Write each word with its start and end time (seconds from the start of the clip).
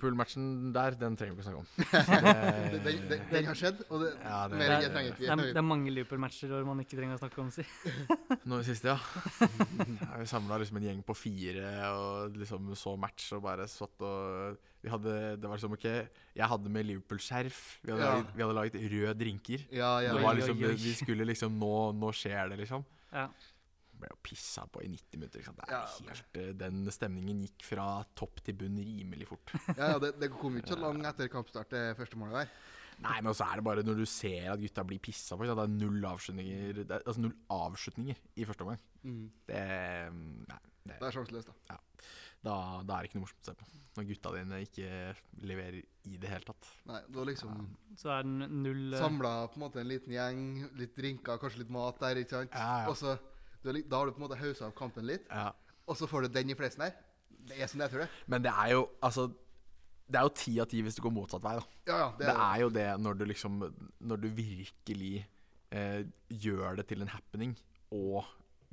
Liverpool-matchen 0.00 0.72
der, 0.72 0.94
den 0.96 1.16
trenger 1.16 1.34
vi 1.34 1.40
ikke 1.40 1.46
snakke 1.48 1.60
om. 1.60 1.68
Den, 2.72 2.82
den, 2.84 3.02
den, 3.10 3.24
den 3.30 3.44
har 3.50 3.54
skjedd, 3.58 3.82
og 3.90 4.00
det, 4.04 4.12
Ja, 4.24 4.48
det- 4.48 4.58
mer 4.58 4.68
det 4.70 4.80
det- 4.80 4.92
trenger 4.94 5.10
ikke 5.12 5.20
Det 5.20 5.30
er, 5.30 5.36
det 5.52 5.56
er 5.56 5.62
mange 5.66 5.90
Liverpool-matcher 5.92 6.64
man 6.64 6.80
ikke 6.80 6.96
trenger 6.96 7.16
å 7.16 7.20
snakke 7.20 7.38
om, 7.40 7.50
si. 7.50 7.64
Nå 8.48 8.60
i 8.60 8.64
siste, 8.64 8.88
ja. 8.88 8.98
ja 10.00 10.16
vi 10.22 10.26
samla 10.26 10.58
liksom 10.62 10.76
en 10.80 10.86
gjeng 10.88 11.02
på 11.04 11.14
fire 11.16 11.68
og 11.92 12.36
liksom 12.40 12.72
så 12.76 12.96
match 12.98 13.32
og 13.36 13.42
bare 13.44 13.68
satt 13.68 14.00
og 14.00 14.56
vi 14.80 14.88
hadde, 14.88 15.36
Det 15.36 15.44
var 15.48 15.58
liksom 15.58 15.74
OK, 15.76 15.84
jeg 15.84 16.46
hadde 16.48 16.70
med 16.72 16.86
Liverpool-skjerf. 16.88 17.58
Vi, 17.84 17.92
Ja. 17.92 18.14
vi 18.34 18.40
hadde 18.42 18.54
laget 18.56 18.74
røde 18.80 19.12
drinker. 19.20 19.66
Ja, 19.70 19.98
ja. 20.00 20.14
Det 20.16 20.36
liksom, 20.40 20.56
oi. 20.64 20.72
Vi 20.80 20.94
skulle 20.96 21.26
liksom 21.28 21.52
Nå, 21.60 21.92
nå 21.92 22.08
skjer 22.16 22.48
det, 22.48 22.58
liksom. 22.62 22.84
Ja. 23.12 23.26
Ble 24.00 24.10
jo 24.12 24.18
pissa 24.24 24.66
på 24.70 24.82
i 24.84 24.90
90 24.90 25.20
minutter. 25.20 25.42
Ikke 25.42 25.50
sant? 25.52 25.62
Det 25.62 25.70
Ja, 25.76 25.84
helt, 26.10 26.40
eh, 26.40 26.52
den 26.64 26.82
stemningen 26.94 27.44
gikk 27.46 27.64
fra 27.68 27.86
topp 28.18 28.42
til 28.46 28.58
bunn 28.60 28.80
rimelig 28.80 29.30
fort. 29.30 29.54
ja, 29.78 29.94
ja 29.94 30.02
det, 30.02 30.14
det 30.20 30.32
kom 30.34 30.58
ikke 30.60 30.74
så 30.74 30.80
langt 30.80 31.08
etter 31.12 31.32
kampstart, 31.32 31.72
det 31.74 31.96
første 32.00 32.20
målet 32.20 32.42
der. 32.42 32.54
Nei, 33.00 33.16
men 33.24 33.32
så 33.36 33.46
er 33.48 33.60
det 33.60 33.64
bare 33.64 33.84
når 33.84 34.02
du 34.02 34.06
ser 34.08 34.50
at 34.52 34.60
gutta 34.60 34.84
blir 34.84 35.00
pissa 35.02 35.36
på. 35.36 35.46
Det 35.48 35.54
er 35.56 35.72
null 35.72 36.04
avslutninger 36.04 36.82
Det 36.82 36.86
er, 36.88 37.04
altså 37.04 37.22
null 37.24 37.36
avslutninger 37.54 38.18
i 38.36 38.48
første 38.48 38.66
omgang. 38.66 38.82
Mm. 39.02 39.22
Det, 39.48 39.62
nei, 40.50 40.58
det, 40.84 40.98
Det 40.98 41.08
er 41.08 41.16
sjanseløst, 41.16 41.52
da. 41.70 41.78
da, 42.44 42.56
da 42.84 42.96
er 42.96 43.06
det 43.06 43.10
ikke 43.10 43.20
noe 43.20 43.24
morsomt 43.24 43.46
å 43.46 43.50
se 43.50 43.56
på. 43.56 43.68
Når 43.96 44.06
gutta 44.06 44.32
dine 44.36 44.60
ikke 44.66 44.90
leverer 45.48 45.80
i 45.80 46.20
det 46.20 46.30
hele 46.30 46.46
tatt. 46.46 46.68
Nei, 46.90 47.00
det 47.08 47.18
var 47.18 47.28
liksom 47.30 47.64
Så 47.98 48.12
er 48.14 48.28
den 48.28 48.62
null 48.62 48.94
eh, 48.94 49.02
Samla 49.02 49.34
på 49.50 49.58
en 49.58 49.64
måte 49.64 49.82
en 49.82 49.90
liten 49.90 50.14
gjeng, 50.14 50.46
litt 50.78 50.94
drinker, 50.96 51.40
kanskje 51.42 51.64
litt 51.64 51.74
mat 51.74 51.98
der, 52.04 52.20
ikke 52.20 52.36
sant. 52.42 52.54
Ja, 52.54 52.84
ja. 52.84 52.92
Og 52.92 53.00
så 53.00 53.16
Da 53.64 53.96
har 53.98 54.06
du 54.06 54.12
på 54.12 54.22
en 54.22 54.28
måte 54.28 54.38
haussa 54.40 54.66
opp 54.70 54.76
kampen 54.78 55.04
litt, 55.06 55.26
Ja. 55.30 55.52
og 55.86 55.96
så 55.96 56.06
får 56.08 56.22
du 56.22 56.28
den 56.28 56.50
i 56.50 56.54
fleisen 56.54 56.78
der. 56.86 56.94
Det 57.46 57.58
er 57.60 57.66
som 57.66 57.80
det, 57.80 57.90
tror 57.90 58.00
jeg. 58.04 58.10
Men 58.28 58.42
det 58.42 58.52
er 58.52 58.70
jo 58.74 58.88
altså 59.02 59.28
Det 60.10 60.18
er 60.18 60.22
jo 60.26 60.32
ti 60.34 60.52
av 60.60 60.66
ti 60.66 60.80
hvis 60.82 60.96
du 60.96 61.02
går 61.02 61.12
motsatt 61.14 61.42
vei. 61.42 61.54
da 61.54 61.64
Ja, 61.86 61.98
ja, 61.98 62.08
det 62.18 62.26
er 62.26 62.32
det. 62.32 62.40
er 62.40 62.58
jo 62.60 62.68
det 62.70 62.88
når 63.00 63.18
du 63.18 63.24
liksom 63.26 63.60
Når 64.02 64.20
du 64.20 64.28
virkelig 64.28 65.26
eh, 65.72 66.02
gjør 66.28 66.76
det 66.76 66.86
til 66.88 67.00
en 67.02 67.08
happening, 67.08 67.56
og 67.92 68.24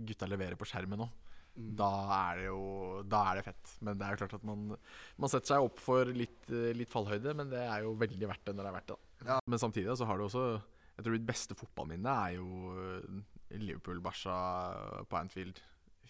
gutta 0.03 0.25
leverer 0.27 0.55
på 0.57 0.65
skjermen 0.65 0.99
òg. 1.05 1.09
Mm. 1.57 1.75
Da 1.75 1.89
er 2.31 2.35
det 2.37 2.45
jo 2.47 3.03
Da 3.07 3.21
er 3.31 3.35
det 3.35 3.45
fett. 3.45 3.77
Men 3.81 3.97
det 3.97 4.05
er 4.07 4.11
jo 4.15 4.17
klart 4.25 4.33
at 4.33 4.43
man 4.43 4.77
Man 5.17 5.29
setter 5.29 5.47
seg 5.55 5.63
opp 5.63 5.79
for 5.79 6.05
litt, 6.05 6.49
litt 6.49 6.89
fallhøyde, 6.89 7.35
men 7.35 7.49
det 7.49 7.59
er 7.69 7.81
jo 7.83 7.93
veldig 7.95 8.27
verdt 8.27 8.45
det 8.45 8.55
når 8.55 8.63
det 8.63 8.69
er 8.73 8.77
verdt 8.79 8.87
det. 8.87 8.97
Ja. 9.27 9.39
Men 9.47 9.59
samtidig 9.59 9.97
så 9.97 10.05
har 10.05 10.17
du 10.17 10.23
også 10.25 10.61
Jeg 10.97 11.05
tror 11.05 11.11
mitt 11.19 11.25
beste 11.27 11.55
fotballminne 11.55 12.09
er 12.27 12.35
jo 12.35 12.47
eh, 13.49 13.59
Liverpool-Barca 13.61 14.35
på 15.09 15.19
Anfield 15.19 15.61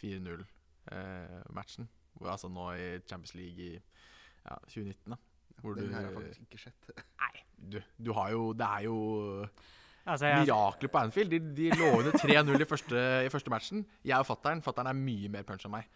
4-0-matchen. 0.02 1.88
Eh, 2.21 2.31
altså 2.31 2.49
nå 2.52 2.71
i 2.73 2.99
Champions 3.07 3.35
League 3.35 3.63
i 3.63 3.73
ja, 3.73 4.55
2019, 4.69 5.11
da. 5.11 5.17
Hvor 5.61 5.73
Den 5.73 5.89
du 5.89 5.93
har 5.93 6.02
jeg 6.02 6.13
faktisk 6.13 6.41
ikke 6.41 6.61
sett. 6.61 6.91
Nei, 7.23 7.45
du, 7.71 7.81
du 8.05 8.13
har 8.13 8.30
jo 8.31 8.53
Det 8.53 8.65
er 8.65 8.83
jo 8.85 8.97
altså, 10.05 10.25
jeg, 10.25 10.45
mirakler 10.45 10.91
på 10.93 10.97
Anfield. 10.97 11.31
De, 11.31 11.39
de 11.58 11.71
lå 11.80 11.88
under 11.99 12.11
3-0 12.11 12.52
i, 12.53 13.25
i 13.25 13.30
første 13.33 13.49
matchen. 13.49 13.85
Jeg 14.05 14.19
og 14.19 14.25
fattern 14.30 14.61
Fattern 14.61 14.91
er 14.91 14.99
mye 14.99 15.31
mer 15.33 15.47
punch 15.47 15.65
enn 15.65 15.73
meg. 15.73 15.89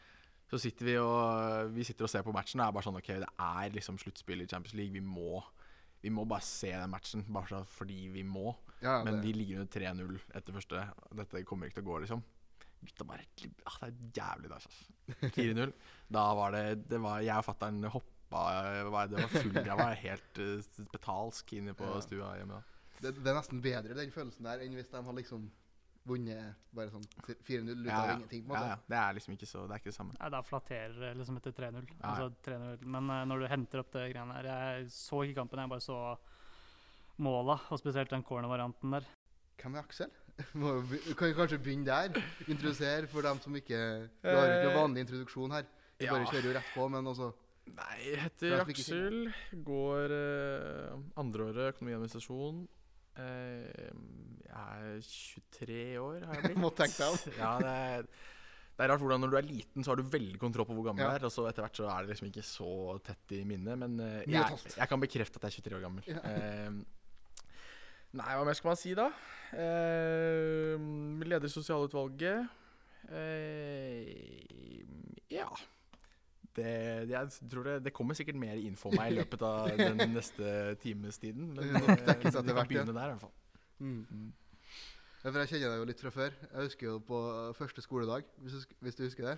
Så 0.52 0.60
sitter 0.60 0.86
vi 0.86 0.98
og 1.00 1.76
Vi 1.76 1.86
sitter 1.88 2.08
og 2.08 2.12
ser 2.12 2.26
på 2.28 2.34
matchen 2.36 2.60
og 2.60 2.68
er 2.68 2.76
bare 2.76 2.88
sånn 2.88 3.00
OK, 3.00 3.14
det 3.24 3.30
er 3.40 3.76
liksom 3.76 4.00
sluttspill 4.02 4.44
i 4.44 4.50
Champions 4.50 4.76
League. 4.76 4.94
Vi 4.94 5.04
må, 5.06 5.44
vi 6.02 6.12
må 6.12 6.26
bare 6.26 6.44
se 6.44 6.74
den 6.74 6.92
matchen, 6.92 7.24
bare 7.30 7.64
fordi 7.78 8.08
vi 8.12 8.26
må. 8.28 8.56
Ja, 8.82 8.98
ja, 8.98 9.04
Men 9.06 9.20
det, 9.20 9.22
de 9.28 9.34
ligger 9.38 9.60
under 9.62 9.72
3-0 9.80 10.20
etter 10.40 10.54
første. 10.58 10.86
Dette 11.20 11.44
kommer 11.46 11.68
ikke 11.70 11.80
til 11.80 11.86
å 11.86 11.90
gå, 11.92 12.00
liksom. 12.06 12.24
Gutta 12.82 13.06
bare 13.06 13.26
ah, 13.70 13.76
Det 13.84 13.90
er 13.92 14.18
jævlig 14.18 14.50
dag, 14.50 14.58
altså. 14.58 14.70
4-0. 15.38 15.74
Da 16.10 16.24
var 16.34 16.52
det, 16.56 16.64
det 16.90 17.00
var, 17.04 17.22
Jeg 17.22 17.38
og 17.38 17.46
fattern 17.46 17.84
hoppa 17.94 18.44
var- 18.90 19.08
Det 19.12 19.22
var 19.22 19.28
full 19.36 19.54
Jeg 19.60 19.78
var 19.78 19.94
helt 20.02 20.40
uh, 20.42 20.62
spetalsk 20.66 21.54
inne 21.60 21.74
på 21.78 21.86
Ja. 21.86 22.00
stua 22.02 22.32
hjemme. 22.40 22.58
da. 22.58 22.62
det, 23.02 23.16
det 23.24 23.28
er 23.32 23.38
nesten 23.38 23.62
bedre, 23.62 23.94
den 23.98 24.12
følelsen 24.14 24.44
der, 24.46 24.60
enn 24.66 24.74
hvis 24.78 24.90
de 24.90 25.04
har 25.04 25.14
liksom 25.18 25.50
vunnet 26.10 26.56
bare 26.74 26.90
sånn 26.90 27.04
4-0 27.46 27.70
ut 27.84 27.86
Ja, 27.86 28.00
av 28.02 28.08
ja. 28.10 28.14
ingenting. 28.18 28.44
på 28.48 28.56
en 28.56 28.58
måte. 28.58 28.68
ja. 28.74 28.78
Det 28.90 28.98
er 28.98 29.14
liksom 29.20 29.34
ikke 29.38 29.46
så 29.50 29.68
Det 29.68 29.76
er 29.76 29.82
ikke 29.84 29.92
det 29.92 29.98
samme. 30.00 30.16
Nei, 30.20 30.30
da 30.34 30.42
flatterer 30.42 31.00
det 31.04 31.12
liksom 31.22 31.38
etter 31.38 31.52
3-0. 31.54 31.86
Ja, 31.86 31.96
ja. 32.02 32.12
Altså 32.16 32.32
3-0. 32.50 32.86
Men 32.98 33.10
uh, 33.14 33.22
når 33.30 33.40
du 33.46 33.48
henter 33.54 33.84
opp 33.84 33.92
det 33.94 34.08
greiene 34.16 34.34
her 34.40 34.50
Jeg 34.50 34.90
så 34.90 35.22
ikke 35.28 35.38
kampen, 35.44 35.60
jeg 35.62 35.70
bare 35.70 35.86
så 35.86 36.00
måla, 37.22 37.60
og 37.72 37.80
spesielt 37.82 38.12
den 38.14 38.24
corner-varianten 38.28 38.96
der. 38.98 39.06
Hvem 39.62 39.76
er 39.78 39.86
Aksel? 39.86 40.12
Må 40.58 40.74
jo 40.80 41.16
kan 41.20 41.30
vi 41.30 41.36
kanskje 41.38 41.60
begynne 41.62 41.86
der? 41.86 42.18
Introdusere 42.50 43.08
for 43.12 43.22
dem 43.26 43.40
som 43.44 43.54
ikke 43.60 43.78
Du 44.24 44.30
har 44.32 44.48
ikke 44.50 44.68
noen 44.72 44.80
vanlig 44.80 45.04
introduksjon 45.06 45.52
her. 45.54 45.68
Vi 46.02 46.08
Ja. 46.08 46.16
bare 46.16 46.26
kjører 46.32 46.48
jo 46.50 46.54
rett 46.58 46.72
på, 46.74 46.88
men 46.90 47.06
også 47.12 47.32
Nei, 47.72 47.98
jeg 48.10 48.18
heter 48.24 48.56
Aksel. 48.64 49.18
Går 49.64 50.14
eh, 50.16 50.96
andreåret 51.22 51.76
økonomi 51.76 51.94
og 51.94 52.00
administrasjon. 52.02 52.64
Eh, 53.22 53.92
jeg 54.48 54.88
er 54.90 55.02
23 55.06 55.78
år, 56.02 56.26
har 56.26 56.40
jeg 56.40 56.44
blitt. 56.50 56.58
Må 56.64 56.72
tenke 56.76 56.98
deg 56.98 57.12
om. 57.14 57.36
ja, 57.44 57.52
det 57.62 57.76
er, 57.76 58.08
det 58.08 58.86
er 58.88 58.92
rart 58.96 59.04
hvordan 59.06 59.22
når 59.22 59.32
du 59.36 59.38
er 59.38 59.46
liten, 59.52 59.86
så 59.86 59.94
har 59.94 60.02
du 60.02 60.10
veldig 60.10 60.40
kontroll 60.42 60.66
på 60.72 60.74
hvor 60.80 60.90
gammel 60.90 61.06
Ja. 61.06 61.12
du 61.14 61.20
er. 61.22 61.28
Og 61.30 61.36
så 61.38 61.46
etter 61.52 61.68
hvert 61.68 61.78
så 61.84 61.86
er 61.94 62.02
det 62.02 62.16
liksom 62.16 62.32
ikke 62.32 62.48
så 62.50 62.72
tett 63.06 63.36
i 63.38 63.44
minnet. 63.48 63.78
Men 63.86 64.00
eh, 64.08 64.18
jeg, 64.26 64.58
jeg 64.74 64.90
kan 64.96 65.06
bekrefte 65.06 65.38
at 65.38 65.48
jeg 65.48 65.62
er 65.62 65.70
23 65.70 65.78
år 65.78 65.86
gammel. 65.86 66.10
Ja. 66.10 66.72
Eh, 68.12 68.18
nei, 68.20 68.32
hva 68.36 68.46
mer 68.48 68.58
skal 68.58 68.72
man 68.74 68.80
si, 68.80 68.94
da? 68.98 69.10
Eh, 69.56 70.76
leder 71.28 71.52
sosialutvalget. 71.52 72.50
Eh, 73.12 74.84
ja. 75.32 75.48
Det, 76.52 76.68
jeg 77.08 77.30
tror 77.52 77.64
det, 77.64 77.78
det 77.86 77.94
kommer 77.96 78.18
sikkert 78.18 78.36
mer 78.40 78.60
info 78.60 78.90
om 78.92 78.98
meg 79.00 79.14
i 79.14 79.20
løpet 79.22 79.44
av 79.48 79.70
den 79.80 80.02
neste 80.18 80.76
times 80.84 81.20
tiden. 81.22 81.54
Men 81.56 81.78
er 81.80 82.18
ikke 82.18 82.34
sånn 82.34 82.44
at 82.44 82.50
det 82.52 82.58
ja. 82.58 82.66
begynne 82.68 82.96
der, 82.96 83.14
i 83.14 83.16
hvert 83.16 83.24
fall. 83.24 83.36
mm. 83.80 84.02
Mm. 84.12 84.30
Ja, 85.22 85.30
for 85.30 85.38
Jeg 85.38 85.50
kjenner 85.52 85.70
deg 85.70 85.80
jo 85.84 85.86
litt 85.86 86.00
fra 86.02 86.10
før. 86.16 86.32
Jeg 86.48 86.66
husker 86.66 86.88
jo 86.88 86.94
på 87.06 87.18
første 87.54 87.82
skoledag, 87.86 88.26
hvis 88.42 88.56
du, 88.58 88.72
hvis 88.82 88.96
du 88.98 89.04
husker 89.06 89.28
det. 89.30 89.36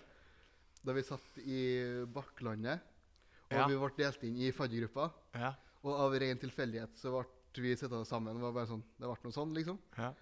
Da 0.83 0.95
vi 0.95 1.03
satt 1.03 1.39
i 1.43 1.59
Bakklandet, 2.15 2.79
og 3.49 3.57
Ja. 3.57 3.65
vi 3.67 3.75
ble 3.77 3.89
delt 3.99 4.23
inn 4.23 4.37
i 4.47 4.51
faddergrupper. 4.55 5.11
Ja, 5.35 5.51
Og 5.83 5.97
av 5.99 6.15
ren 6.23 6.39
tilfeldighet 6.39 6.95
så 6.97 7.11
ble 7.11 7.25
vi 7.61 7.75
sittende 7.77 8.05
sammen. 8.07 8.37
Det 8.37 8.45
var 8.45 8.55
bare 8.55 8.69
sånn, 8.69 8.83
det 8.97 9.09
ble 9.09 9.27
noe 9.27 9.35
sånn, 9.35 9.53
liksom. 9.57 9.79
ja. 9.97 10.13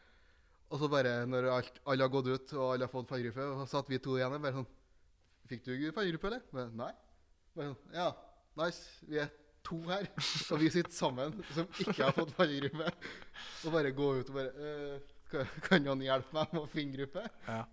Og 0.71 0.79
så 0.79 0.87
bare, 0.87 1.25
når 1.27 1.49
alt, 1.51 1.79
alle 1.83 2.05
har 2.05 2.11
gått 2.13 2.29
ut, 2.31 2.51
og 2.55 2.69
alle 2.73 2.87
har 2.87 2.91
fått 2.91 3.09
faddergruppe, 3.09 3.43
og 3.43 3.57
så 3.59 3.77
satt 3.77 3.89
vi 3.91 3.99
to 3.99 4.15
igjen 4.15 4.37
bare 4.39 4.55
sånn 4.61 4.69
Fikk 5.51 5.65
du 5.65 5.73
faddergruppe, 5.91 6.29
eller? 6.29 6.43
Men, 6.55 6.69
Nei. 6.79 6.91
Bare 7.57 7.73
sånn, 7.73 7.95
ja, 7.97 8.05
nice. 8.61 8.85
Vi 9.03 9.17
er 9.19 9.31
to 9.67 9.81
her, 9.89 10.07
og 10.53 10.61
vi 10.61 10.69
sitter 10.71 10.95
sammen 10.95 11.35
som 11.51 11.67
ikke 11.83 11.97
har 12.05 12.15
fått 12.15 12.31
faddergruppe. 12.37 12.87
Og 13.65 13.75
bare 13.75 13.91
gå 13.97 14.07
ut 14.21 14.31
og 14.31 14.37
bare 14.37 14.69
«Øh, 14.69 15.11
kan, 15.31 15.51
kan 15.67 15.83
noen 15.83 16.05
hjelpe 16.05 16.35
meg 16.37 16.55
med 16.55 16.63
å 16.63 16.71
finne 16.71 16.95
gruppe? 16.95 17.25
Ja. 17.49 17.65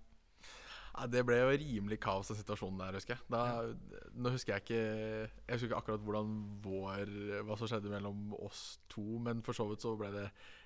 Ja, 0.98 1.06
det 1.06 1.20
ble 1.26 1.36
jo 1.38 1.50
rimelig 1.54 2.00
kaos 2.02 2.32
av 2.32 2.38
situasjonen 2.40 2.80
der, 2.82 2.96
husker 2.98 3.14
jeg. 3.14 3.24
Da, 3.30 4.02
nå 4.18 4.32
husker 4.34 4.56
jeg 4.56 4.64
ikke 4.64 4.78
Jeg 4.80 5.52
husker 5.52 5.68
ikke 5.68 5.82
akkurat 5.82 6.06
hvordan 6.06 6.32
vår 6.64 7.12
Hva 7.46 7.58
som 7.58 7.70
skjedde 7.70 7.92
mellom 7.92 8.32
oss 8.38 8.80
to, 8.90 9.04
men 9.22 9.44
for 9.46 9.54
så 9.54 9.68
vidt 9.70 9.84
så 9.84 9.94
ble 9.98 10.10
det 10.14 10.24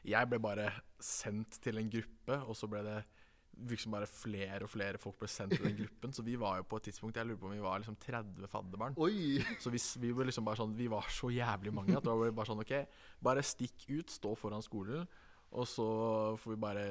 Jeg 0.09 0.31
ble 0.31 0.41
bare 0.43 0.71
sendt 1.03 1.61
til 1.65 1.81
en 1.83 1.91
gruppe, 1.93 2.39
og 2.47 2.57
så 2.57 2.71
ble 2.71 2.85
det 2.87 3.01
liksom 3.69 3.93
bare 3.93 4.09
flere 4.09 4.65
og 4.65 4.71
flere 4.73 5.01
folk 5.01 5.19
ble 5.21 5.29
sendt 5.29 5.57
til 5.59 5.67
den 5.67 5.77
gruppen. 5.83 6.15
Så 6.17 6.25
vi 6.25 6.39
var 6.41 6.61
jo 6.61 6.67
på 6.69 6.79
et 6.81 6.89
tidspunkt 6.89 7.19
Jeg 7.21 7.29
lurer 7.29 7.41
på 7.41 7.51
om 7.51 7.55
vi 7.55 7.65
var 7.65 7.83
liksom 7.83 7.99
30 8.01 8.49
fadderbarn. 8.51 8.97
Oi! 8.97 9.43
Så 9.61 9.73
vi, 9.75 9.81
vi, 10.01 10.13
var 10.17 10.29
liksom 10.29 10.47
bare 10.49 10.61
sånn, 10.63 10.77
vi 10.79 10.89
var 10.93 11.11
så 11.13 11.31
jævlig 11.33 11.75
mange 11.75 11.97
at 11.99 12.07
det 12.07 12.17
var 12.17 12.33
bare 12.33 12.49
sånn 12.49 12.65
OK, 12.65 12.73
bare 13.23 13.45
stikk 13.45 13.85
ut, 13.91 14.13
stå 14.13 14.35
foran 14.39 14.65
skolen, 14.65 15.05
og 15.53 15.67
så 15.69 15.85
får 16.41 16.51
vi 16.55 16.57
bare 16.63 16.85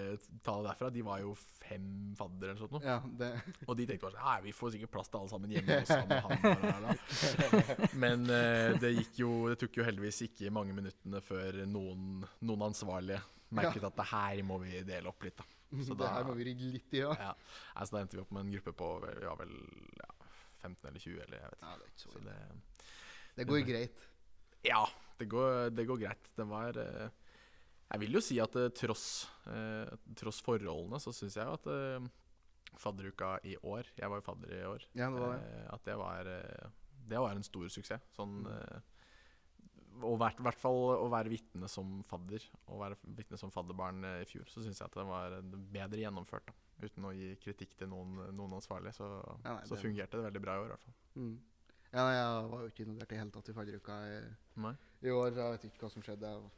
ta 0.45 0.53
det 0.59 0.67
derfra. 0.69 0.89
De 0.93 1.01
var 1.05 1.19
jo 1.23 1.31
fem 1.35 1.85
faddere 2.17 2.51
eller 2.53 2.61
sånt 2.61 2.75
noe. 2.75 2.83
Ja, 2.85 2.99
det 3.19 3.29
Og 3.65 3.75
de 3.79 3.87
tenkte 3.89 4.05
bare 4.07 4.19
sånn 4.21 4.45
vi 4.45 4.53
får 4.53 4.73
sikkert 4.75 4.91
plass 4.93 5.09
til 5.09 5.19
alle 5.21 5.31
sammen 5.33 5.53
hjemme 5.55 5.77
hos 5.81 5.93
han 5.95 6.13
og 6.13 6.27
han. 6.27 6.41
bla, 6.45 6.55
bla, 6.61 6.79
bla». 6.85 7.89
Men 8.03 8.27
uh, 8.29 8.77
det 8.81 8.91
gikk 8.99 9.19
jo 9.23 9.31
Det 9.51 9.57
tok 9.63 9.79
jo 9.81 9.85
heldigvis 9.87 10.21
ikke 10.27 10.51
mange 10.53 10.75
minuttene 10.77 11.21
før 11.25 11.61
noen, 11.69 12.21
noen 12.45 12.67
ansvarlige 12.69 13.21
merket 13.51 13.83
at 13.89 13.97
det 13.97 14.05
her 14.13 14.43
må 14.47 14.59
vi 14.61 14.77
dele 14.87 15.09
opp 15.11 15.25
litt, 15.25 15.35
da. 15.41 15.47
Så 15.87 15.95
det 15.95 16.03
da- 16.05 16.13
her 16.19 16.27
må 16.29 16.37
vi 16.37 16.45
rigge 16.51 16.69
litt 16.77 16.93
i, 16.95 17.01
ja. 17.01 17.11
Ja. 17.19 17.33
Altså, 17.73 17.89
så 17.91 17.97
da 17.97 18.03
endte 18.05 18.19
vi 18.19 18.23
opp 18.23 18.31
med 18.35 18.45
en 18.45 18.53
gruppe 18.55 18.73
på 18.79 18.91
Vi 19.07 19.25
var 19.25 19.39
vel 19.41 19.55
ja, 19.97 20.11
15 20.61 20.87
eller 20.91 20.99
20, 21.03 21.17
eller 21.25 21.41
jeg 21.41 21.49
vet 21.49 21.57
ikke. 21.57 21.71
Ja, 21.71 21.77
det 21.81 21.91
så 22.05 22.13
Så 22.13 22.23
det, 22.27 22.37
Det 23.41 23.47
går 23.49 23.65
greit. 23.67 24.05
ja, 24.69 24.83
det 25.17 25.27
går, 25.33 25.69
det 25.73 25.85
går 25.89 25.99
greit. 26.05 26.29
Det 26.37 26.45
var 26.49 26.77
eh, 26.81 27.09
Jeg 27.91 27.99
vil 28.05 28.13
jo 28.15 28.21
si 28.23 28.37
at 28.39 28.55
eh, 28.55 28.69
tross, 28.77 29.05
eh, 29.51 29.89
tross 30.15 30.39
forholdene, 30.45 30.99
så 31.03 31.11
syns 31.15 31.35
jeg 31.35 31.45
jo 31.47 31.57
at 31.57 31.67
eh, 31.67 32.07
fadderuka 32.79 33.33
i 33.43 33.57
år 33.67 33.89
Jeg 33.97 34.07
var 34.09 34.21
jo 34.21 34.25
fadder 34.29 34.53
i 34.55 34.63
år. 34.69 34.85
Ja, 34.95 35.09
det 35.11 35.19
var 35.19 35.35
det. 35.35 35.65
at 35.75 35.83
det 35.89 35.97
var, 35.99 36.29
det 37.11 37.19
var 37.19 37.35
en 37.35 37.43
stor 37.43 37.67
suksess. 37.69 38.07
Sånn 38.15 38.41
Mm. 39.91 40.07
Og 40.07 40.15
i 40.23 40.41
hvert 40.41 40.55
fall 40.57 40.77
å 41.03 41.09
være 41.11 41.29
vitne 41.29 41.67
som 41.69 41.99
fadder, 42.07 42.41
og 42.71 42.79
være 42.79 42.95
vitne 43.17 43.37
som 43.37 43.51
fadderbarn 43.51 43.99
i 44.21 44.25
fjor, 44.25 44.47
så 44.49 44.63
syns 44.63 44.79
jeg 44.79 44.87
at 44.87 44.95
det 44.95 45.03
var 45.05 45.35
bedre 45.75 45.99
gjennomført. 45.99 46.47
da 46.47 46.87
Uten 46.87 47.05
å 47.05 47.11
gi 47.13 47.35
kritikk 47.43 47.75
til 47.77 47.89
noen, 47.91 48.15
noen 48.33 48.55
ansvarlige, 48.57 48.95
så, 48.95 49.09
Ja, 49.43 49.57
nei, 49.57 49.65
så 49.67 49.75
det- 49.75 49.83
fungerte 49.83 50.17
det 50.17 50.23
veldig 50.31 50.41
bra 50.41 50.55
i 50.55 50.59
år, 50.63 50.65
i 50.65 50.69
hvert 50.69 50.85
fall. 50.87 50.93
Mm. 51.17 51.35
Ja, 51.91 52.05
nei, 52.07 52.15
jeg 52.15 52.49
var 52.49 52.61
jo 52.61 52.69
ikke 52.71 52.85
involvert 52.85 53.11
i 53.11 53.19
hele 53.19 53.31
tatt 53.31 53.49
i 53.49 53.53
fadderuka 53.53 53.99
i, 54.07 54.17
i 55.03 55.09
år. 55.11 55.35
Jeg 55.35 55.51
vet 55.51 55.65
ikke 55.69 55.83
hva 55.83 55.91
som 55.91 56.01
skjedde. 56.01 56.31
Jeg 56.31 56.51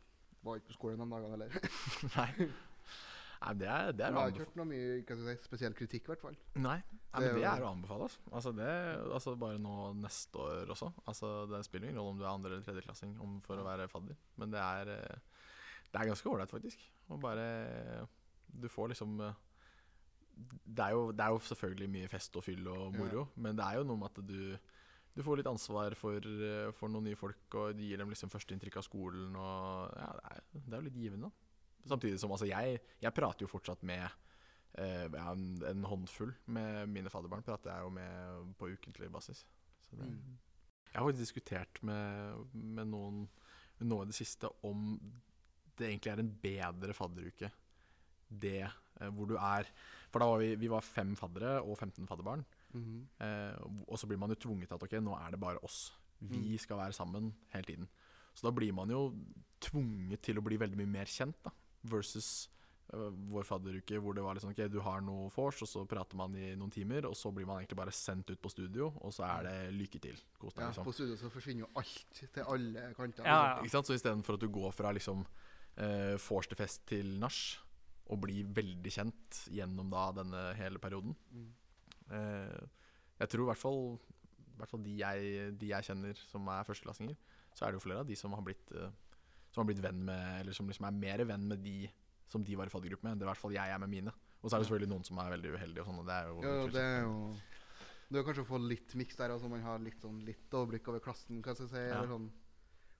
var 0.44 0.60
ikke 0.60 0.72
på 0.72 0.78
skolen 0.78 1.02
de 1.04 1.10
dagene 1.12 1.36
heller. 1.36 1.74
Nei. 2.18 2.48
Nei, 3.44 3.54
det 3.60 3.68
er, 3.68 3.92
det 3.92 4.06
er 4.06 4.14
Jeg 4.14 4.16
har 4.16 4.32
ikke 4.32 4.46
hørt 4.46 4.58
noe 4.60 4.68
mye 4.70 5.16
si, 5.20 5.36
spesiell 5.44 5.74
kritikk, 5.76 6.06
i 6.08 6.12
hvert 6.14 6.22
fall. 6.24 6.36
Nei, 6.56 6.78
Nei 7.12 7.22
men 7.26 7.40
det 7.42 7.48
er 7.50 7.64
å 7.66 7.72
anbefale. 7.74 8.08
Altså. 8.08 8.22
Altså, 8.32 8.54
det, 8.56 8.70
altså 9.18 9.34
bare 9.40 9.60
nå 9.60 9.78
neste 10.00 10.40
år 10.40 10.72
også. 10.72 10.92
Altså, 11.12 11.32
det 11.52 11.64
spiller 11.68 11.90
ingen 11.90 12.00
rolle 12.00 12.14
om 12.16 12.22
du 12.22 12.24
er 12.24 12.32
andre- 12.32 12.54
eller 12.56 12.68
tredjeklassing 12.68 13.18
om 13.24 13.40
for 13.44 13.60
å 13.60 13.66
være 13.68 13.90
fadder. 13.92 14.16
Men 14.40 14.54
det 14.56 14.62
er, 14.64 14.94
eh, 14.96 15.50
det 15.92 16.00
er 16.00 16.12
ganske 16.14 16.32
ålreit, 16.32 16.54
faktisk. 16.56 16.86
Og 17.12 17.20
bare 17.24 17.48
Du 18.54 18.68
får 18.70 18.92
liksom 18.94 19.20
eh, 19.26 19.34
det 20.66 20.86
er, 20.86 20.92
jo, 20.96 21.12
det 21.12 21.20
er 21.26 21.34
jo 21.34 21.40
selvfølgelig 21.46 21.90
mye 21.94 22.10
fest 22.10 22.36
og 22.40 22.44
fyll 22.46 22.68
og 22.72 22.96
moro, 22.96 23.28
men 23.36 23.58
det 23.58 23.66
er 23.66 23.78
jo 23.78 23.84
noe 23.86 24.00
med 24.02 24.10
at 24.10 24.24
du 24.26 24.58
du 25.14 25.22
får 25.26 25.40
litt 25.40 25.50
ansvar 25.50 25.94
for, 25.98 26.18
eh, 26.18 26.72
for 26.78 26.92
noen 26.92 27.10
nye 27.10 27.20
folk, 27.20 27.46
og 27.60 27.78
du 27.78 27.84
gir 27.86 28.02
dem 28.02 28.10
liksom 28.10 28.32
førsteinntrykk 28.34 28.80
av 28.82 28.86
skolen. 28.88 29.36
Og 29.38 29.98
ja, 30.00 30.12
det 30.18 30.30
er, 30.32 30.46
det 30.54 30.64
er 30.72 30.80
jo 30.80 30.88
litt 30.88 31.02
givende. 31.04 31.32
Samtidig 31.86 32.22
som 32.22 32.32
altså, 32.34 32.48
jeg, 32.50 32.80
jeg 33.04 33.16
prater 33.16 33.46
jo 33.46 33.52
fortsatt 33.52 33.84
med 33.86 34.06
eh, 34.80 35.06
ja, 35.06 35.28
en, 35.34 35.60
en 35.70 35.86
håndfull 35.90 36.34
med 36.56 36.90
mine 36.90 37.12
fadderbarn. 37.14 37.46
prater 37.46 37.74
jeg 37.74 37.86
jo 37.86 37.94
med 37.94 38.56
på 38.58 38.72
ukentlig 38.74 39.12
basis. 39.14 39.46
Så 39.86 40.00
det, 40.00 40.10
Mm. 40.10 40.40
Jeg 40.94 41.02
har 41.02 41.08
faktisk 41.08 41.26
diskutert 41.26 41.80
med, 41.82 42.50
med 42.54 42.86
noen 42.86 43.24
nå 43.82 43.96
i 44.04 44.10
det 44.12 44.14
siste 44.14 44.50
om 44.68 44.92
det 45.74 45.88
egentlig 45.88 46.12
er 46.12 46.22
en 46.22 46.34
bedre 46.44 46.94
fadderuke. 46.94 47.50
Det 48.30 48.60
eh, 48.62 49.10
hvor 49.10 49.30
du 49.30 49.34
er 49.38 49.70
For 50.12 50.22
da 50.22 50.28
var 50.30 50.44
vi, 50.44 50.54
vi 50.62 50.70
var 50.70 50.86
fem 50.86 51.16
faddere 51.18 51.56
og 51.64 51.78
15 51.80 52.06
fadderbarn. 52.06 52.46
Mhm. 52.74 53.08
Eh, 53.20 53.56
og 53.88 53.98
så 53.98 54.08
blir 54.08 54.18
man 54.18 54.30
jo 54.30 54.36
tvunget 54.36 54.68
til 54.68 54.76
at 54.76 54.84
ok, 54.84 54.92
nå 55.02 55.16
er 55.20 55.32
det 55.32 55.40
bare 55.40 55.60
oss. 55.64 55.92
Vi 56.22 56.38
Mm. 56.54 56.58
skal 56.60 56.78
være 56.78 56.94
sammen 56.94 57.34
hele 57.52 57.64
tiden. 57.66 57.88
Så 58.34 58.44
da 58.44 58.52
blir 58.52 58.74
man 58.74 58.90
jo 58.90 59.14
tvunget 59.62 60.22
til 60.22 60.38
å 60.40 60.44
bli 60.44 60.58
veldig 60.58 60.78
mye 60.78 60.88
mer 60.90 61.06
kjent, 61.06 61.36
da. 61.44 61.52
Versus 61.84 62.50
uh, 62.94 63.10
vår 63.32 63.44
fadderuke 63.48 63.98
hvor 64.00 64.14
det 64.14 64.22
var 64.24 64.36
litt 64.36 64.44
sånn 64.44 64.52
ok, 64.54 64.68
du 64.70 64.80
har 64.82 65.02
noe 65.02 65.30
vors, 65.36 65.62
og 65.64 65.68
så 65.68 65.86
prater 65.88 66.16
man 66.20 66.36
i 66.36 66.54
noen 66.56 66.70
timer, 66.72 67.06
og 67.10 67.16
så 67.16 67.32
blir 67.34 67.46
man 67.48 67.62
egentlig 67.64 67.78
bare 67.80 67.92
sendt 67.96 68.30
ut 68.30 68.42
på 68.42 68.52
studio, 68.52 68.92
og 69.02 69.12
så 69.16 69.24
er 69.26 69.44
det 69.48 69.74
lykke 69.74 70.02
til. 70.04 70.16
Kos 70.40 70.54
deg, 70.54 70.62
Ja, 70.64 70.68
liksom. 70.70 70.86
på 70.86 70.94
studio 70.94 71.16
så 71.16 71.32
forsvinner 71.32 71.60
jo 71.66 71.70
alt 71.76 72.22
til 72.34 72.44
alle 72.44 72.94
kanter. 72.94 73.24
Ja, 73.26 73.40
liksom. 73.40 73.58
ja. 73.58 73.62
Ikke 73.64 73.72
sant? 73.72 73.88
Så 73.88 73.96
istedenfor 73.98 74.34
at 74.36 74.40
du 74.42 74.48
går 74.50 74.72
fra 74.74 74.92
liksom 74.94 75.26
eh, 75.78 76.18
vors 76.30 76.48
til 76.48 76.56
fest 76.58 76.86
til 76.86 77.18
nach, 77.20 77.58
og 78.12 78.20
blir 78.22 78.44
veldig 78.54 78.92
kjent 78.92 79.40
gjennom 79.50 79.90
da 79.90 80.12
denne 80.12 80.54
hele 80.56 80.78
perioden, 80.78 81.16
Mm. 81.34 81.48
Eh, 82.12 82.64
jeg 83.22 83.32
tror 83.32 83.46
i 83.46 83.50
hvert 83.52 83.62
fall, 83.62 83.82
i 84.44 84.58
hvert 84.60 84.74
fall 84.74 84.84
de, 84.84 84.98
jeg, 85.00 85.54
de 85.60 85.72
jeg 85.72 85.88
kjenner 85.90 86.20
som 86.20 86.48
er 86.52 86.68
førsteklassinger, 86.68 87.18
så 87.54 87.66
er 87.66 87.72
det 87.72 87.80
jo 87.80 87.86
flere 87.86 88.04
av 88.04 88.10
de 88.10 88.18
som 88.18 88.34
har 88.36 88.46
blitt, 88.46 88.74
eh, 88.76 88.92
som 89.54 89.62
har 89.64 89.70
blitt 89.70 89.84
venn 89.84 90.00
med 90.08 90.40
Eller 90.42 90.56
som 90.58 90.68
liksom 90.70 90.88
er 90.90 90.98
mer 90.98 91.24
venn 91.30 91.48
med 91.48 91.62
de 91.64 91.88
som 92.32 92.44
de 92.44 92.56
var 92.58 92.66
i 92.70 92.74
faddergruppe 92.74 93.06
med, 93.06 93.14
enn 93.14 93.22
det 93.22 93.28
i 93.28 93.30
hvert 93.30 93.42
fall 93.42 93.54
jeg 93.54 93.74
er 93.74 93.82
med 93.82 93.92
mine. 93.92 94.14
Og 94.42 94.50
så 94.50 94.56
er 94.56 94.64
det 94.64 94.68
selvfølgelig 94.68 94.92
noen 94.92 95.06
som 95.08 95.20
er 95.22 95.34
veldig 95.36 95.52
uheldige 95.54 95.84
og 95.84 95.90
sånn, 95.90 96.00
det 96.08 96.16
er 96.16 96.30
jo 96.30 96.40
Ja, 96.44 96.56
det 96.74 96.82
er 96.84 97.04
jo 97.06 97.18
Det 98.10 98.20
er 98.20 98.26
kanskje 98.28 98.44
å 98.44 98.50
få 98.50 98.60
litt 98.62 98.96
miks 99.00 99.20
der, 99.20 99.34
altså 99.36 99.50
man 99.52 99.64
har 99.64 99.80
litt 99.84 100.02
sånn 100.04 100.20
litt 100.26 100.58
overblikk 100.58 100.90
over 100.92 101.04
klassen, 101.06 101.40
hva 101.46 101.56
skal 101.56 101.70
jeg 101.70 101.74
si. 101.76 101.84
Ja. 101.86 102.00
Eller 102.00 102.12
sånn. 102.12 102.28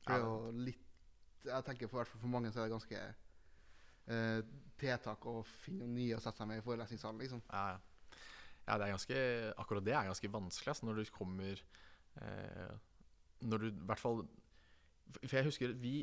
For 0.04 0.24
jo 0.24 0.52
litt 0.58 1.48
Jeg 1.48 1.66
tenker 1.68 1.92
for, 1.92 2.08
for 2.08 2.32
mange 2.32 2.52
så 2.54 2.62
er 2.62 2.70
det 2.70 2.76
ganske 2.78 3.02
eh, 3.04 4.40
tiltak 4.80 5.26
å 5.28 5.42
finne 5.66 5.84
noen 5.84 5.98
nye 5.98 6.16
å 6.16 6.22
sette 6.24 6.40
seg 6.40 6.50
med 6.50 6.62
i 6.62 6.66
forelesningssalen, 6.66 7.20
liksom. 7.20 7.44
Ja, 7.52 7.66
ja. 7.76 7.82
Ja, 8.64 8.78
det 8.78 8.86
er 8.86 8.96
ganske 8.96 9.22
Akkurat 9.60 9.86
det 9.86 9.96
er 9.96 10.10
ganske 10.10 10.32
vanskelig 10.32 10.72
altså, 10.74 10.88
når 10.88 11.00
du 11.00 11.14
kommer 11.14 11.64
eh, 12.22 12.76
Når 13.44 13.64
du 13.64 13.70
i 13.70 13.88
hvert 13.90 14.02
fall 14.02 14.24
For 15.20 15.36
jeg 15.36 15.50
husker 15.50 15.74
vi 15.82 15.96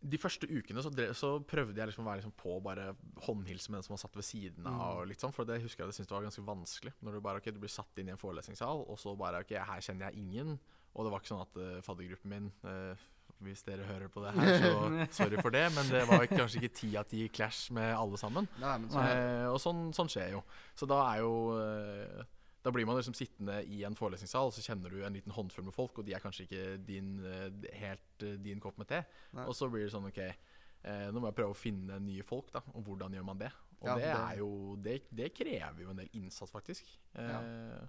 De 0.00 0.20
første 0.20 0.48
ukene 0.48 0.82
så, 0.84 0.92
drev, 0.94 1.12
så 1.18 1.34
prøvde 1.42 1.76
jeg 1.80 1.90
liksom 1.90 2.06
å 2.06 2.08
være 2.08 2.22
liksom 2.22 2.36
på 2.38 2.56
bare 2.64 2.92
håndhilse 3.26 3.72
med 3.72 3.80
den 3.80 3.86
som 3.88 3.96
var 3.96 4.02
satt 4.04 4.14
ved 4.14 4.26
siden 4.28 4.68
av. 4.70 5.00
Mm. 5.02 5.14
Sånn, 5.18 5.34
for 5.34 5.48
det 5.48 5.56
husker 5.64 5.82
jeg 5.82 5.90
det 5.90 5.96
syntes 5.96 6.10
det 6.12 6.14
var 6.14 6.28
ganske 6.28 6.44
vanskelig. 6.46 6.92
Når 7.02 7.16
du 7.16 7.22
bare 7.24 7.42
ok, 7.42 7.48
du 7.50 7.58
blir 7.64 7.72
satt 7.72 7.98
inn 7.98 8.12
i 8.12 8.14
en 8.14 8.20
forelesningssal, 8.20 8.84
og 8.86 9.00
så 9.02 9.16
bare 9.18 9.40
ok, 9.42 9.56
her 9.58 9.82
kjenner 9.82 10.06
jeg 10.06 10.22
ingen. 10.22 10.54
Og 10.94 11.02
det 11.02 11.10
var 11.10 11.24
ikke 11.24 11.32
sånn 11.32 11.42
at 11.42 11.58
uh, 11.58 11.80
faddergruppen 11.82 12.30
min 12.30 12.46
eh, 12.70 13.02
Hvis 13.40 13.62
dere 13.62 13.84
hører 13.86 14.08
på 14.10 14.22
det 14.24 14.32
her, 14.34 14.56
så 14.58 14.70
sorry 15.20 15.38
for 15.40 15.54
det. 15.54 15.66
Men 15.76 15.86
det 15.92 16.00
var 16.08 16.24
kanskje 16.26 16.58
ikke 16.62 16.74
ti 16.74 16.88
av 16.98 17.04
ti 17.06 17.20
clash 17.30 17.68
med 17.76 17.92
alle 17.94 18.18
sammen. 18.18 18.48
Nei, 18.58 18.72
men 18.82 18.90
så 18.90 18.98
er. 19.04 19.20
Eh, 19.44 19.46
og 19.52 19.60
sånn, 19.62 19.84
sånn 19.94 20.10
skjer 20.10 20.32
jo. 20.34 20.40
Så 20.74 20.88
da 20.90 20.98
er 21.12 21.20
jo 21.22 21.30
eh, 21.62 22.24
Da 22.66 22.72
blir 22.74 22.84
man 22.88 22.98
liksom 22.98 23.14
sittende 23.14 23.60
i 23.70 23.84
en 23.86 23.94
forelesningssal, 23.96 24.50
og 24.50 24.56
så 24.56 24.64
kjenner 24.66 24.90
du 24.90 25.04
en 25.06 25.14
liten 25.14 25.32
håndfull 25.32 25.64
med 25.68 25.76
folk, 25.76 26.00
og 26.02 26.04
de 26.08 26.16
er 26.18 26.20
kanskje 26.24 26.48
ikke 26.48 26.64
din, 26.88 27.12
eh, 27.24 27.46
helt 27.78 28.26
eh, 28.26 28.34
din 28.42 28.58
kopp 28.60 28.76
med 28.82 28.90
te. 28.90 29.04
Nei. 29.38 29.46
Og 29.46 29.54
så 29.56 29.70
blir 29.70 29.86
det 29.86 29.92
sånn 29.94 30.08
OK, 30.10 30.18
eh, 30.26 31.06
nå 31.14 31.22
må 31.22 31.30
jeg 31.30 31.38
prøve 31.38 31.54
å 31.54 31.58
finne 31.62 32.00
nye 32.02 32.26
folk, 32.26 32.50
da. 32.52 32.64
Og 32.74 32.82
hvordan 32.90 33.14
gjør 33.14 33.28
man 33.30 33.38
det? 33.46 33.52
Og 33.78 33.86
Ja, 33.86 33.94
det 33.94 34.02
det- 34.08 34.18
er 34.18 34.36
jo 34.42 34.50
det, 34.82 34.96
det 35.14 35.30
krever 35.38 35.84
jo 35.86 35.90
en 35.94 36.02
del 36.02 36.10
innsats, 36.18 36.50
faktisk. 36.50 36.90
Ja. 37.14 37.38
Eh, 37.38 37.86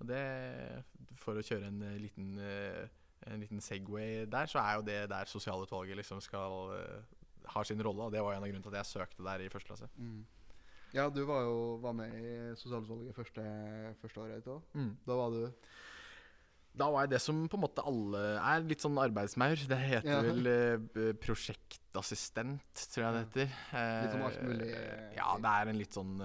og 0.00 0.06
det 0.08 0.24
For 1.20 1.36
å 1.38 1.42
kjøre 1.44 1.68
en 1.68 1.80
liten 2.02 2.34
eh, 2.42 2.88
en 3.26 3.40
liten 3.40 3.60
Segway 3.60 4.24
der, 4.30 4.46
så 4.46 4.58
er 4.62 4.74
jo 4.78 4.82
det 4.86 4.98
der 5.10 5.24
sosialutvalget 5.28 5.96
liksom 6.00 6.20
skal 6.24 6.72
eh, 6.78 7.02
har 7.52 7.64
sin 7.64 7.82
rolle. 7.84 8.06
Og 8.08 8.12
det 8.12 8.22
var 8.22 8.32
en 8.36 8.42
av 8.44 8.48
grunnene 8.48 8.62
til 8.64 8.74
at 8.74 8.80
jeg 8.84 8.92
søkte 8.94 9.24
der 9.26 9.44
i 9.44 9.48
første 9.52 9.68
klasse. 9.72 9.88
Mm. 9.96 10.24
Ja, 10.92 11.08
du 11.08 11.20
var 11.28 11.44
jo 11.46 11.76
var 11.82 11.92
med 11.94 12.14
i 12.18 12.30
sosialutvalget 12.58 13.14
første, 13.14 13.44
første 14.00 14.20
året 14.24 14.40
ditt 14.40 14.48
òg. 14.50 14.62
Mm. 14.74 14.92
Da 15.06 15.14
var 15.20 15.30
du 15.30 15.44
Da 16.80 16.86
var 16.90 17.02
jeg 17.04 17.10
det 17.10 17.20
som 17.22 17.48
på 17.50 17.58
en 17.58 17.62
måte 17.64 17.82
alle 17.86 18.18
er, 18.38 18.60
litt 18.62 18.80
sånn 18.82 18.98
arbeidsmaur. 19.02 19.58
Det 19.68 19.78
heter 19.78 20.10
Ja. 20.10 20.20
vel 20.22 20.46
eh, 20.46 21.12
prosjektassistent, 21.18 22.84
tror 22.92 23.04
jeg 23.04 23.12
det 23.14 23.22
heter. 23.24 23.48
Litt 24.04 24.14
sånn 24.14 24.26
alt 24.28 24.38
Eh, 24.40 24.46
mulig, 24.46 24.68
eh, 24.74 25.14
Ja, 25.16 25.36
det 25.38 25.50
er 25.50 25.68
en 25.72 25.78
litt 25.78 25.92
sånn 25.96 26.20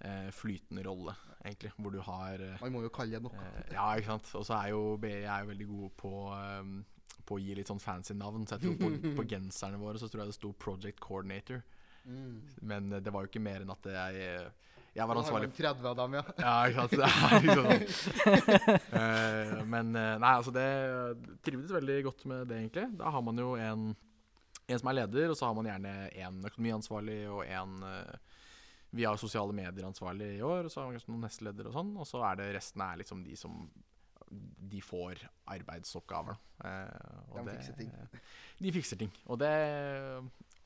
eh, 0.00 0.30
flytende 0.30 0.84
rolle, 0.86 1.14
egentlig, 1.44 1.72
hvor 1.76 1.90
du 1.94 2.00
har 2.04 2.40
eh, 2.44 2.56
Man 2.62 2.72
må 2.74 2.82
jo 2.84 2.90
kalle 2.94 3.16
det 3.18 3.22
noe. 3.24 3.32
eh, 3.50 3.74
Ja, 3.74 3.88
ikke 3.96 4.12
sant. 4.14 4.30
Og 4.38 4.44
så 4.46 4.56
er 4.58 4.68
jo 4.74 4.96
BI 5.00 5.12
er 5.24 5.44
jo 5.44 5.50
veldig 5.52 5.68
gode 5.72 5.90
på 6.00 6.12
eh, 6.36 6.72
på 7.30 7.36
å 7.36 7.42
gi 7.42 7.54
litt 7.54 7.68
sånn 7.70 7.78
fancy 7.82 8.14
navn. 8.16 8.46
Så 8.48 8.56
jeg 8.56 8.64
tror 8.64 8.76
på, 8.80 8.88
på 9.20 9.26
genserne 9.30 9.78
våre 9.78 10.00
så 10.02 10.08
tror 10.10 10.24
jeg 10.24 10.32
det 10.32 10.38
sto 10.40 10.50
Project 10.58 10.98
Coordinator. 11.04 11.60
Mm. 12.08 12.40
Men 12.66 12.88
det 12.96 13.12
var 13.12 13.22
jo 13.22 13.30
ikke 13.30 13.42
mer 13.44 13.60
enn 13.62 13.70
at 13.70 13.84
jeg 13.92 14.14
Jeg 14.96 15.06
var 15.06 15.18
ansvarlig 15.20 15.50
man 15.50 15.56
30 15.58 15.84
av 15.90 15.96
dem, 15.98 16.14
ja. 16.16 16.22
Ja, 16.42 16.54
ikke 16.66 16.80
sant. 16.80 16.90
Det 16.96 17.04
er 17.06 17.44
liksom 17.44 17.66
sånn. 18.90 19.66
Men 19.70 19.92
nei, 19.94 20.32
altså 20.32 20.50
det 20.54 20.64
trivdes 21.46 21.70
veldig 21.76 21.98
godt 22.08 22.24
med 22.30 22.48
det, 22.50 22.56
egentlig. 22.64 22.86
Da 22.98 23.12
har 23.14 23.22
man 23.22 23.38
jo 23.38 23.52
en, 23.60 23.84
en 24.66 24.80
som 24.80 24.90
er 24.90 24.98
leder, 25.02 25.30
og 25.30 25.38
så 25.38 25.46
har 25.50 25.54
man 25.60 25.68
gjerne 25.70 25.94
en 26.24 26.40
økonomiansvarlig 26.50 27.20
og 27.30 27.44
en 27.46 27.76
eh, 27.86 28.39
Vi 28.92 29.04
har 29.06 29.16
sosiale 29.16 29.52
medier-ansvarlig 29.54 30.32
i 30.38 30.42
år, 30.42 30.64
og 30.66 30.70
så 30.72 30.80
har 30.82 30.88
vi 30.90 30.96
kanskje 30.98 31.12
noen 31.12 31.22
nestledere 31.28 31.70
og 31.70 31.74
sånn. 31.76 31.92
Og 32.02 32.06
så 32.10 32.22
er 32.30 32.36
det 32.40 32.48
resten 32.56 32.82
er 32.82 32.96
liksom 33.04 33.24
de 33.24 33.36
som 33.38 33.70
De 34.70 34.78
får 34.80 35.24
arbeidsoppgaver. 35.50 36.36
Eh, 36.64 37.30
og 37.32 37.38
De 37.40 37.44
det- 37.50 37.56
fikser 37.58 37.76
ting. 37.78 37.90
De 38.60 38.72
fikser 38.72 38.96
ting. 38.98 39.10
Og 39.26 39.38
det 39.38 39.50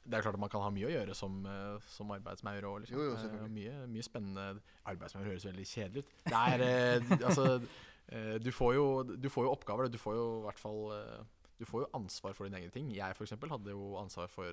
det 0.07 0.19
er 0.19 0.21
klart 0.21 0.35
at 0.35 0.41
man 0.41 0.51
kan 0.51 0.61
ha 0.61 0.69
mye 0.69 0.85
å 0.85 0.91
gjøre 0.93 1.15
som, 1.17 1.47
eh, 1.47 1.79
som 1.89 2.11
arbeidsmaur 2.13 2.61
òg. 2.61 2.81
Liksom. 2.81 2.99
Jo, 2.99 3.05
jo, 3.15 3.15
Eh, 3.17 3.49
mye, 3.49 3.87
mye 3.89 4.03
spennende 4.05 4.61
Arbeidsmaur 4.85 5.25
høres 5.25 5.47
veldig 5.47 5.65
kjedelig 5.65 5.99
ut. 6.05 6.11
Det 6.27 6.33
er 6.35 6.61
eh, 6.61 7.01
Altså, 7.25 7.67
eh, 8.13 8.37
du 8.39 8.51
får, 8.53 8.75
jo, 8.75 9.03
du 9.17 9.29
får 9.31 9.45
jo 9.47 9.55
oppgaver. 9.57 9.89
Du 9.91 9.97
får 9.97 10.15
jo 10.15 10.41
i 10.41 10.45
hvert 10.45 10.59
fall 10.59 11.27
Du 11.59 11.65
får 11.65 11.85
jo 11.85 11.91
ansvar 11.95 12.35
for 12.35 12.45
dine 12.45 12.59
egne 12.61 12.71
ting. 12.73 12.91
Jeg 12.93 13.17
for 13.17 13.25
eksempel 13.25 13.49
hadde 13.49 13.71
jo 13.71 13.95
ansvar 13.97 14.29
for 14.29 14.53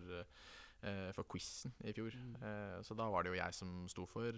for 1.15 1.23
quizen 1.29 1.73
i 1.85 1.93
fjor. 1.93 2.15
Mm. 2.17 2.35
Eh, 2.41 2.77
så 2.87 2.95
da 2.97 3.09
var 3.13 3.23
det 3.23 3.33
jo 3.35 3.39
jeg 3.41 3.53
som 3.57 3.73
sto 3.91 4.05
for 4.09 4.33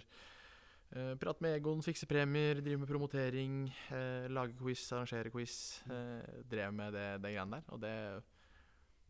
eh, 0.93 1.13
Prate 1.21 1.41
med 1.45 1.55
Egon, 1.59 1.81
fikse 1.85 2.05
premier, 2.09 2.59
drive 2.61 2.81
med 2.83 2.89
promotering, 2.89 3.61
eh, 3.95 4.27
lage 4.29 4.57
quiz, 4.59 4.83
arrangere 4.93 5.31
quiz. 5.33 5.55
Eh, 5.89 6.43
drev 6.51 6.73
med 6.75 6.93
det, 6.93 7.07
det 7.23 7.31
greiene 7.35 7.59
der. 7.61 7.71
Og 7.73 7.81
det, 7.81 7.95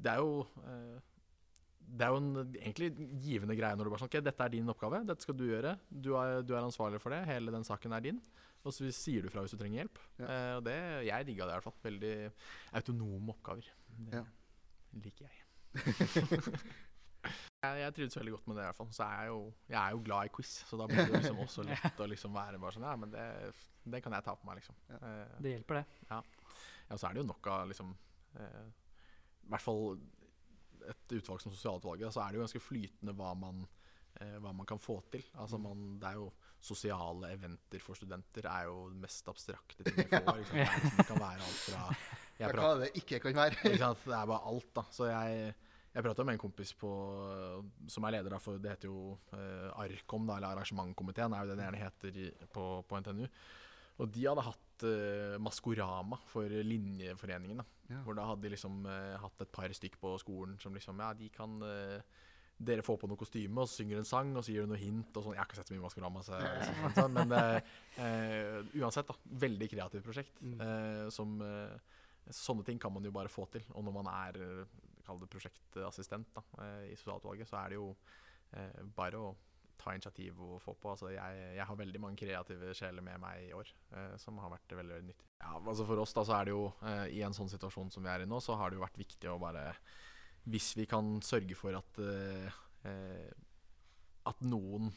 det 0.04 0.14
er 0.14 0.22
jo 0.24 0.38
eh, 0.68 1.02
det 1.84 2.06
er 2.06 2.14
jo 2.14 2.20
en 2.22 2.54
egentlig 2.56 2.88
givende 3.20 3.58
greie 3.60 3.76
når 3.76 3.84
du 3.86 3.92
bare 3.92 4.00
sånn 4.06 4.08
OK, 4.08 4.22
dette 4.24 4.46
er 4.46 4.54
din 4.54 4.70
oppgave, 4.72 5.02
dette 5.04 5.26
skal 5.26 5.36
du 5.36 5.44
gjøre. 5.50 5.74
Du 5.92 6.14
er, 6.16 6.38
du 6.48 6.54
er 6.56 6.64
ansvarlig 6.64 7.02
for 7.04 7.12
det. 7.12 7.20
Hele 7.28 7.52
den 7.52 7.66
saken 7.68 7.92
er 7.98 8.06
din. 8.06 8.22
Og 8.64 8.72
så 8.72 8.88
sier 8.96 9.26
du 9.26 9.28
fra 9.34 9.44
hvis 9.44 9.52
du 9.52 9.60
trenger 9.60 9.82
hjelp. 9.82 10.00
Ja. 10.22 10.30
Eh, 10.32 10.54
og 10.62 10.64
det, 10.70 10.78
jeg 11.10 11.28
digga 11.28 11.44
det 11.50 11.52
i 11.52 11.58
hvert 11.58 11.68
fall. 11.68 11.76
Veldig 11.84 12.14
autonome 12.80 13.36
oppgaver. 13.36 13.68
Det 13.98 14.22
Ja. 14.22 14.24
liker 15.04 15.28
jeg. 15.28 15.40
jeg. 17.68 17.82
Jeg 17.84 17.96
trivdes 17.98 18.18
veldig 18.20 18.34
godt 18.36 18.48
med 18.52 18.58
det. 18.60 18.64
i 18.64 18.70
hvert 18.70 18.80
fall 18.82 18.90
Så 18.96 19.04
er 19.08 19.20
jeg, 19.24 19.28
jo, 19.34 19.40
jeg 19.70 19.80
er 19.82 19.92
jo 19.98 20.02
glad 20.08 20.30
i 20.30 20.34
quiz, 20.38 20.54
så 20.70 20.80
da 20.82 20.88
blir 20.92 21.04
det 21.08 21.20
liksom 21.20 21.40
også 21.46 21.66
lett 21.70 22.02
å 22.04 22.10
liksom 22.12 22.34
være 22.38 22.60
bare 22.64 22.76
sånn 22.78 22.88
Ja, 22.90 22.96
men 23.00 23.14
det, 23.14 23.26
det 23.96 24.02
kan 24.06 24.16
jeg 24.18 24.26
ta 24.28 24.36
på 24.40 24.48
meg, 24.50 24.60
liksom. 24.62 24.76
Ja. 24.92 25.00
Eh, 25.10 25.38
Det 25.46 25.54
hjelper, 25.58 25.82
det. 25.82 25.86
ja, 26.10 26.22
så 26.98 27.08
er 27.08 27.14
det 27.18 27.24
jo 27.24 27.30
nok 27.32 27.48
av 27.54 27.68
liksom 27.72 27.94
eh, 28.40 28.66
I 29.48 29.54
hvert 29.54 29.66
fall 29.66 29.98
et 30.84 31.16
utvalg 31.16 31.40
som 31.40 31.54
sosialutvalget, 31.56 32.12
så 32.12 32.20
er 32.26 32.34
det 32.34 32.40
jo 32.42 32.44
ganske 32.44 32.60
flytende 32.64 33.14
hva 33.16 33.30
man 33.40 33.62
eh, 34.20 34.34
hva 34.44 34.52
man 34.54 34.68
kan 34.68 34.82
få 34.84 34.98
til. 35.14 35.24
Altså 35.40 35.56
man, 35.62 35.94
det 36.02 36.10
er 36.14 36.20
jo 36.20 36.32
Sosiale 36.64 37.28
eventer 37.36 37.82
for 37.84 37.96
studenter 38.00 38.46
er 38.48 38.70
jo 38.70 38.86
det 38.94 39.02
mest 39.04 39.28
abstrakte 39.28 39.84
ting 39.84 39.98
jeg 40.14 40.22
får. 40.24 40.38
Liksom. 40.40 40.56
Det, 40.56 40.64
er 40.64 40.78
liksom, 40.80 40.94
det 41.00 41.06
kan 41.10 41.20
være 41.20 41.48
alt 41.48 41.58
fra 41.66 41.82
Ja, 41.84 41.88
jeg 42.46 42.56
hva 42.56 42.70
det 42.80 42.88
ikke 43.02 43.20
kan 43.26 43.36
være. 43.36 43.58
ikke 43.68 43.80
sant? 43.82 44.04
Det 44.08 44.16
er 44.16 44.30
bare 44.32 44.52
alt, 44.54 44.70
da. 44.78 44.84
Så 44.96 45.10
jeg, 45.10 45.50
jeg 45.94 46.06
prata 46.06 46.24
med 46.26 46.38
en 46.38 46.42
kompis 46.42 46.72
på, 46.74 46.92
som 47.88 48.06
er 48.08 48.16
leder 48.16 48.34
for 48.42 48.58
det 48.62 48.72
heter 48.72 48.90
jo 48.90 49.14
eh, 49.38 49.70
Arkom, 49.84 50.26
da, 50.26 50.40
eller 50.40 50.56
arrangementkomiteen, 50.56 51.36
er 51.38 51.44
jo 51.44 51.52
det 51.52 51.60
det 51.60 51.68
gjerne 51.68 51.84
heter 51.84 52.48
på, 52.56 52.64
på 52.90 53.02
NTNU. 53.04 53.28
Og 54.02 54.10
de 54.10 54.26
hadde 54.26 54.46
hatt 54.48 54.86
eh, 54.90 55.38
Maskorama 55.44 56.18
for 56.32 56.50
Linjeforeningen. 56.50 57.62
da. 57.62 57.66
Ja. 57.92 58.02
Hvor 58.06 58.18
da 58.18 58.26
hadde 58.26 58.48
de 58.48 58.54
liksom 58.56 58.86
eh, 58.90 59.16
hatt 59.22 59.44
et 59.46 59.52
par 59.54 59.74
stykk 59.76 60.00
på 60.02 60.16
skolen 60.22 60.56
som 60.62 60.74
liksom 60.74 61.02
Ja, 61.04 61.12
de 61.18 61.28
kan 61.34 61.60
eh, 61.68 62.22
Dere 62.64 62.86
får 62.86 63.00
på 63.02 63.08
noe 63.10 63.20
kostyme, 63.20 63.60
og 63.60 63.68
så 63.68 63.82
synger 63.82 64.00
en 64.00 64.08
sang, 64.08 64.30
og 64.38 64.46
så 64.46 64.54
gir 64.54 64.64
du 64.64 64.70
noe 64.72 64.80
hint 64.80 65.18
og 65.18 65.26
sånn. 65.26 65.34
Jeg 65.36 65.42
har 65.42 65.50
ikke 65.50 65.58
sett 65.58 65.72
så 65.72 65.74
mye 65.76 65.84
Maskorama, 65.84 66.22
så, 66.24 66.38
så, 66.40 66.92
så, 66.96 67.06
men 67.12 67.34
uansett, 68.80 69.10
da. 69.10 69.34
Veldig 69.44 69.68
kreativt 69.74 70.06
prosjekt. 70.06 70.38
Mm. 70.40 70.62
eh, 70.64 71.08
som 71.12 71.36
Sånne 72.24 72.64
ting 72.64 72.78
kan 72.80 72.94
man 72.94 73.04
jo 73.04 73.12
bare 73.12 73.28
få 73.28 73.50
til. 73.52 73.66
Og 73.74 73.84
når 73.84 73.96
man 73.98 74.08
er 74.14 74.38
kall 75.06 75.20
det 75.22 75.30
prosjektassistent 75.32 76.30
da, 76.36 76.44
eh, 76.64 76.92
i 76.92 77.00
sosialutvalget, 77.00 77.50
så 77.50 77.60
er 77.62 77.74
det 77.74 77.80
jo 77.80 77.90
eh, 78.54 78.80
bare 78.96 79.20
å 79.20 79.34
ta 79.84 79.94
initiativ 79.96 80.40
og 80.46 80.62
få 80.64 80.76
på. 80.80 80.94
Altså, 80.94 81.10
jeg, 81.12 81.40
jeg 81.58 81.68
har 81.68 81.80
veldig 81.80 82.02
mange 82.04 82.20
kreative 82.22 82.72
sjeler 82.78 83.04
med 83.04 83.20
meg 83.24 83.50
i 83.50 83.54
år, 83.58 83.72
eh, 83.98 84.16
som 84.22 84.40
har 84.44 84.54
vært 84.54 84.78
veldig, 84.78 84.96
veldig 84.96 85.10
nyttig. 85.12 85.30
Ja, 85.44 85.54
altså 85.60 85.88
for 85.90 86.04
oss 86.04 86.16
da, 86.16 86.24
så 86.28 86.38
er 86.38 86.48
det 86.48 86.56
jo, 86.56 86.66
i 87.12 87.24
en 87.26 87.36
sånn 87.36 87.52
situasjon 87.52 87.92
som 87.92 88.06
vi 88.06 88.14
er 88.14 88.24
i 88.24 88.30
nå, 88.30 88.40
så 88.44 88.56
har 88.60 88.72
det 88.72 88.80
jo 88.80 88.86
vært 88.86 89.02
viktig 89.02 89.32
å 89.32 89.40
bare 89.42 89.72
Hvis 90.44 90.74
vi 90.76 90.86
kan 90.92 91.22
sørge 91.24 91.56
for 91.56 91.76
at 91.78 92.00
at 94.28 94.42
noen 94.44 94.90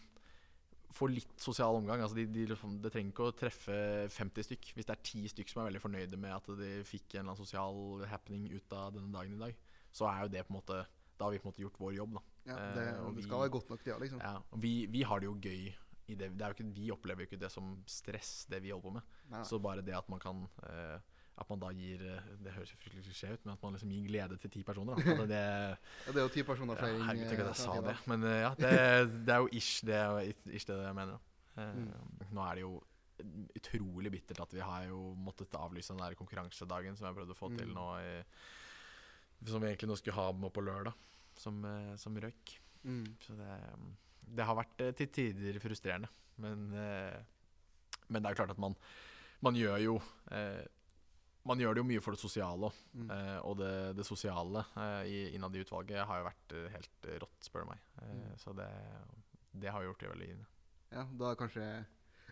får 0.96 1.12
litt 1.12 1.34
sosial 1.42 1.76
omgang. 1.76 2.00
Altså 2.02 2.16
de, 2.18 2.26
de, 2.32 2.46
liksom- 2.52 2.78
det 2.82 2.92
trenger 2.94 3.12
ikke 3.12 3.28
å 3.28 3.36
treffe 3.36 3.76
50 4.12 4.46
stykk. 4.48 4.72
Hvis 4.76 4.88
det 4.88 4.94
er 4.94 5.02
10 5.02 5.32
stykk 5.32 5.52
som 5.52 5.62
er 5.62 5.70
veldig 5.70 5.82
fornøyde 5.82 6.20
med 6.20 6.32
at 6.36 6.50
de 6.60 6.70
fikk 6.88 7.14
en 7.14 7.20
eller 7.20 7.32
annen 7.32 7.42
sosial 7.42 8.06
happening 8.10 8.48
ut 8.54 8.76
av 8.76 8.94
denne 8.96 9.12
dagen 9.12 9.36
i 9.36 9.42
dag, 9.44 9.65
så 9.96 10.08
er 10.10 10.26
jo 10.26 10.32
det 10.36 10.44
på 10.46 10.52
en 10.54 10.58
måte 10.60 10.82
Da 11.16 11.24
har 11.24 11.32
vi 11.32 11.38
på 11.40 11.48
en 11.48 11.52
måte 11.54 11.62
gjort 11.64 11.78
vår 11.80 11.94
jobb, 11.96 12.14
da. 12.18 12.20
Ja, 12.50 12.56
det, 12.76 12.82
Eh, 12.92 13.00
og 13.00 13.14
det 13.14 13.16
vi- 13.22 13.22
skal 13.24 13.40
være 13.46 13.52
godt 13.56 13.70
nok, 13.72 13.82
det, 13.84 13.90
ja, 13.94 13.98
liksom. 14.02 14.20
Ja, 14.20 14.34
vi, 14.60 14.72
vi 14.92 15.02
har 15.08 15.20
det 15.20 15.26
jo 15.30 15.34
gøy 15.40 15.62
i 16.08 16.14
det. 16.14 16.28
det 16.36 16.42
er 16.44 16.52
jo 16.52 16.54
ikke, 16.58 16.74
vi 16.76 16.90
opplever 16.92 17.24
jo 17.24 17.26
ikke 17.30 17.40
det 17.40 17.50
som 17.50 17.70
stress, 17.88 18.44
det 18.50 18.60
vi 18.62 18.70
holder 18.70 18.84
på 18.84 18.92
med. 18.98 19.02
Nei. 19.32 19.40
Så 19.48 19.58
bare 19.58 19.80
det 19.82 19.94
at 19.96 20.08
man 20.12 20.20
kan 20.20 20.44
eh, 20.68 20.98
At 21.38 21.48
man 21.50 21.58
da 21.60 21.68
gir 21.76 22.00
eh, 22.00 22.20
Det 22.40 22.52
høres 22.54 22.70
jo 22.72 22.76
fryktelig 22.80 23.02
klisjé 23.04 23.32
ut, 23.32 23.42
men 23.44 23.52
at 23.56 23.62
man 23.62 23.72
liksom 23.74 23.90
gir 23.92 24.06
glede 24.08 24.36
til 24.40 24.50
ti 24.50 24.62
personer. 24.62 24.94
Da. 24.96 25.16
At 25.22 25.28
det, 25.28 25.40
Ja, 26.06 26.12
det 26.12 26.16
er 26.20 26.22
jo 26.22 26.34
ti 26.36 26.42
personer 26.42 26.74
ja, 26.76 26.80
flere 26.80 27.02
herregud, 27.04 27.28
tenk 27.28 27.40
at 27.40 27.50
jeg 27.50 27.56
sa 27.64 27.80
det. 27.80 27.96
Men 28.06 28.22
ja, 28.22 28.52
det, 28.56 29.24
det 29.26 29.34
er 29.34 29.40
jo 29.44 29.48
ish 29.52 29.80
det, 29.84 30.36
ish 30.52 30.64
det 30.68 30.76
jeg 30.84 30.94
mener. 30.94 31.16
da. 31.56 31.66
Mm. 31.72 31.90
Nå 32.32 32.44
er 32.50 32.54
det 32.54 32.62
jo 32.68 32.74
utrolig 33.56 34.10
bittert 34.12 34.40
at 34.44 34.52
vi 34.54 34.60
har 34.60 34.86
jo 34.90 35.14
måttet 35.16 35.54
avlyse 35.56 35.92
den 35.94 36.02
der 36.04 36.14
konkurransedagen 36.18 36.96
som 36.96 37.06
jeg 37.08 37.16
prøvde 37.16 37.32
å 37.36 37.38
få 37.38 37.48
til 37.56 37.68
Mm. 37.68 37.74
nå 37.74 37.86
i, 38.00 38.24
Som 39.45 39.61
vi 39.61 39.69
egentlig 39.69 39.88
nå 39.90 39.97
skulle 40.00 40.16
ha 40.16 40.31
med 40.33 40.52
på 40.52 40.62
lørdag, 40.64 40.95
som, 41.37 41.59
eh, 41.64 41.97
som 42.00 42.16
røyk. 42.16 42.55
Mm. 42.85 43.05
Så 43.21 43.35
det, 43.37 43.50
det 44.37 44.45
har 44.47 44.57
vært 44.57 44.81
eh, 44.81 44.93
til 44.97 45.09
tider 45.12 45.59
frustrerende. 45.61 46.09
Men, 46.38 46.73
eh, 46.73 47.19
men 48.09 48.23
det 48.23 48.28
er 48.31 48.35
jo 48.35 48.40
klart 48.45 48.50
at 48.55 48.59
man, 48.62 48.75
man 49.43 49.55
gjør 49.55 49.78
jo 49.83 49.95
eh, 50.31 50.64
Man 51.47 51.61
gjør 51.62 51.75
det 51.75 51.83
jo 51.85 51.87
mye 51.87 52.00
for 52.02 52.11
det 52.16 52.19
sosiale 52.19 52.66
òg. 52.66 52.78
Mm. 52.99 53.11
Eh, 53.14 53.38
og 53.47 53.57
det, 53.61 53.73
det 53.95 54.05
sosiale 54.07 54.64
eh, 54.76 55.35
innad 55.37 55.55
i 55.55 55.61
utvalget 55.62 56.02
har 56.09 56.19
jo 56.19 56.25
vært 56.26 56.55
helt 56.75 57.07
rått, 57.23 57.37
spør 57.47 57.62
du 57.62 57.71
meg. 57.71 57.85
Eh, 58.02 58.14
Mm. 58.16 58.33
Så 58.43 58.52
det, 58.59 58.66
det 59.52 59.71
har 59.71 59.85
gjort 59.87 60.00
det 60.02 60.11
veldig 60.11 60.26
givende. 60.26 60.49
Ja, 60.90 61.05
da 61.07 61.28
er 61.28 61.37
det 61.37 61.38
kanskje 61.45 61.69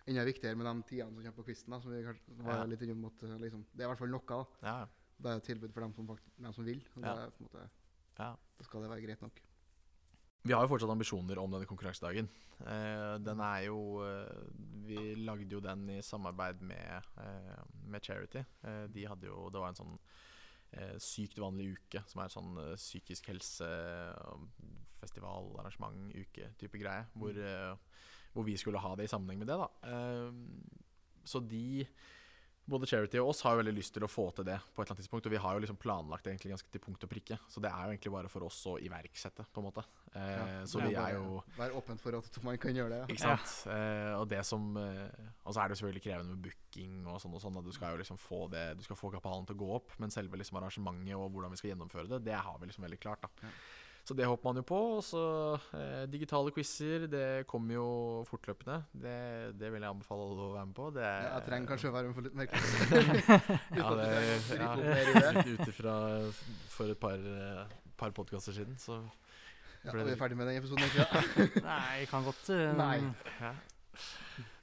enda 0.05 0.25
viktigere 0.27 0.55
med 0.59 0.67
de 0.67 0.83
tidene 0.89 1.13
som 1.15 1.23
kommer 1.23 1.37
på 1.39 1.45
quizen. 1.47 1.79
som 1.81 1.91
vi 1.95 2.03
kanskje 2.03 2.35
var 2.43 2.57
Ja. 2.59 2.65
litt 2.65 2.81
innom 2.81 3.05
at 3.07 3.23
liksom, 3.41 3.63
Det 3.71 3.81
er 3.81 3.87
i 3.87 3.89
hvert 3.93 3.97
fall 4.03 4.11
noe. 4.11 4.27
da. 4.27 4.45
Ja, 4.67 4.75
Det 5.17 5.31
er 5.31 5.39
et 5.39 5.47
tilbud 5.47 5.73
for 5.73 5.85
dem 5.85 5.93
som, 5.95 6.07
faktisk, 6.07 6.37
dem 6.37 6.53
som 6.53 6.65
vil. 6.67 6.81
Ja. 6.99 7.13
er 7.13 7.27
en 7.29 7.45
måte, 7.47 7.67
ja. 8.19 8.31
da 8.35 8.67
skal 8.67 8.83
det 8.83 8.91
være 8.91 9.05
greit 9.05 9.21
nok. 9.23 9.41
Vi 10.45 10.53
har 10.53 10.61
jo 10.61 10.69
fortsatt 10.69 10.91
ambisjoner 10.93 11.39
om 11.41 11.55
denne 11.55 11.65
konkurransedagen. 11.65 12.27
Eh, 12.61 13.15
den 13.25 13.39
er 13.41 13.63
jo 13.65 13.79
eh, 14.05 14.43
Vi 14.85 15.15
lagde 15.17 15.49
jo 15.49 15.59
den 15.63 15.87
i 15.89 16.01
samarbeid 16.05 16.61
med, 16.61 17.07
eh, 17.17 17.63
med 17.89 18.05
Charity. 18.05 18.43
Eh, 18.61 18.85
de 18.93 19.07
hadde 19.09 19.27
jo 19.27 19.49
Det 19.49 19.59
var 19.59 19.73
en 19.73 19.79
sånn 19.79 19.95
eh, 20.77 20.93
sykt 21.01 21.41
vanlig 21.41 21.71
uke, 21.79 22.03
som 22.11 22.21
er 22.21 22.33
sånn 22.33 22.59
eh, 22.61 22.75
psykisk 22.77 23.31
helse, 23.33 23.71
festival, 25.01 25.49
arrangement, 25.63 26.13
uke 26.13 26.51
type 26.61 26.77
greie. 26.77 27.07
Hvor, 27.17 27.41
eh, 27.41 28.03
hvor 28.35 28.45
vi 28.45 28.57
skulle 28.61 28.83
ha 28.83 28.93
det 28.99 29.09
i 29.09 29.11
sammenheng 29.11 29.41
med 29.41 29.49
det, 29.49 29.57
da. 29.57 29.69
Eh, 29.89 31.25
så 31.25 31.41
de 31.41 31.87
både 32.65 32.87
Charity 32.89 33.19
og 33.21 33.29
oss 33.31 33.43
har 33.45 33.53
jo 33.55 33.59
veldig 33.61 33.73
lyst 33.77 33.93
til 33.93 34.05
å 34.05 34.09
få 34.09 34.23
til 34.35 34.47
det 34.47 34.55
på 34.73 34.81
et 34.81 34.85
eller 34.85 34.95
annet 34.95 35.03
tidspunkt. 35.03 35.27
Og 35.29 35.33
vi 35.35 35.41
har 35.43 35.53
jo 35.57 35.61
liksom 35.63 35.77
planlagt 35.81 36.25
det 36.25 36.33
egentlig 36.33 36.53
ganske 36.55 36.71
til 36.73 36.81
punkt 36.83 37.05
og 37.05 37.11
prikke. 37.11 37.37
Så 37.51 37.61
det 37.63 37.69
er 37.69 37.83
jo 37.85 37.93
egentlig 37.93 38.13
bare 38.15 38.31
for 38.31 38.47
oss 38.47 38.57
å 38.71 38.75
iverksette, 38.81 39.45
på 39.53 39.61
en 39.61 39.67
måte. 39.67 39.83
Eh, 40.15 40.31
Ja, 40.35 40.65
så 40.65 40.81
vi 40.81 40.95
er 40.95 41.17
jo 41.17 41.41
Være 41.57 41.75
åpen 41.77 41.99
for 42.01 42.17
at 42.17 42.41
man 42.43 42.57
kan 42.57 42.75
gjøre 42.75 42.89
det. 42.89 42.99
ja. 43.03 43.07
ikke 43.13 43.21
sant? 43.25 43.55
Eh, 43.73 44.13
og 44.17 44.27
det 44.31 44.41
som 44.47 44.77
eh, 44.79 45.31
Og 45.45 45.53
så 45.53 45.59
er 45.61 45.67
det 45.67 45.75
jo 45.75 45.81
selvfølgelig 45.83 46.05
krevende 46.07 46.35
med 46.35 46.43
booking 46.47 47.07
og 47.07 47.21
sånn 47.21 47.35
og 47.35 47.41
sånn. 47.43 47.57
At 47.61 47.65
du 47.69 47.73
skal 47.75 47.93
jo 47.95 48.01
liksom 48.01 48.17
få 48.17 48.45
det 48.51 48.65
Du 48.79 48.83
skal 48.87 48.99
få 48.99 49.11
kapalen 49.13 49.45
til 49.45 49.57
å 49.57 49.61
gå 49.65 49.71
opp, 49.79 49.97
men 49.99 50.13
selve 50.13 50.39
liksom 50.39 50.57
arrangementet 50.61 51.15
og 51.15 51.29
hvordan 51.31 51.51
vi 51.53 51.57
skal 51.61 51.73
gjennomføre 51.73 52.09
det, 52.15 52.23
det 52.25 52.39
har 52.39 52.57
vi 52.59 52.69
liksom 52.71 52.87
veldig 52.87 52.99
klart, 53.03 53.21
da. 53.27 53.51
Så 54.05 54.13
det 54.13 54.27
håper 54.29 54.45
man 54.45 54.59
jo 54.59 54.63
på. 54.69 54.79
Og 54.97 55.03
så 55.03 55.21
eh, 55.73 56.03
digitale 56.13 56.51
quizer, 56.53 57.07
det 57.09 57.47
kommer 57.49 57.73
jo 57.73 57.85
fortløpende. 58.29 58.77
Det, 58.93 59.15
det 59.57 59.71
vil 59.73 59.81
jeg 59.81 59.89
anbefale 59.89 60.27
alle 60.27 60.45
å 60.45 60.51
være 60.53 60.65
med 60.69 60.75
på. 60.77 60.89
Det, 60.93 61.05
er, 61.09 61.25
Jeg 61.31 61.47
trenger 61.47 61.71
kanskje 61.71 61.89
å 61.89 61.95
være 61.95 62.11
med 62.11 62.17
for 62.19 62.27
litt 62.27 62.37
mer 62.37 62.47
Uten 63.73 64.03
ja. 64.61 65.31
Ut 65.41 65.71
ifra 65.71 65.95
for 66.75 66.93
et 66.93 67.01
par, 67.01 67.17
eh, 67.17 67.77
par 67.97 68.13
podkaster 68.13 68.53
siden, 68.53 68.77
så 68.81 68.99
Ja, 69.85 69.93
ble 69.93 70.05
vi 70.05 70.13
er 70.13 70.21
ferdig 70.21 70.37
med 70.37 70.49
den 70.49 70.61
episoden, 70.61 70.85
ikke. 70.85 71.05
Nei, 71.65 72.05
kan 72.09 72.25
godt 72.25 72.53
eh, 72.53 72.69
Nei. 72.77 72.99
Ja. 73.41 73.55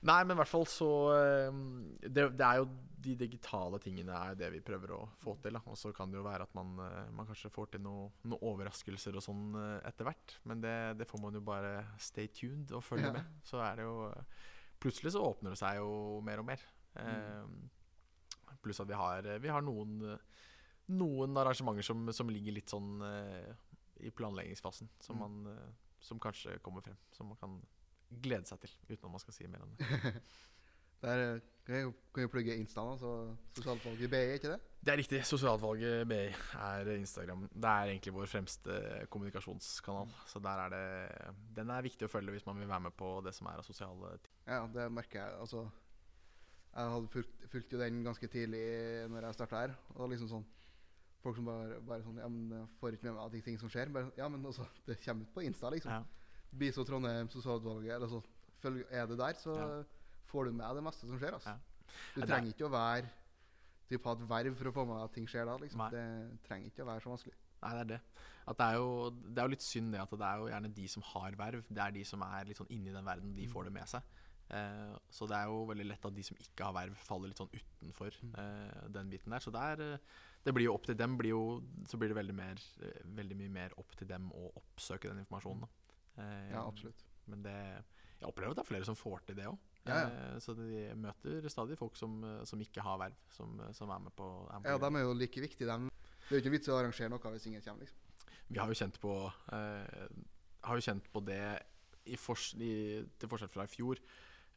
Nei, 0.02 0.22
men 0.22 0.34
i 0.34 0.38
hvert 0.38 0.50
fall 0.50 0.66
så 0.70 0.92
eh, 1.18 1.60
det, 2.06 2.30
det 2.38 2.46
er 2.46 2.62
jo 2.62 2.70
de 3.02 3.14
digitale 3.18 3.78
tingene 3.82 4.14
er 4.14 4.36
det 4.38 4.48
vi 4.54 4.60
prøver 4.64 4.92
å 4.96 5.00
få 5.22 5.34
til. 5.42 5.56
Og 5.66 5.76
så 5.78 5.90
kan 5.96 6.10
det 6.12 6.18
jo 6.20 6.24
være 6.26 6.46
at 6.46 6.54
man, 6.54 6.72
eh, 6.84 7.10
man 7.14 7.26
kanskje 7.28 7.50
får 7.52 7.72
til 7.74 7.82
noe- 7.84 8.10
noen 8.24 8.42
overraskelser 8.48 9.16
og 9.18 9.24
sånn 9.26 9.54
eh, 9.58 9.88
etter 9.90 10.06
hvert. 10.08 10.36
Men 10.48 10.60
det, 10.64 10.74
det 11.00 11.08
får 11.10 11.20
man 11.24 11.34
jo 11.34 11.40
bare 11.46 11.74
stay 11.98 12.28
tuned 12.28 12.72
og 12.72 12.84
følge 12.86 13.10
Ja. 13.10 13.12
med. 13.18 13.24
Så 13.44 13.60
er 13.62 13.76
det 13.82 13.88
jo 13.88 14.12
Plutselig 14.82 15.12
så 15.14 15.20
åpner 15.22 15.52
det 15.54 15.58
seg 15.60 15.76
jo 15.78 16.20
mer 16.26 16.40
og 16.42 16.46
mer. 16.48 16.62
Eh, 16.98 17.44
pluss 18.64 18.80
at 18.82 18.88
vi 18.90 18.96
har, 18.98 19.22
vi 19.38 19.48
har 19.48 19.62
noen, 19.62 20.18
noen 20.90 21.36
arrangementer 21.38 21.86
som, 21.86 22.02
som 22.12 22.28
ligger 22.30 22.56
litt 22.56 22.72
sånn 22.72 22.96
eh, 23.06 23.52
i 24.02 24.10
planleggingsfasen. 24.10 24.88
Som, 25.00 25.20
Mm. 25.20 25.22
man, 25.22 25.52
eh, 25.54 25.70
som 26.02 26.18
kanskje 26.18 26.56
kommer 26.66 26.82
frem. 26.82 26.98
Som 27.14 27.28
man 27.30 27.38
kan 27.38 27.60
glede 28.10 28.44
seg 28.50 28.58
til, 28.60 28.74
uten 28.90 29.06
at 29.06 29.10
man 29.14 29.22
skal 29.22 29.34
si 29.38 29.46
mer 29.46 29.62
om 29.62 29.70
det. 29.78 29.86
Der 31.02 31.24
eh, 31.34 31.40
kan 31.66 31.76
jeg 31.76 31.94
kan 32.14 32.28
plugge 32.30 32.56
Insta, 32.58 32.82
altså 32.82 33.10
så 33.54 33.62
sosialutvalget 33.62 34.10
BI, 34.10 34.22
ikke 34.36 34.52
det? 34.52 34.60
Det 34.82 34.92
er 34.92 34.98
riktig. 34.98 35.20
Sosialvalget 35.26 36.08
BI 36.08 36.24
er 36.58 36.88
Instagram. 36.96 37.44
Det 37.54 37.70
er 37.70 37.90
egentlig 37.92 38.14
vår 38.16 38.26
fremste 38.26 38.78
kommunikasjonskanal. 39.10 40.08
Så 40.26 40.42
er 40.42 40.72
det 40.74 41.36
Den 41.56 41.70
er 41.70 41.86
viktig 41.86 42.08
å 42.08 42.10
følge 42.10 42.34
hvis 42.34 42.46
man 42.46 42.58
vil 42.58 42.68
være 42.68 42.88
med 42.88 42.96
på 42.98 43.20
det 43.22 43.34
som 43.34 43.46
er 43.46 43.62
av 43.62 43.66
sosiale 43.66 44.16
ting. 44.24 44.34
Ja, 44.48 44.66
det 44.74 44.88
merker 44.92 45.20
jeg. 45.22 45.38
Altså, 45.38 45.62
jeg 46.72 46.90
hadde 46.96 47.12
fulgt, 47.14 47.46
fulgt 47.52 47.72
jo 47.72 47.78
den 47.78 48.02
ganske 48.02 48.26
tidlig 48.26 48.64
når 49.12 49.28
jeg 49.28 49.38
starta 49.38 49.62
her. 49.62 49.78
Og 49.94 50.10
liksom 50.14 50.32
sånn 50.34 50.50
Folk 51.22 51.36
som 51.38 51.46
bare, 51.46 51.76
bare 51.86 52.02
sånn 52.02 52.16
Ja, 52.18 52.26
men 52.26 52.66
får 52.80 52.96
ikke 52.96 53.06
med 53.06 53.14
meg 53.14 53.34
de 53.36 53.40
ting 53.46 53.58
som 53.60 53.70
skjer. 53.70 53.92
Bare, 53.94 54.10
ja, 54.18 54.26
men 54.26 54.42
også, 54.50 54.66
det 54.88 54.98
kommer 55.04 55.22
ut 55.28 55.34
på 55.36 55.44
Insta, 55.46 55.70
liksom. 55.70 55.92
Ja. 55.94 56.02
Biso 56.58 56.82
Trondheim, 56.84 57.30
sosialutvalget, 57.30 57.94
eller 57.94 58.10
så 58.10 58.18
følg, 58.58 58.82
er 58.90 59.06
det 59.06 59.18
der, 59.20 59.38
så 59.38 59.54
Ja. 59.54 59.68
Får 60.32 60.48
du 60.48 60.52
med 60.56 60.64
deg 60.66 60.80
det 60.80 60.84
meste 60.88 61.06
som 61.08 61.18
skjer. 61.20 61.36
Altså. 61.38 61.54
Ja. 61.54 61.92
Du 62.16 62.20
er- 62.22 62.26
trenger 62.32 62.52
ikke 62.54 62.68
å 62.68 62.72
være 62.72 63.10
typ, 63.92 64.04
ha 64.08 64.12
et 64.16 64.28
verv 64.28 64.54
for 64.56 64.70
å 64.70 64.72
få 64.72 64.86
med 64.88 64.96
deg 64.96 65.04
at 65.04 65.12
ting 65.18 65.26
skjer 65.28 65.44
da. 65.46 65.56
Liksom. 65.60 65.82
Det 65.92 66.04
trenger 66.48 66.70
ikke 66.72 66.84
å 66.86 66.88
være 66.88 67.04
så 67.04 67.12
vanskelig. 67.12 67.34
Nei, 67.62 67.72
det 67.76 67.80
er 67.82 67.90
det. 67.92 68.00
Det, 68.58 68.64
er 68.66 68.74
jo, 68.80 69.10
det 69.12 69.38
er 69.38 69.46
jo 69.46 69.52
litt 69.52 69.62
synd 69.62 69.92
det 69.94 70.00
at 70.02 70.10
det 70.18 70.26
er 70.26 70.40
jo 70.40 70.48
gjerne 70.50 70.70
de 70.74 70.86
som 70.90 71.02
har 71.12 71.36
verv, 71.38 71.62
det 71.70 71.78
er 71.84 71.92
de 71.94 72.02
som 72.08 72.22
er 72.26 72.44
litt 72.48 72.58
sånn 72.58 72.70
inni 72.74 72.90
den 72.90 73.04
verden, 73.06 73.34
de 73.36 73.46
får 73.46 73.68
det 73.68 73.72
med 73.76 73.86
seg. 73.92 74.02
Eh, 74.50 74.96
så 75.14 75.28
det 75.30 75.36
er 75.38 75.46
jo 75.46 75.60
veldig 75.70 75.86
lett 75.86 76.04
at 76.08 76.14
de 76.16 76.22
som 76.26 76.36
ikke 76.42 76.64
har 76.66 76.74
verv, 76.74 76.96
faller 77.06 77.30
litt 77.30 77.38
sånn 77.38 77.52
utenfor 77.54 78.10
eh, 78.42 78.88
den 78.96 79.08
biten 79.12 79.30
der. 79.30 79.38
Så 79.44 79.52
det, 79.54 79.62
er, 79.62 79.84
eh, 79.94 79.98
det 80.44 80.52
blir 80.56 80.66
jo 80.66 80.74
opp 80.74 80.88
til 80.90 80.98
dem, 80.98 81.14
blir 81.20 81.30
jo, 81.36 81.44
så 81.88 81.96
blir 82.00 82.10
det 82.10 82.18
veldig, 82.18 82.34
mer, 82.34 82.58
veldig 83.20 83.36
mye 83.44 83.52
mer 83.60 83.76
opp 83.78 83.94
til 83.96 84.08
dem 84.10 84.26
å 84.34 84.50
oppsøke 84.58 85.08
den 85.12 85.22
informasjonen. 85.22 85.68
Eh, 86.18 86.50
Ja, 86.50 86.66
absolutt. 86.66 87.04
Men 87.30 87.42
det, 87.46 87.54
jeg 88.18 88.26
opplever 88.28 88.50
at 88.50 88.58
det 88.58 88.64
er 88.66 88.72
flere 88.74 88.84
som 88.90 88.98
får 88.98 89.22
til 89.30 89.36
det 89.38 89.46
òg. 89.46 89.58
Ja, 89.88 89.98
ja. 90.06 90.40
Så 90.42 90.54
de 90.54 90.84
møter 90.94 91.48
stadig 91.50 91.76
folk 91.78 91.96
som, 91.98 92.20
eh, 92.24 92.42
som 92.48 92.60
ikke 92.62 92.84
har 92.84 93.00
verv, 93.00 93.18
som, 93.34 93.56
som 93.74 93.90
er 93.90 94.04
med 94.04 94.14
på, 94.18 94.28
er 94.52 94.70
Ja, 94.70 94.78
de 94.78 94.90
er 94.94 95.06
jo 95.06 95.14
like 95.18 95.42
viktige, 95.42 95.66
dem. 95.70 95.88
Det 96.22 96.30
er 96.30 96.38
jo 96.38 96.42
ikke 96.44 96.54
vits 96.54 96.70
i 96.70 96.74
å 96.74 96.78
arrangere 96.78 97.10
noe 97.10 97.32
hvis 97.34 97.48
ingen 97.50 97.64
kommer, 97.64 97.86
liksom. 97.86 97.98
Vi 98.52 98.60
har 98.60 98.68
jo 98.68 98.76
kjent 98.76 98.98
på 99.00 99.12
eh, 99.56 100.10
Har 100.66 100.78
jo 100.78 100.84
kjent 100.84 101.06
på 101.12 101.22
det 101.24 101.44
i 102.12 102.18
fors 102.18 102.50
i, 102.58 103.00
til 103.18 103.30
forskjell 103.30 103.50
fra 103.50 103.64
i 103.66 103.70
fjor, 103.70 104.00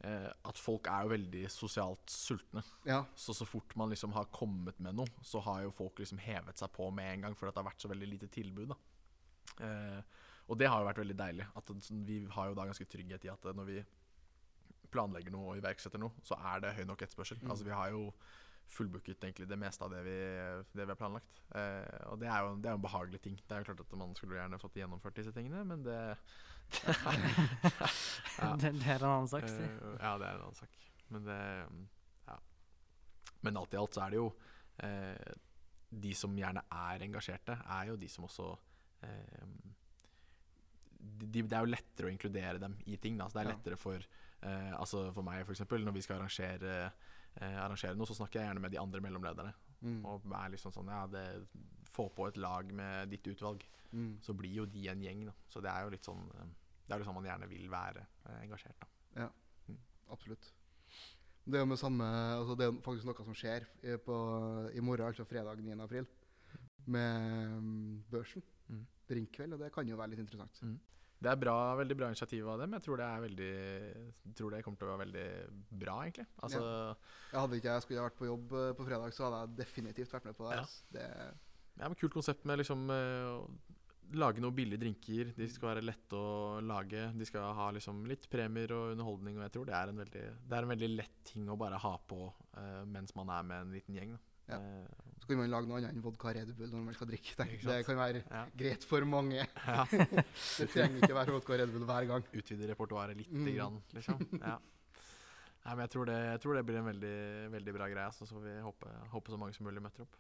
eh, 0.05 0.29
at 0.49 0.61
folk 0.61 0.87
er 0.89 1.05
jo 1.05 1.13
veldig 1.13 1.43
sosialt 1.53 2.09
sultne. 2.09 2.63
Ja. 2.89 3.03
Så 3.15 3.35
så 3.37 3.45
fort 3.45 3.75
man 3.77 3.93
liksom 3.93 4.15
har 4.17 4.31
kommet 4.33 4.79
med 4.81 4.97
noe, 4.97 5.09
så 5.21 5.41
har 5.45 5.61
jo 5.65 5.73
folk 5.73 6.01
liksom 6.01 6.21
hevet 6.21 6.57
seg 6.57 6.73
på 6.73 6.89
med 6.93 7.11
en 7.11 7.27
gang, 7.27 7.37
fordi 7.37 7.53
det 7.53 7.61
har 7.61 7.69
vært 7.69 7.85
så 7.85 7.91
veldig 7.91 8.09
lite 8.13 8.31
tilbud. 8.33 8.73
da. 8.73 8.79
Eh, 9.65 10.01
og 10.49 10.57
det 10.57 10.69
har 10.69 10.81
jo 10.81 10.89
vært 10.89 11.01
veldig 11.01 11.17
deilig. 11.17 11.45
At 11.57 11.69
sånn, 11.85 12.01
vi 12.05 12.19
har 12.33 12.49
jo 12.49 12.57
da 12.57 12.67
ganske 12.69 12.89
trygghet 12.89 13.25
i 13.25 13.33
at 13.33 13.47
når 13.57 13.69
vi 13.69 13.79
planlegger 14.95 15.35
noe 15.35 15.53
og 15.53 15.61
iverksetter 15.61 16.01
noe, 16.01 16.25
så 16.25 16.39
er 16.53 16.63
det 16.63 16.75
høy 16.79 16.83
nok 16.89 17.05
etterspørsel. 17.05 17.43
Mm. 17.43 17.53
Altså 17.53 17.67
vi 17.67 17.75
har 17.75 17.93
jo 17.93 18.07
fullbooket 18.71 19.21
egentlig 19.23 19.47
det 19.49 19.57
meste 19.61 19.85
av 19.85 19.93
det 19.93 20.01
vi, 20.05 20.17
det 20.73 20.85
vi 20.85 20.91
har 20.91 20.97
planlagt. 20.99 21.41
Eh, 21.53 21.99
og 22.09 22.19
det 22.21 22.29
er, 22.31 22.39
jo, 22.41 22.55
det 22.57 22.69
er 22.69 22.73
jo 22.75 22.79
en 22.79 22.87
behagelig 22.87 23.21
ting. 23.21 23.37
Det 23.37 23.55
er 23.55 23.61
jo 23.61 23.69
klart 23.69 23.83
at 23.85 23.95
man 23.99 24.15
skulle 24.17 24.39
gjerne 24.39 24.61
fått 24.61 24.79
gjennomført 24.79 25.19
disse 25.19 25.33
tingene, 25.35 25.61
men 25.69 25.85
det, 25.85 25.99
Ja. 28.39 28.51
det, 28.59 28.73
det 28.79 28.89
er 28.95 29.03
en 29.03 29.11
annen 29.11 29.31
sak. 29.31 29.47
si. 29.49 29.61
Uh, 29.61 29.95
ja, 29.99 30.15
det 30.21 30.27
er 30.27 30.39
en 30.39 30.47
annen 30.47 30.59
sak. 30.59 30.81
Men 31.13 31.29
det 31.29 31.39
Ja. 32.25 32.39
Men 33.45 33.61
alt 33.61 33.75
i 33.75 33.79
alt 33.79 33.93
så 33.93 34.05
er 34.05 34.15
det 34.15 34.17
jo 34.17 34.29
eh, 34.81 35.33
De 36.05 36.13
som 36.17 36.33
gjerne 36.35 36.63
er 36.73 37.03
engasjerte, 37.05 37.59
er 37.77 37.91
jo 37.91 37.97
de 38.01 38.09
som 38.09 38.25
også 38.25 38.47
eh, 39.05 39.43
de, 40.97 41.43
Det 41.43 41.53
er 41.53 41.61
jo 41.61 41.69
lettere 41.69 42.09
å 42.09 42.13
inkludere 42.13 42.59
dem 42.61 42.79
i 42.89 42.97
ting. 42.97 43.19
Da. 43.19 43.29
Så 43.29 43.37
det 43.37 43.45
er 43.45 43.53
lettere 43.53 43.77
for 43.77 44.01
eh, 44.45 44.73
Altså 44.77 45.07
for 45.15 45.25
meg, 45.25 45.43
f.eks., 45.43 45.65
når 45.69 45.95
vi 45.95 46.03
skal 46.05 46.19
arrangere, 46.19 46.75
eh, 47.35 47.57
arrangere 47.63 47.97
noe, 47.97 48.09
så 48.09 48.17
snakker 48.17 48.39
jeg 48.41 48.49
gjerne 48.49 48.63
med 48.63 48.75
de 48.75 48.81
andre 48.81 49.01
mellomlederne. 49.03 49.53
Mm. 49.81 50.01
Og 50.07 50.25
er 50.31 50.53
liksom 50.53 50.73
sånn 50.73 50.91
Ja, 50.93 51.05
det 51.11 51.25
få 51.95 52.09
på 52.11 52.27
et 52.27 52.37
lag 52.41 52.71
med 52.75 53.09
ditt 53.13 53.27
utvalg, 53.31 53.63
Mm. 53.95 54.17
så 54.19 54.33
blir 54.35 54.51
jo 54.51 54.65
de 54.65 54.87
en 54.91 55.01
gjeng. 55.01 55.25
Da. 55.29 55.33
Så 55.47 55.61
det 55.63 55.71
er 55.71 55.85
jo 55.85 55.91
litt 55.93 56.03
sånn 56.03 56.25
eh, 56.35 56.47
Det 56.85 56.93
er 56.93 56.99
jo 56.99 57.05
sånn 57.07 57.15
man 57.15 57.27
gjerne 57.29 57.47
vil 57.47 57.69
være 57.71 58.01
eh, 58.01 58.41
engasjert. 58.43 58.81
Da. 58.81 58.87
Ja, 59.21 59.29
Absolutt. 60.11 60.51
Det 61.45 61.57
er 61.57 61.63
jo 61.63 61.69
med 61.69 61.79
samme 61.79 62.05
altså 62.05 62.55
Det 62.57 62.67
er 62.67 62.75
faktisk 62.85 63.07
noe 63.07 63.25
som 63.25 63.37
skjer 63.37 63.65
i, 63.83 63.95
på, 64.01 64.17
i 64.73 64.81
morgen, 64.81 65.07
altså 65.07 65.25
fredag 65.29 65.61
9. 65.61 65.77
april, 65.85 66.05
med 66.85 67.55
mm, 67.61 68.03
børsen. 68.11 68.43
Mm. 68.67 68.83
Drinkkveld, 69.09 69.53
og 69.53 69.63
det 69.63 69.71
kan 69.73 69.87
jo 69.87 69.97
være 69.97 70.13
litt 70.13 70.23
interessant. 70.25 70.61
Det 71.15 71.31
er 71.31 71.39
bra, 71.39 71.55
veldig 71.79 71.95
bra 71.97 72.09
initiativ 72.11 72.47
av 72.51 72.59
dem. 72.61 72.75
Jeg 72.75 72.85
tror 72.85 72.99
det 72.99 73.05
er 73.07 73.23
veldig 73.23 73.53
tror 74.37 74.51
det 74.53 74.63
kommer 74.65 74.81
til 74.81 74.87
å 74.87 74.91
være 74.91 75.05
veldig 75.05 75.27
bra, 75.83 75.95
egentlig. 76.03 76.27
Altså, 76.43 76.61
Jeg 77.31 77.39
hadde 77.39 77.59
ikke 77.61 77.71
jeg 77.71 77.85
skulle 77.85 78.05
vært 78.09 78.19
på 78.19 78.29
jobb 78.29 78.55
eh, 78.59 78.73
på 78.77 78.87
fredag, 78.89 79.15
så 79.15 79.27
hadde 79.27 79.41
jeg 79.41 79.59
definitivt 79.63 80.15
vært 80.17 80.27
med 80.29 80.37
på 80.37 80.49
det. 80.49 80.59
Ja. 80.59 80.65
det 80.97 81.07
ja, 81.75 81.87
men 81.87 81.97
Kult 81.99 82.13
konsept 82.15 82.45
med 82.47 82.61
liksom 82.61 82.85
eh, 82.93 83.73
lage 84.13 84.43
noen 84.43 84.55
billige 84.55 84.79
drinker. 84.83 85.31
De 85.35 85.47
skal 85.51 85.73
være 85.73 85.85
lette 85.85 86.19
å 86.19 86.61
lage. 86.63 87.07
De 87.17 87.27
skal 87.27 87.55
ha 87.57 87.71
liksom 87.75 88.05
litt 88.09 88.29
premier 88.31 88.71
og 88.75 88.93
underholdning. 88.93 89.39
Og 89.39 89.47
jeg 89.47 89.55
tror 89.55 89.67
det 89.69 89.75
er 89.79 89.91
en 89.91 89.99
veldig, 90.03 90.25
det 90.45 90.57
er 90.57 90.67
en 90.67 90.73
veldig 90.75 90.91
lett 90.93 91.19
ting 91.31 91.49
å 91.49 91.57
bare 91.59 91.79
ha 91.81 91.95
på 92.07 92.21
uh, 92.29 92.83
mens 92.87 93.15
man 93.17 93.33
er 93.33 93.49
med 93.49 93.65
en 93.65 93.75
liten 93.75 93.97
gjeng. 93.97 94.15
Da. 94.15 94.34
Ja. 94.49 94.59
Eh, 94.59 95.01
Så 95.21 95.27
kan 95.31 95.39
man 95.39 95.49
lage 95.49 95.65
noe 95.65 95.79
annet 95.79 95.89
enn 95.95 96.03
vodka 96.05 96.29
Red 96.35 96.51
Bull 96.53 96.69
når 96.69 96.83
man 96.85 96.93
skal 96.93 97.07
drikke. 97.09 97.33
Det 97.65 97.79
kan 97.87 97.97
være 97.97 98.19
ja. 98.29 98.43
greit 98.59 98.83
for 98.85 99.05
mange. 99.09 99.41
ja. 99.41 99.85
Det 100.59 100.67
trenger 100.69 101.01
ikke 101.01 101.15
være 101.17 101.33
vodka 101.33 101.57
Red 101.57 101.71
Bull 101.73 101.85
hver 101.89 102.05
gang. 102.11 102.27
Utvide 102.35 102.69
repertoaret 102.69 103.17
lite 103.17 103.33
Mm. 103.33 103.49
grann, 103.55 103.79
liksom. 103.95 104.21
Ja. 104.41 104.57
Nei, 105.65 105.73
men 105.73 105.81
jeg 105.81 105.89
tror, 105.95 106.05
det, 106.05 106.15
jeg 106.27 106.41
tror 106.43 106.53
det 106.59 106.65
blir 106.67 106.77
en 106.77 106.85
veldig, 106.91 107.15
veldig 107.55 107.73
bra 107.73 107.87
greie. 107.89 108.11
Så 108.13 108.27
får 108.29 108.43
vi 108.43 108.51
håpe, 108.61 108.91
håpe 109.15 109.33
så 109.33 109.39
mange 109.41 109.55
som 109.57 109.65
mulig 109.65 109.81
møter 109.81 110.05
opp. 110.05 110.19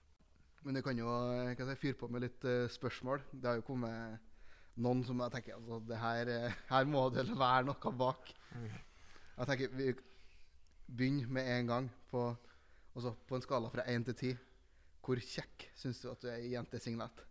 Men 0.65 0.73
du 0.73 0.81
kan 0.81 0.97
jo 0.97 1.05
eh, 1.35 1.51
kan 1.53 1.67
jeg 1.69 1.77
si, 1.77 1.81
fyre 1.83 1.99
på 1.99 2.09
med 2.09 2.23
litt 2.25 2.47
uh, 2.49 2.65
spørsmål. 2.73 3.21
Det 3.29 3.45
har 3.51 3.59
jo 3.59 3.67
kommet 3.67 4.17
noen 4.81 5.03
som 5.05 5.21
jeg 5.21 5.35
tenker 5.35 5.59
altså, 5.59 5.77
det 5.85 5.99
her, 6.01 6.31
her 6.71 6.89
må 6.89 7.05
det 7.13 7.27
være 7.29 7.67
noe 7.69 7.91
bak. 8.01 8.33
Jeg 9.37 9.47
tenker 9.51 9.77
Vi 9.77 9.93
begynner 10.97 11.29
med 11.37 11.51
en 11.59 11.69
gang 11.69 11.91
på, 12.09 12.25
altså, 12.95 13.13
på 13.27 13.37
en 13.37 13.45
skala 13.45 13.71
fra 13.73 13.85
én 13.91 14.05
til 14.07 14.17
ti. 14.19 14.33
Hvor 15.05 15.21
kjekk 15.21 15.67
syns 15.77 16.01
du 16.01 16.09
at 16.09 16.21
du 16.23 16.29
er 16.31 16.41
i 16.41 16.53
jentesignett? 16.55 17.23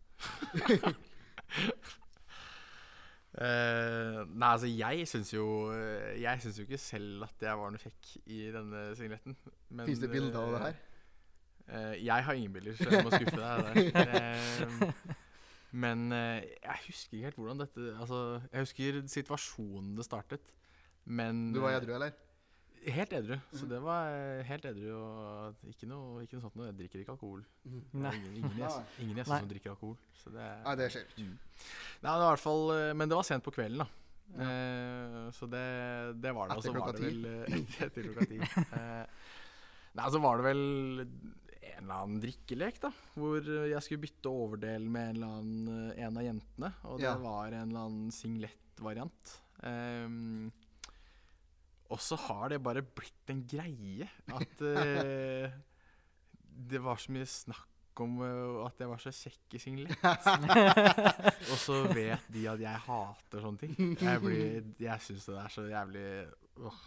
uh, 3.35 4.20
nei, 4.40 4.50
altså 4.53 4.70
jeg 4.70 5.09
syns 5.11 5.33
jo 5.35 5.72
eh, 5.74 6.20
Jeg 6.22 6.40
syns 6.44 6.61
jo 6.61 6.66
ikke 6.68 6.79
selv 6.79 7.24
at 7.27 7.42
jeg 7.42 7.59
var 7.59 7.74
noe 7.74 7.83
kjekk 7.83 8.12
i 8.31 8.40
denne 8.55 8.87
signetten. 8.98 9.37
Fins 9.83 10.05
det 10.05 10.12
bilder 10.12 10.40
av 10.40 10.55
det 10.55 10.64
her? 10.68 10.81
Uh, 11.64 11.94
jeg 11.96 12.24
har 12.29 12.38
ingen 12.38 12.53
bilder, 12.53 12.77
så 12.77 12.90
jeg 12.92 13.07
må 13.07 13.11
skuffe 13.11 13.40
deg 13.40 13.94
der. 13.96 14.35
Uh, 14.77 15.20
men 15.83 16.12
eh, 16.14 16.44
jeg 16.62 16.83
husker 16.87 17.16
ikke 17.16 17.29
helt 17.29 17.38
hvordan 17.40 17.62
dette 17.64 17.87
Altså, 17.98 18.18
jeg 18.53 18.66
husker 18.66 19.00
situasjonen 19.11 19.96
det 19.98 20.07
startet. 20.07 20.53
Men 21.05 21.53
Du 21.55 21.61
var 21.64 21.74
eh, 21.74 21.81
edru, 21.81 21.94
eller? 21.96 22.14
Helt 22.92 23.12
edru. 23.16 23.37
Så 23.57 23.66
det 23.70 23.79
var 23.81 24.11
eh, 24.12 24.42
helt 24.49 24.64
edru 24.68 24.90
og 24.99 25.68
ikke 25.70 25.87
noe, 25.88 26.23
ikke 26.25 26.37
noe 26.37 26.44
sånt 26.44 26.57
noe. 26.59 26.66
Jeg 26.68 26.77
drikker 26.83 27.01
ikke 27.05 27.14
alkohol. 27.14 27.42
Mm. 27.64 27.83
Ingen, 27.94 28.33
ingen, 28.42 28.57
jeg, 28.61 28.87
ingen 29.05 29.20
jeg 29.23 29.29
som 29.31 29.49
drikker 29.49 29.73
alkohol. 29.73 29.97
Så 30.20 30.33
det, 30.35 30.49
Nei, 30.66 30.75
det 30.81 30.88
skjer 30.92 31.07
ikke. 31.09 31.25
Mm. 31.25 31.37
Nei, 32.05 32.09
det 32.11 32.11
var 32.12 32.25
i 32.27 32.33
hvert 32.35 32.42
fall 32.44 32.64
eh, 32.75 32.90
Men 32.99 33.09
det 33.12 33.16
var 33.20 33.29
sent 33.31 33.47
på 33.47 33.55
kvelden, 33.57 33.85
da. 33.85 33.88
Eh, 34.44 35.20
så 35.37 35.49
det, 35.53 35.64
det 36.20 36.33
var 36.37 36.51
det. 36.51 36.59
Så 36.61 36.73
Etter 36.73 36.81
var 36.81 36.92
klokka 36.92 37.09
eh, 37.09 37.57
Etter 37.87 38.09
klokka 38.11 38.29
ti. 38.31 38.40
Eh, 38.64 39.31
nei, 40.01 40.11
så 40.11 40.20
var 40.25 40.40
det 40.42 40.47
vel 40.51 40.64
en 41.05 41.81
eller 41.88 41.94
annen 42.05 42.20
drikkelek, 42.23 42.83
da. 42.85 42.90
Hvor 43.18 43.49
jeg 43.70 43.81
skulle 43.85 44.05
bytte 44.05 44.31
overdel 44.33 44.85
med 44.90 45.14
en 45.14 45.16
eller 45.16 45.38
annen 45.38 45.88
eh, 45.94 46.05
en 46.07 46.20
av 46.20 46.27
jentene. 46.29 46.73
Og 46.90 47.01
det 47.01 47.09
Ja. 47.09 47.16
var 47.23 47.49
en 47.57 47.70
eller 47.73 47.88
annen 47.88 48.12
singlet-variant. 48.14 49.35
Um, 49.64 50.51
og 51.92 52.01
så 52.01 52.18
har 52.27 52.51
det 52.53 52.62
bare 52.64 52.83
blitt 52.85 53.31
en 53.33 53.44
greie 53.49 54.09
at 54.33 54.64
uh, 54.64 55.53
det 56.70 56.81
var 56.83 57.01
så 57.03 57.14
mye 57.14 57.29
snakk 57.29 58.03
om 58.03 58.16
uh, 58.25 58.64
at 58.64 58.81
jeg 58.81 58.90
var 58.90 59.03
så 59.03 59.12
kjekk 59.14 59.57
i 59.59 59.62
singlet. 59.62 60.07
og 61.53 61.59
så 61.61 61.83
vet 61.94 62.31
de 62.35 62.47
at 62.51 62.64
jeg 62.64 62.85
hater 62.88 63.44
sånne 63.44 63.61
ting. 63.61 63.77
Jeg, 64.01 64.23
blir, 64.25 64.73
jeg 64.83 65.05
syns 65.05 65.29
det 65.31 65.37
er 65.42 65.53
så 65.53 65.66
jævlig 65.68 66.09
åh, 66.64 66.81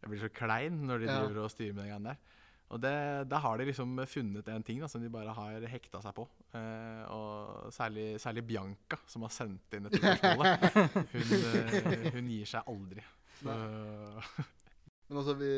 Jeg 0.00 0.12
blir 0.12 0.24
så 0.24 0.32
klein 0.32 0.80
når 0.88 1.04
de 1.04 1.10
driver 1.10 1.44
og 1.44 1.52
styrer 1.52 1.74
med 1.74 1.84
den 1.84 1.92
greiene 1.92 2.14
der. 2.14 2.40
Og 2.72 2.80
det, 2.82 2.94
da 3.30 3.38
har 3.44 3.60
de 3.60 3.66
liksom 3.68 3.98
funnet 4.08 4.48
en 4.50 4.64
ting 4.66 4.80
da, 4.82 4.88
som 4.90 5.02
de 5.02 5.10
bare 5.12 5.34
har 5.36 5.66
hekta 5.70 6.00
seg 6.02 6.14
på. 6.16 6.24
Eh, 6.56 7.02
og 7.12 7.68
særlig, 7.74 8.14
særlig 8.22 8.42
Bianca, 8.48 8.98
som 9.10 9.26
har 9.26 9.34
sendt 9.34 9.76
inn 9.76 9.86
dette 9.86 10.00
spørsmålet. 10.00 10.64
Hun, 11.12 11.34
eh, 11.52 12.08
hun 12.16 12.32
gir 12.32 12.48
seg 12.50 12.72
aldri. 12.72 13.04
Men 15.08 15.20
altså, 15.20 15.34
vi, 15.38 15.50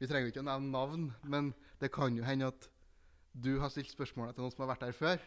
vi 0.00 0.06
trenger 0.10 0.26
jo 0.28 0.32
ikke 0.34 0.42
å 0.42 0.48
nevne 0.48 0.72
navn, 0.74 1.04
men 1.30 1.52
det 1.80 1.92
kan 1.94 2.16
jo 2.18 2.24
hende 2.26 2.48
at 2.50 2.66
du 3.34 3.52
har 3.62 3.70
stilt 3.70 3.92
spørsmålet 3.92 4.34
til 4.34 4.42
noen 4.44 4.52
som 4.54 4.64
har 4.64 4.72
vært 4.72 4.82
der 4.88 4.96
før, 4.98 5.22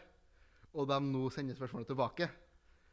og 0.74 0.88
de 0.90 0.98
nå 1.06 1.22
sender 1.32 1.56
spørsmålet 1.56 1.88
tilbake. 1.90 2.28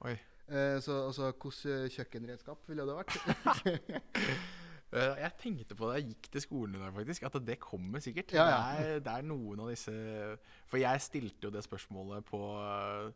oi. 0.08 0.16
Eh, 0.48 0.78
så 0.86 1.00
altså, 1.08 1.32
hvilket 1.34 1.92
kjøkkenredskap 1.98 2.68
ville 2.70 2.86
det 2.88 2.96
vært? 3.02 3.16
Eh, 4.96 5.18
Jeg 5.20 5.32
tenkte 5.42 5.76
på 5.76 5.88
det 5.90 5.96
jeg 5.98 6.06
gikk 6.14 6.28
til 6.32 6.42
skolen 6.44 6.76
i 6.78 6.80
dag, 6.80 6.92
faktisk. 6.96 7.24
At 7.28 7.34
det 7.44 7.56
kommer 7.60 8.00
sikkert. 8.00 8.32
Ja, 8.38 8.44
ja. 8.48 8.60
Det, 8.78 8.86
er, 8.86 9.00
det 9.04 9.12
er 9.18 9.26
noen 9.28 9.60
av 9.66 9.72
disse 9.74 9.92
For 10.70 10.78
jeg 10.80 11.02
stilte 11.04 11.50
jo 11.50 11.52
det 11.52 11.64
spørsmålet 11.66 12.24
på 12.30 12.40
eh, 12.62 13.10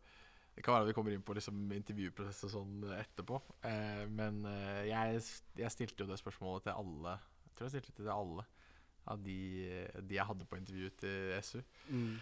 Det 0.56 0.64
kan 0.66 0.76
være 0.76 0.90
vi 0.90 0.96
kommer 0.98 1.16
inn 1.16 1.24
på 1.24 1.36
liksom 1.38 1.70
intervjuprosess 1.72 2.44
og 2.50 2.54
sånn 2.58 2.86
etterpå. 2.98 3.40
Eh, 3.70 4.06
men 4.12 4.42
eh, 4.50 4.86
jeg, 4.90 5.24
jeg 5.62 5.76
stilte 5.76 6.04
jo 6.04 6.10
det 6.10 6.20
spørsmålet 6.20 6.68
til 6.68 6.82
alle. 6.82 7.16
Jeg 7.46 7.56
tror 7.56 7.68
jeg 7.68 7.76
stilte 7.78 7.96
det 7.96 8.06
til 8.06 8.16
alle 8.16 8.48
av 9.10 9.22
de, 9.24 9.40
de 10.06 10.18
jeg 10.18 10.28
hadde 10.28 10.48
på 10.48 10.60
intervju 10.60 10.90
til 11.02 11.36
SU. 11.46 11.60
Mm. 11.90 12.16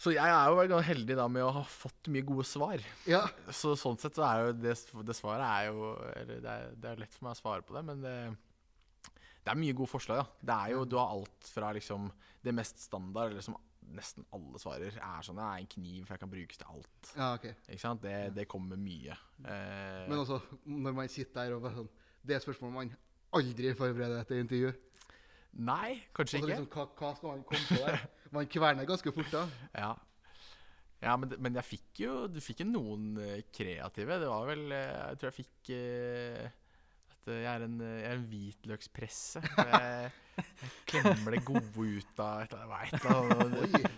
Så 0.00 0.14
jeg 0.14 0.32
er 0.32 0.70
jo 0.70 0.78
heldig 0.80 1.16
da 1.18 1.26
med 1.28 1.44
å 1.44 1.52
ha 1.58 1.62
fått 1.68 2.08
mye 2.12 2.24
gode 2.24 2.46
svar. 2.48 2.80
Ja. 3.08 3.26
Så 3.52 3.74
sånn 3.76 3.98
sett 4.00 4.16
så 4.16 4.24
er 4.24 4.46
jo 4.46 4.54
det, 4.56 4.76
det 5.04 5.16
svaret 5.18 5.44
er 5.44 5.66
jo 5.68 5.90
Eller 6.16 6.40
det 6.40 6.54
er, 6.54 6.70
det 6.72 6.88
er 6.88 7.02
lett 7.02 7.12
for 7.12 7.26
meg 7.26 7.36
å 7.36 7.40
svare 7.42 7.66
på 7.66 7.76
det, 7.76 7.82
men 7.90 8.00
det, 8.06 8.14
det 9.44 9.52
er 9.52 9.60
mye 9.60 9.76
gode 9.76 9.92
forslag, 9.92 10.22
da. 10.22 10.46
Det 10.48 10.56
er 10.56 10.72
jo, 10.76 10.86
Du 10.88 10.96
har 10.96 11.12
alt 11.12 11.52
fra 11.52 11.74
liksom 11.76 12.08
det 12.40 12.56
mest 12.56 12.80
standard, 12.80 13.34
eller 13.34 13.44
som 13.44 13.58
nesten 13.96 14.24
alle 14.36 14.58
svarer, 14.62 14.96
er 14.96 15.24
sånn 15.26 15.36
Det 15.40 15.44
er 15.46 15.62
en 15.64 15.70
kniv, 15.74 16.04
for 16.06 16.14
jeg 16.16 16.20
kan 16.24 16.30
brukes 16.32 16.60
til 16.60 16.66
alt. 16.74 17.12
ja, 17.16 17.28
okay. 17.34 17.54
Ikke 17.68 17.82
sant? 17.82 18.02
Det, 18.04 18.16
det 18.36 18.48
kommer 18.48 18.76
mye. 18.80 19.16
Eh, 19.44 20.04
Men 20.10 20.18
også, 20.22 20.40
når 20.66 20.92
man 21.00 21.08
sitter 21.12 21.44
der 21.48 21.56
og 21.56 21.62
bare 21.64 21.78
sånn 21.80 21.90
Det 22.22 22.36
er 22.36 22.44
spørsmål 22.44 22.72
man 22.76 22.92
aldri 23.32 23.74
forbereder 23.78 24.20
etter 24.24 24.40
intervju. 24.42 24.72
nei, 25.60 26.00
kanskje 26.14 26.38
Altså, 26.38 26.46
ikke. 26.46 26.46
liksom, 26.52 26.68
hva, 26.74 26.86
hva 27.00 27.10
skal 27.16 27.28
man 27.34 27.42
komme 27.48 27.66
på 27.68 27.82
der? 27.86 28.06
Man 28.36 28.46
kverner 28.46 28.86
ganske 28.86 29.10
fort 29.10 29.32
da. 29.34 29.40
Ja. 29.74 29.88
Ja, 31.02 31.16
men, 31.16 31.32
men 31.42 31.54
jeg 31.56 31.64
fikk 31.64 32.00
jo 32.04 32.12
Du 32.30 32.36
fikk 32.44 32.60
jo 32.62 32.66
noen 32.68 33.16
eh, 33.18 33.40
kreative. 33.50 34.18
Det 34.20 34.28
var 34.30 34.44
vel 34.46 34.66
eh, 34.76 34.98
Jeg 35.08 35.18
tror 35.18 35.30
jeg 35.32 35.36
fikk 35.40 35.70
eh, 35.74 36.50
Jeg 37.28 37.42
Jeg 37.42 37.54
er 37.54 37.64
en, 37.66 37.80
jeg 37.80 38.06
er 38.08 38.16
en 38.16 38.28
hvitløkspresse. 38.30 39.42
Jeg, 39.58 40.10
jeg 40.40 40.70
klemmer 40.88 41.34
det 41.34 41.40
gode 41.44 41.84
ut 42.00 42.20
av 42.22 42.44
et 42.46 42.54
eller 42.56 42.70
annet. 42.78 43.02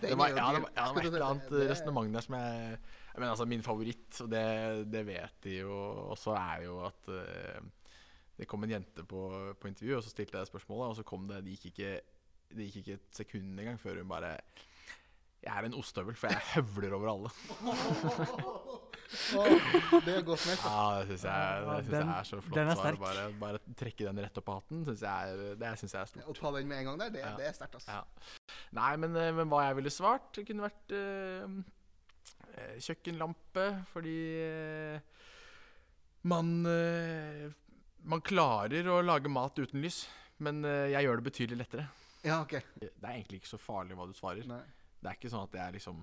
Det 0.01 0.17
var, 0.19 0.33
et 0.33 1.05
eller 1.05 1.23
annet 1.29 1.53
resonnement 1.69 2.17
der 2.17 2.25
som 2.25 2.35
jeg 2.35 2.79
mener 3.15 3.29
altså 3.29 3.45
min 3.47 3.63
favoritt, 3.63 4.17
og 4.25 4.31
det, 4.33 4.43
det 4.91 5.05
vet 5.07 5.37
de 5.45 5.59
jo 5.61 5.77
også, 6.11 6.33
er 6.35 6.65
jo 6.65 6.81
at 6.83 7.09
eh, 7.13 7.61
det 8.39 8.49
kom 8.49 8.65
en 8.65 8.75
jente 8.75 9.05
på, 9.07 9.21
på 9.59 9.69
intervju, 9.69 9.95
og 9.97 10.03
så 10.03 10.11
stilte 10.11 10.41
jeg 10.41 10.49
spørsmålet, 10.49 10.89
og 10.89 10.99
så 10.99 11.07
kom 11.07 11.27
det 11.29 11.43
Det 11.45 11.55
gikk 11.55 11.69
ikke, 11.71 11.91
det 12.57 12.67
gikk 12.67 12.79
ikke 12.81 12.99
et 12.99 13.21
sekund 13.21 13.59
engang 13.63 13.79
før 13.79 14.01
hun 14.01 14.11
bare 14.11 14.35
Jeg 15.43 15.51
er 15.59 15.65
en 15.67 15.73
ostehøvel, 15.75 16.15
for 16.15 16.31
jeg 16.31 16.39
høvler 16.53 16.93
over 16.95 17.09
alle. 17.11 17.29
Det 19.13 20.13
er 20.13 20.23
godt 20.25 20.45
nok. 20.47 20.61
Ja, 20.63 21.01
det 21.03 21.07
syns 21.09 21.23
jeg, 21.27 21.65
det 21.67 21.73
synes 21.83 21.91
den- 21.91 22.07
jeg 22.07 22.19
er 22.19 22.23
så 22.23 22.39
flott. 22.41 22.55
den 22.55 22.67
er 22.71 22.75
sterk. 22.79 22.99
Bare, 22.99 23.25
bare 23.39 23.59
trekke 23.77 24.05
den 24.07 24.21
rett 24.23 24.37
opp 24.39 24.49
av 24.49 24.61
hatten, 24.61 24.85
synes 24.87 25.01
jeg 25.05 25.33
er, 25.33 25.55
det 25.59 25.71
syns 25.79 25.93
jeg 25.93 26.01
er 26.01 26.05
stort. 26.11 26.29
Å 26.31 26.35
ta 26.39 26.51
den 26.57 26.67
med 26.67 26.77
en 26.79 26.85
gang 26.85 26.99
der, 27.03 27.09
det, 27.09 27.19
Ja. 27.21 27.35
det 27.37 27.47
er 27.47 27.53
sterkt, 27.53 27.75
altså. 27.75 27.91
Ja. 27.91 28.03
Nei, 28.71 28.95
men, 28.97 29.15
eh, 29.15 29.31
men 29.31 29.49
hva 29.49 29.67
jeg 29.67 29.75
ville 29.75 29.89
svart, 29.93 30.31
det 30.33 30.45
kunne 30.47 30.65
vært 30.65 30.95
eh, 30.97 31.47
eh, 32.57 32.77
kjøkkenlampe, 32.79 33.67
fordi 33.93 34.17
uh, 34.95 34.99
man 36.23 36.65
uh, 36.65 37.51
Man 38.05 38.19
klarer 38.19 38.83
å 38.91 39.01
lage 39.01 39.29
mat 39.31 39.55
uten 39.55 39.79
lys, 39.79 40.07
men 40.39 40.61
jeg 40.65 41.05
gjør 41.05 41.21
det 41.21 41.23
betydelig 41.23 41.57
lettere. 41.61 41.85
Ja, 42.25 42.41
OK. 42.41 42.57
Det 42.75 42.89
er 42.99 43.13
egentlig 43.13 43.39
ikke 43.39 43.53
så 43.53 43.59
farlig 43.59 43.95
hva 43.95 44.07
du 44.09 44.11
svarer. 44.11 44.43
Nei. 44.45 44.59
Det 45.03 45.11
er 45.11 45.19
ikke 45.19 45.31
sånn 45.33 45.47
at 45.47 45.57
jeg 45.59 45.77
liksom 45.77 45.99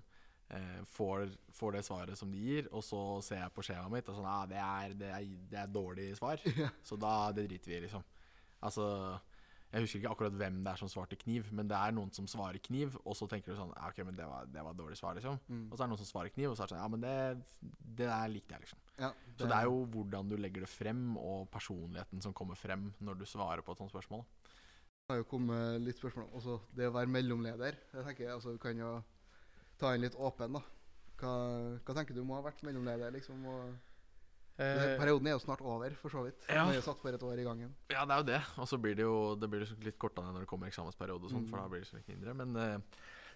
eh, 0.50 0.82
får, 0.96 1.30
får 1.56 1.76
det 1.76 1.84
svaret 1.86 2.18
som 2.18 2.30
de 2.32 2.42
gir, 2.42 2.68
og 2.74 2.84
så 2.84 3.00
ser 3.24 3.42
jeg 3.44 3.54
på 3.56 3.64
skjemaet 3.66 3.94
mitt 3.94 4.12
og 4.12 4.18
sånn 4.18 4.28
ah, 4.28 4.44
det, 4.50 4.60
er, 4.60 4.94
det, 4.98 5.10
er, 5.16 5.32
det 5.50 5.58
er 5.62 5.74
dårlig 5.74 6.12
svar, 6.18 6.42
så 6.88 6.98
da 7.00 7.14
det 7.36 7.48
driter 7.48 7.72
vi 7.72 7.78
i, 7.78 7.82
liksom. 7.86 8.06
Altså 8.60 8.84
Jeg 9.70 9.84
husker 9.84 10.00
ikke 10.00 10.10
akkurat 10.10 10.34
hvem 10.36 10.56
det 10.66 10.72
er 10.72 10.80
som 10.80 10.88
svarte 10.90 11.16
kniv, 11.16 11.46
men 11.54 11.68
det 11.70 11.78
er 11.78 11.94
noen 11.94 12.10
som 12.12 12.26
svarer 12.28 12.58
kniv, 12.60 12.96
og 13.04 13.14
så 13.16 13.28
tenker 13.30 13.54
du 13.54 13.60
sånn 13.60 13.70
ja, 13.76 13.88
OK, 13.92 14.02
men 14.08 14.18
det 14.18 14.26
var, 14.26 14.48
det 14.50 14.64
var 14.66 14.74
dårlig 14.76 14.98
svar, 14.98 15.14
liksom. 15.16 15.38
Mm. 15.46 15.68
Og 15.68 15.76
så 15.76 15.80
er 15.80 15.86
det 15.86 15.92
noen 15.94 16.02
som 16.02 16.10
svarer 16.10 16.34
kniv, 16.34 16.50
og 16.50 16.58
så 16.58 16.64
er 16.64 16.68
det 16.68 16.74
sånn 16.74 16.82
Ja, 16.82 16.88
men 16.90 17.04
det, 17.06 17.14
det 18.00 18.08
der 18.10 18.32
likte 18.34 18.56
jeg, 18.56 18.66
liksom. 18.66 18.82
Ja, 19.00 19.12
Så 19.38 19.46
det 19.46 19.56
er 19.56 19.70
jo 19.70 19.84
hvordan 19.94 20.28
du 20.28 20.36
legger 20.36 20.66
det 20.66 20.72
frem, 20.72 21.04
og 21.16 21.46
personligheten 21.54 22.26
som 22.26 22.34
kommer 22.36 22.58
frem 22.58 22.90
når 22.98 23.22
du 23.22 23.24
svarer 23.30 23.62
på 23.64 23.72
et 23.72 23.84
sånt 23.84 23.94
spørsmål. 23.94 24.26
Har 25.10 25.18
jo 25.18 25.26
kommet 25.26 25.80
litt 25.82 25.98
spørsmål 25.98 26.28
om 26.28 26.34
altså, 26.38 26.56
det 26.78 26.86
å 26.86 26.94
være 26.94 27.10
mellomleder. 27.10 27.78
Jeg 27.96 28.04
tenker 28.06 28.30
altså, 28.36 28.52
Du 28.54 28.60
kan 28.62 28.78
jo 28.78 28.90
ta 29.80 29.94
en 29.96 30.04
litt 30.04 30.14
åpen, 30.14 30.54
da. 30.54 30.60
Hva, 31.20 31.32
hva 31.84 31.94
tenker 31.98 32.14
du 32.16 32.22
må 32.24 32.36
ha 32.38 32.44
vært 32.46 32.62
mellomleder? 32.66 33.10
liksom? 33.18 33.46
Og, 33.50 33.78
Eh, 34.60 34.98
perioden 35.00 35.24
er 35.24 35.32
jo 35.32 35.40
snart 35.40 35.62
over, 35.64 35.94
for 35.96 36.12
så 36.12 36.20
vidt. 36.26 36.42
ja. 36.50 36.66
Vi 36.68 36.76
er 36.76 36.82
satt 36.84 36.98
for 37.00 37.08
et 37.16 37.22
år 37.24 37.38
i 37.40 37.44
gangen. 37.46 37.70
Ja, 37.88 38.02
det 38.04 38.12
er 38.12 38.18
jo 38.20 38.26
det. 38.28 38.40
Og 38.60 38.66
så 38.68 38.76
blir 38.76 38.94
det 38.98 39.06
jo 39.06 39.14
det 39.40 39.48
blir 39.48 39.62
liksom 39.64 39.80
litt 39.86 39.96
kortere 39.98 40.28
når 40.34 40.40
det 40.44 40.48
kommer 40.50 40.68
eksamensperiode 40.68 41.24
og 41.24 41.30
sånn, 41.32 41.46
Mm. 41.46 41.48
for 41.48 41.56
da 41.62 41.68
blir 41.72 41.80
det 41.80 41.88
så 41.88 41.96
litt 41.96 42.10
mindre. 42.12 42.34
Men 42.36 42.56
eh, 42.60 42.76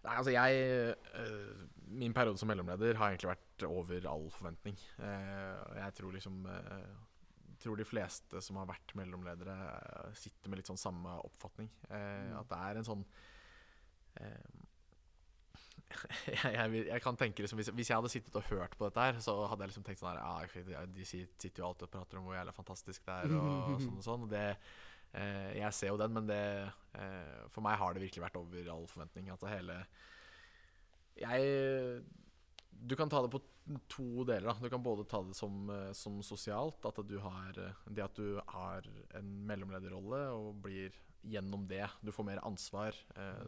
nei, 0.05 0.17
altså 0.19 0.35
jeg 0.35 0.99
eh, 1.15 1.65
Min 1.89 2.13
periode 2.13 2.37
som 2.37 2.49
mellomleder 2.53 2.95
har 3.01 3.15
egentlig 3.15 3.31
vært 3.33 3.65
over 3.71 4.07
all 4.11 4.29
forventning. 4.37 4.77
Eh, 5.01 5.79
jeg 5.81 5.95
tror 5.97 6.13
liksom 6.13 6.45
eh, 6.45 6.93
tror 7.65 7.81
de 7.81 7.87
fleste 7.89 8.41
som 8.45 8.61
har 8.61 8.69
vært 8.71 8.95
mellomledere, 8.99 9.55
eh, 9.75 10.13
sitter 10.21 10.53
med 10.53 10.61
litt 10.61 10.71
sånn 10.71 10.81
samme 10.81 11.17
oppfatning. 11.25 11.71
Eh, 11.89 12.03
Mm. 12.25 12.37
At 12.41 12.49
det 12.53 12.61
er 12.61 12.79
en 12.81 12.87
sånn 12.87 13.03
eh, 14.21 14.61
jeg, 16.27 16.55
jeg, 16.55 16.87
jeg 16.89 17.03
kan 17.05 17.17
tenke 17.19 17.45
liksom 17.45 17.59
hvis, 17.61 17.69
hvis 17.75 17.91
jeg 17.91 17.99
hadde 17.99 18.11
sittet 18.11 18.39
og 18.39 18.47
hørt 18.49 18.75
på 18.79 18.87
dette 18.89 19.05
her, 19.05 19.19
så 19.23 19.35
hadde 19.51 19.65
jeg 19.65 19.73
liksom 19.73 19.85
tenkt 19.87 20.01
sånn 20.01 20.11
her 20.15 20.23
ah, 20.25 20.57
ja, 20.73 20.83
De 20.91 21.05
sitter 21.07 21.61
jo 21.61 21.69
alltid 21.69 21.87
og 21.89 21.93
prater 21.93 22.19
om 22.19 22.27
hvor 22.27 22.37
jævla 22.39 22.55
fantastisk 22.57 23.05
det 23.07 23.19
er, 23.25 23.35
og 23.37 23.79
sånn 23.85 24.01
og 24.01 24.07
sånn. 24.07 24.27
Det, 24.33 24.43
eh, 25.21 25.51
jeg 25.61 25.77
ser 25.77 25.93
jo 25.93 26.01
den, 26.01 26.15
men 26.17 26.31
det 26.31 26.41
eh, 26.99 27.45
For 27.55 27.63
meg 27.67 27.79
har 27.83 27.95
det 27.95 28.05
virkelig 28.07 28.25
vært 28.27 28.41
over 28.41 28.71
all 28.75 28.89
forventning. 28.91 29.31
Altså 29.35 29.51
hele 29.53 29.81
Jeg 31.21 32.03
Du 32.81 32.97
kan 32.97 33.11
ta 33.11 33.23
det 33.25 33.31
på 33.33 33.41
to 33.89 34.25
deler. 34.25 34.51
da 34.51 34.55
Du 34.61 34.71
kan 34.71 34.83
både 34.83 35.07
ta 35.09 35.23
det 35.23 35.37
som, 35.37 35.71
eh, 35.71 35.93
som 35.93 36.23
sosialt, 36.23 36.85
at 36.85 37.01
du 37.07 37.19
har 37.19 37.59
eh, 37.59 37.85
det 37.89 38.05
at 38.05 38.15
du 38.15 38.41
har 38.47 38.85
en 39.15 39.47
mellomlederrolle 39.47 40.27
og 40.35 40.63
blir 40.63 40.93
gjennom 41.25 41.67
det 41.67 41.87
Du 42.05 42.13
får 42.13 42.25
mer 42.25 42.43
ansvar. 42.45 42.95
Eh, 43.17 43.47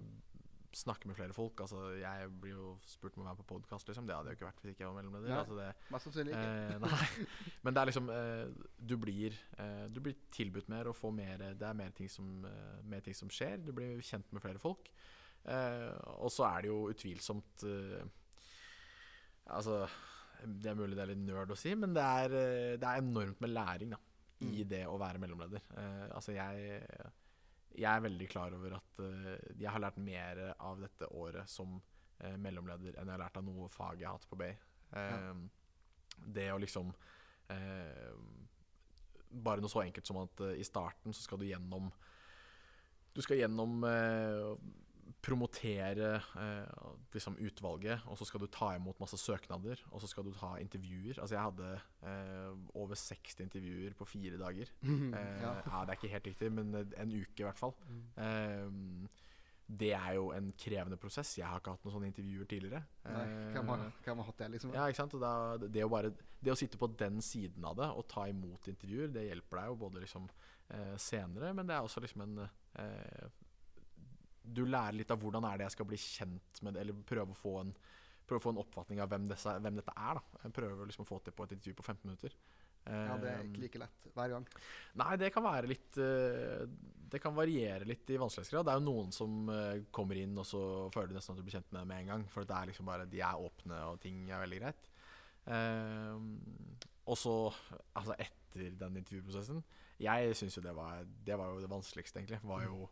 snakke 0.76 1.08
med 1.08 1.16
flere 1.16 1.32
folk. 1.32 1.60
Altså, 1.60 1.94
jeg 1.96 2.28
blir 2.40 2.52
jo 2.56 2.72
spurt 2.84 3.16
om 3.16 3.24
å 3.24 3.28
være 3.30 3.40
på 3.40 3.48
podkast, 3.54 3.88
liksom. 3.88 4.06
Det 4.08 4.16
hadde 4.16 4.32
jeg 4.32 4.36
jo 4.36 4.40
ikke 4.40 4.48
vært 4.48 4.62
hvis 4.62 4.74
ikke 4.74 4.84
jeg 4.84 4.90
var 4.90 4.98
mellomleder. 4.98 5.30
Nei. 5.30 5.38
Altså, 5.40 5.56
det, 5.56 5.92
Mest 5.94 6.08
sannsynlig 6.08 6.34
ikke. 6.36 6.50
Eh. 6.76 7.60
Men 7.64 7.76
det 7.76 7.82
er 7.82 7.90
liksom 7.90 8.10
eh, 8.12 8.66
du, 8.76 8.96
blir, 9.00 9.38
eh, 9.62 9.86
du 9.92 10.02
blir 10.04 10.18
tilbudt 10.36 10.68
mer 10.72 10.90
og 10.90 10.98
får 10.98 11.14
mer 11.16 11.46
Det 11.56 11.68
er 11.68 11.78
mer 11.78 11.96
ting 11.96 12.10
som, 12.12 12.44
eh, 12.48 12.76
mer 12.84 13.04
ting 13.04 13.16
som 13.16 13.32
skjer. 13.32 13.64
Du 13.64 13.72
blir 13.76 14.04
kjent 14.04 14.32
med 14.36 14.44
flere 14.44 14.62
folk. 14.62 14.90
Eh, 15.46 15.90
og 16.18 16.30
så 16.34 16.46
er 16.50 16.64
det 16.64 16.72
jo 16.72 16.78
utvilsomt 16.92 17.66
eh, 17.70 18.06
Altså 19.54 19.88
Det 20.42 20.70
er 20.70 20.74
mulig 20.78 20.96
det 20.96 21.02
er 21.04 21.10
litt 21.14 21.22
nerd 21.24 21.52
å 21.54 21.56
si, 21.58 21.74
men 21.74 21.94
det 21.96 22.02
er, 22.02 22.32
eh, 22.36 22.72
det 22.80 22.84
er 22.86 23.00
enormt 23.00 23.40
med 23.40 23.50
læring 23.54 23.90
da, 23.94 23.98
i 24.40 24.62
Mm. 24.62 24.68
det 24.68 24.82
å 24.86 24.98
være 25.00 25.18
mellomleder. 25.18 25.62
Uh, 25.72 26.08
altså 26.14 26.34
jeg 26.36 26.82
jeg 27.76 27.92
er 27.92 28.00
veldig 28.00 28.28
klar 28.28 28.54
over 28.56 28.74
at 28.76 29.00
uh, 29.00 29.36
jeg 29.58 29.68
har 29.68 29.80
lært 29.80 29.96
mer 30.00 30.54
av 30.58 30.78
dette 30.80 31.08
året 31.12 31.48
som 31.48 31.74
uh, 31.76 32.36
mellomleder 32.36 32.96
enn 32.96 33.06
jeg 33.08 33.12
har 33.16 33.22
lært 33.24 33.36
av 33.36 33.44
noe 33.44 33.68
fag 33.68 34.00
jeg 34.00 34.08
har 34.08 34.16
hatt 34.16 34.28
på 34.28 34.36
Bay. 34.36 34.54
Ja. 34.92 35.34
Det 36.16 36.46
å 36.52 36.58
liksom 36.62 36.92
eh, 37.50 38.12
Bare 39.28 39.60
noe 39.60 39.68
så 39.68 39.82
enkelt 39.82 40.06
som 40.06 40.20
at 40.22 40.40
i 40.56 40.64
starten 40.64 41.12
så 41.12 41.24
skal 41.24 41.40
du 41.42 41.44
gjennom 41.44 41.90
Du 43.12 43.20
skal 43.20 43.42
gjennom 43.42 43.82
promotere 45.22 46.14
eh, 46.16 46.86
liksom 47.14 47.36
utvalget, 47.42 48.04
og 48.06 48.18
så 48.18 48.26
skal 48.28 48.42
du 48.42 48.48
ta 48.52 48.72
imot 48.76 49.00
masse 49.02 49.18
søknader, 49.20 49.82
og 49.90 50.02
så 50.02 50.10
skal 50.10 50.26
du 50.26 50.32
ta 50.34 50.54
intervjuer. 50.62 51.20
Altså 51.20 51.36
jeg 51.36 51.44
hadde 51.44 51.70
eh, 52.10 52.50
over 52.78 52.98
60 52.98 53.44
intervjuer 53.46 53.94
på 53.98 54.08
fire 54.08 54.40
dager. 54.42 54.72
Eh, 55.16 55.42
ja. 55.42 55.52
ja. 55.62 55.84
Det 55.86 55.92
er 55.92 55.98
ikke 55.98 56.12
helt 56.12 56.26
riktig, 56.26 56.48
men 56.52 56.74
eh, 56.74 56.96
en 57.00 57.12
uke 57.14 57.42
i 57.42 57.46
hvert 57.46 57.58
fall. 57.58 57.74
Eh, 58.18 59.12
det 59.66 59.92
er 59.96 60.12
jo 60.14 60.30
en 60.34 60.52
krevende 60.58 60.98
prosess. 61.00 61.32
Jeg 61.38 61.46
har 61.46 61.60
ikke 61.60 61.74
hatt 61.74 61.86
noen 61.86 61.94
sånne 61.96 62.10
intervjuer 62.10 62.48
tidligere. 62.50 62.82
Nei, 63.06 63.24
hvem 63.54 63.72
har, 63.72 63.86
hvem 64.04 64.20
har 64.22 64.28
hatt 64.28 64.42
det, 64.42 64.50
liksom? 64.54 64.74
Ja, 64.76 64.84
ikke 64.86 65.00
sant? 65.00 65.16
Da, 65.22 65.32
det, 65.62 65.82
å 65.82 65.90
bare, 65.90 66.12
det 66.38 66.52
å 66.52 66.58
sitte 66.58 66.78
på 66.78 66.88
den 66.98 67.18
siden 67.24 67.66
av 67.66 67.78
det 67.80 67.88
og 67.98 68.06
ta 68.10 68.28
imot 68.30 68.68
intervjuer, 68.70 69.10
det 69.14 69.26
hjelper 69.26 69.62
deg 69.62 69.72
jo 69.72 69.80
både 69.80 70.04
liksom 70.04 70.28
eh, 70.70 70.94
senere, 71.02 71.50
men 71.56 71.66
det 71.66 71.74
er 71.76 71.88
også 71.88 72.02
liksom 72.04 72.22
en 72.28 72.44
eh, 72.44 73.26
Du 74.46 74.64
lærer 74.64 74.96
litt 74.96 75.10
av 75.10 75.20
hvordan 75.22 75.46
er 75.48 75.58
det 75.58 75.66
jeg 75.68 75.76
skal 75.76 75.88
bli 75.90 75.98
kjent 76.00 76.60
med 76.62 76.76
det, 76.76 76.84
eller 76.84 77.06
prøve 77.08 77.34
å 77.34 77.38
få 77.38 77.54
en, 77.64 77.72
prøve 78.26 78.42
å 78.42 78.44
få 78.44 78.52
en 78.54 78.62
oppfatning 78.62 79.00
av 79.02 79.10
hvem, 79.10 79.26
disse, 79.30 79.56
hvem 79.62 79.80
dette 79.80 79.94
er. 79.96 80.20
da 80.20 80.44
Jeg 80.44 80.54
prøver 80.60 80.90
liksom 80.90 81.06
å 81.06 81.10
få 81.10 81.18
til 81.24 81.34
på 81.36 81.46
et 81.46 81.56
intervju 81.56 81.78
på 81.80 81.86
15 81.86 82.06
minutter. 82.06 82.38
Ja, 82.86 83.16
det 83.18 83.30
er 83.30 83.40
Eh, 83.40 83.46
ikke 83.48 83.62
like 83.64 83.80
lett 83.82 84.04
hver 84.14 84.28
gang. 84.30 84.44
Nei, 85.00 85.16
det 85.18 85.32
kan 85.34 85.42
være 85.42 85.66
litt 85.66 85.96
eh, 85.98 86.66
Det 87.10 87.18
kan 87.22 87.34
variere 87.34 87.86
litt 87.88 88.06
i 88.14 88.18
vanskelighetsgrad. 88.20 88.66
Det 88.66 88.74
er 88.74 88.78
jo 88.78 88.86
noen 88.86 89.10
som 89.14 89.48
eh, 89.50 89.80
kommer 89.90 90.20
inn, 90.20 90.36
og 90.38 90.46
så 90.46 90.60
føler 90.94 91.10
du 91.10 91.16
nesten 91.18 91.34
at 91.34 91.40
du 91.40 91.46
blir 91.46 91.56
kjent 91.58 91.72
med 91.72 91.80
dem 91.82 91.90
med 91.90 92.04
en 92.04 92.12
gang. 92.12 92.26
For 92.30 92.46
det 92.46 92.54
er 92.54 92.70
liksom 92.70 92.86
bare 92.86 93.08
De 93.10 93.22
er 93.22 93.42
åpne, 93.48 93.80
og 93.90 93.98
ting 94.04 94.28
er 94.30 94.44
veldig 94.44 94.60
greit. 94.62 94.92
Og 97.06 97.18
så, 97.18 97.34
altså 97.94 98.16
etter 98.18 98.72
den 98.80 98.96
intervjuprosessen 98.98 99.60
Jeg 100.02 100.32
syns 100.34 100.56
jo 100.58 100.62
det 100.64 100.72
var 100.74 101.04
Det 101.06 101.36
var 101.38 101.52
jo 101.52 101.60
det 101.62 101.70
vanskeligste, 101.70 102.18
egentlig. 102.18 102.40
Var 102.42 102.64
jo, 102.66 102.88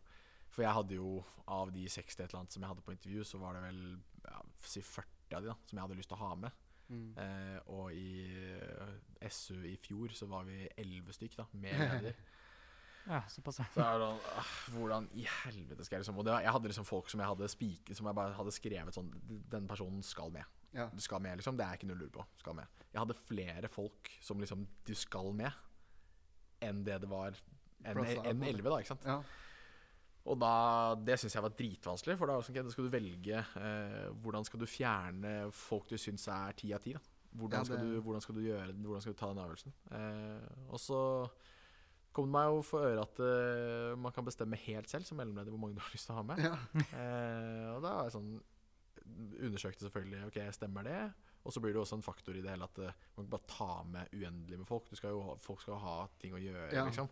for 0.49 0.63
jeg 0.65 0.73
hadde 0.77 0.95
jo 0.99 1.23
Av 1.47 1.69
de 1.69 1.83
60 1.85 2.23
et 2.23 2.29
eller 2.29 2.39
annet 2.39 2.53
som 2.55 2.63
jeg 2.63 2.69
hadde 2.71 2.81
på 2.81 2.93
intervju, 2.95 3.23
så 3.23 3.37
var 3.37 3.53
det 3.53 3.59
vel 3.67 3.81
ja, 4.25 4.39
si 4.65 4.81
40 4.81 5.35
av 5.37 5.43
de 5.43 5.49
da 5.51 5.55
som 5.69 5.77
jeg 5.77 5.83
hadde 5.83 5.97
lyst 5.99 6.09
til 6.09 6.17
å 6.17 6.21
ha 6.23 6.29
med. 6.41 6.55
Mm. 6.89 7.03
Eh, 7.21 7.59
og 7.73 7.93
i 7.93 8.23
eh, 8.57 9.29
SU 9.29 9.59
i 9.69 9.75
fjor 9.77 10.13
så 10.17 10.25
var 10.29 10.45
vi 10.49 10.63
elleve 10.81 11.13
stykk, 11.13 11.37
da, 11.37 11.45
med 11.53 11.77
leder. 11.81 12.17
Ja, 13.05 13.19
såpass. 13.29 13.59
Så 13.75 13.81
er 13.85 13.99
det 14.01 14.05
sånn 14.07 14.21
ah, 14.33 14.51
Hvordan 14.73 15.07
i 15.13 15.27
helvete 15.29 15.85
skal 15.85 15.99
jeg 15.99 16.01
liksom 16.01 16.17
Og 16.17 16.25
det, 16.25 16.31
var- 16.33 16.41
jeg 16.41 16.53
hadde 16.55 16.69
liksom 16.71 16.87
folk 16.89 17.11
som 17.11 17.21
jeg 17.21 17.29
hadde 17.29 17.49
spiket 17.53 17.99
Som 17.99 18.07
jeg 18.09 18.17
bare 18.17 18.33
hadde 18.33 18.53
skrevet 18.55 18.97
sånn 18.97 19.11
Den 19.53 19.67
personen 19.69 20.01
skal 20.01 20.31
med. 20.33 20.41
Ja. 20.73 20.87
Du 20.89 20.97
skal 21.05 21.21
med, 21.21 21.37
liksom. 21.37 21.53
Det 21.53 21.67
er 21.67 21.77
ikke 21.77 21.85
noe 21.91 21.99
å 21.99 22.01
lure 22.01 22.15
på. 22.17 22.25
Skal 22.41 22.57
med. 22.57 22.81
Jeg 22.89 22.99
hadde 23.03 23.17
flere 23.27 23.69
folk 23.69 24.09
som 24.25 24.41
liksom 24.41 24.65
Du 24.89 24.95
skal 24.97 25.29
med, 25.37 25.53
enn 26.65 26.81
det 26.87 26.97
det 27.05 27.11
var 27.11 27.37
enn 27.85 28.01
en 28.01 28.41
11, 28.41 28.65
da. 28.65 28.79
Ikke 28.81 28.95
sant? 28.95 29.05
Ja. 29.05 29.19
Og 30.25 30.39
da, 30.41 30.95
det 31.05 31.19
syns 31.21 31.35
jeg 31.37 31.43
var 31.45 31.53
dritvanskelig, 31.53 32.15
for 32.17 32.25
da, 32.25 32.33
var 32.33 32.41
det 32.41 32.47
sånn, 32.47 32.55
ok, 32.57 32.63
da 32.65 32.71
skal 32.73 32.87
du 32.87 32.93
velge 32.95 33.41
eh, 33.61 34.07
hvordan 34.23 34.45
skal 34.47 34.59
du 34.59 34.65
fjerne 34.65 35.33
folk 35.53 35.87
du 35.91 35.97
syns 36.01 36.25
er 36.33 36.55
ti 36.57 36.71
av 36.73 36.81
ti. 36.81 36.95
Hvordan, 37.35 37.59
Ja, 37.59 37.63
skal 37.67 37.77
det- 37.77 37.91
du, 37.91 38.01
hvordan 38.01 38.21
skal 38.23 38.35
du 38.35 38.41
gjøre 38.41 38.71
den, 38.71 38.83
hvordan 38.87 39.01
skal 39.03 39.13
du 39.13 39.19
ta 39.19 39.29
den 39.33 39.43
avgjørelsen. 39.43 39.73
Eh, 39.91 40.71
og 40.71 40.79
så 40.81 40.99
kom 42.15 42.25
det 42.29 42.31
meg 42.31 42.47
jo 42.47 42.61
for 42.63 42.79
øre 42.87 43.01
at 43.03 43.19
eh, 43.19 43.93
man 43.99 44.11
kan 44.15 44.25
bestemme 44.25 44.55
helt 44.65 44.89
selv 44.89 45.03
som 45.05 45.17
mellomleder 45.19 45.51
hvor 45.51 45.59
mange 45.59 45.75
du 45.75 45.81
har 45.83 45.91
lyst 45.93 46.07
til 46.07 46.15
å 46.15 46.19
ha 46.23 46.23
med. 46.23 46.39
Ja. 46.41 46.55
Eh, 46.95 47.69
og 47.75 47.81
da 47.83 47.93
var 47.99 48.03
jeg 48.09 48.15
sånn 48.17 48.35
Undersøkte 49.05 49.85
selvfølgelig 49.85 50.25
ok, 50.31 50.37
stemmer 50.55 50.83
det. 50.87 50.99
Og 51.45 51.53
så 51.53 51.61
blir 51.61 51.75
det 51.75 51.81
også 51.83 51.99
en 51.99 52.05
faktor 52.05 52.33
i 52.33 52.41
det 52.41 52.49
hele 52.49 52.65
at 52.65 52.79
eh, 52.81 52.95
man 53.17 53.27
kan 53.27 53.33
bare 53.35 53.49
ta 53.51 53.83
med 53.85 54.09
uendelig 54.15 54.57
med 54.57 54.65
folk. 54.65 54.87
Du 54.89 54.95
skal 54.97 55.13
jo, 55.13 55.35
folk 55.45 55.61
skal 55.61 55.77
ha 55.83 55.97
ting 56.17 56.33
å 56.33 56.41
gjøre, 56.41 56.71
Ja. 56.73 56.85
liksom. 56.87 57.09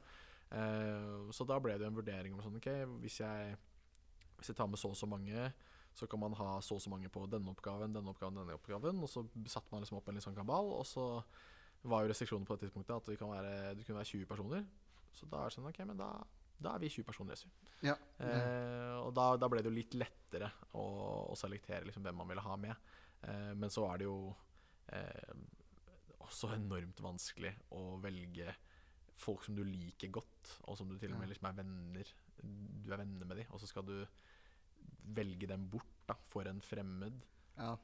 Eh, 0.54 1.32
så 1.34 1.46
da 1.50 1.58
ble 1.62 1.78
det 1.82 1.88
en 1.88 1.98
vurdering 1.98 2.36
om 2.36 2.42
sånn 2.44 2.60
OK, 2.60 2.70
hvis 3.02 3.20
jeg, 3.24 3.56
hvis 4.38 4.52
jeg 4.52 4.60
tar 4.60 4.70
med 4.70 4.82
så 4.82 4.92
og 4.94 5.00
så 5.00 5.10
mange, 5.10 5.48
så 5.94 6.08
kan 6.10 6.22
man 6.22 6.36
ha 6.38 6.58
så 6.66 6.78
og 6.78 6.84
så 6.84 6.92
mange 6.94 7.10
på 7.14 7.26
denne 7.30 7.52
oppgaven, 7.54 7.94
denne 7.94 8.14
oppgaven, 8.14 8.40
denne 8.42 8.58
oppgaven. 8.58 9.02
Og 9.06 9.10
så 9.10 9.26
satte 9.46 9.74
man 9.74 9.84
liksom 9.84 10.00
opp 10.00 10.10
en 10.10 10.18
litt 10.18 10.26
sånn 10.26 10.38
kabal, 10.38 10.72
og 10.78 10.86
så 10.90 11.08
var 11.90 12.04
jo 12.04 12.14
restriksjonen 12.14 12.48
på 12.48 12.56
det 12.56 12.66
tidspunktet 12.66 12.96
at 12.96 13.12
vi 13.12 13.18
kan 13.20 13.32
være, 13.34 13.74
det 13.78 13.86
kunne 13.86 14.00
være 14.00 14.12
20 14.14 14.30
personer. 14.30 14.64
Så 15.14 15.30
da 15.30 15.42
er 15.42 15.52
det 15.52 15.58
sånn 15.58 15.70
OK, 15.70 15.82
men 15.90 16.00
da, 16.00 16.10
da 16.58 16.74
er 16.74 16.84
vi 16.84 16.92
20 16.94 17.08
personer, 17.10 17.38
Jesu. 17.38 17.50
Ja. 17.84 17.98
Eh, 18.24 18.96
og 19.04 19.12
da, 19.18 19.34
da 19.38 19.50
ble 19.52 19.62
det 19.62 19.70
jo 19.70 19.76
litt 19.76 19.98
lettere 19.98 20.50
å, 20.80 20.86
å 21.34 21.38
selektere 21.38 21.90
liksom 21.90 22.06
hvem 22.06 22.22
man 22.22 22.30
ville 22.32 22.46
ha 22.46 22.58
med. 22.62 22.94
Eh, 23.28 23.52
men 23.60 23.74
så 23.74 23.86
er 23.90 24.02
det 24.02 24.08
jo 24.08 24.18
eh, 24.96 25.34
også 26.24 26.54
enormt 26.56 27.04
vanskelig 27.04 27.52
å 27.76 27.98
velge 28.04 28.56
folk 29.22 29.44
som 29.46 29.56
du 29.56 29.64
liker 29.64 30.12
godt, 30.14 30.58
og 30.68 30.78
som 30.78 30.90
du 30.90 30.98
til 31.00 31.14
og 31.14 31.20
med 31.22 31.30
liksom 31.32 31.48
er 31.50 31.58
venner 31.62 32.10
Du 32.84 32.92
er 32.92 32.98
venner 33.00 33.26
med 33.26 33.38
dem, 33.38 33.52
og 33.54 33.60
så 33.62 33.68
skal 33.70 33.86
du 33.88 33.96
velge 35.16 35.48
dem 35.48 35.68
bort 35.70 35.92
da, 36.08 36.16
for 36.32 36.48
en 36.50 36.62
fremmed. 36.62 37.22
ja. 37.58 37.76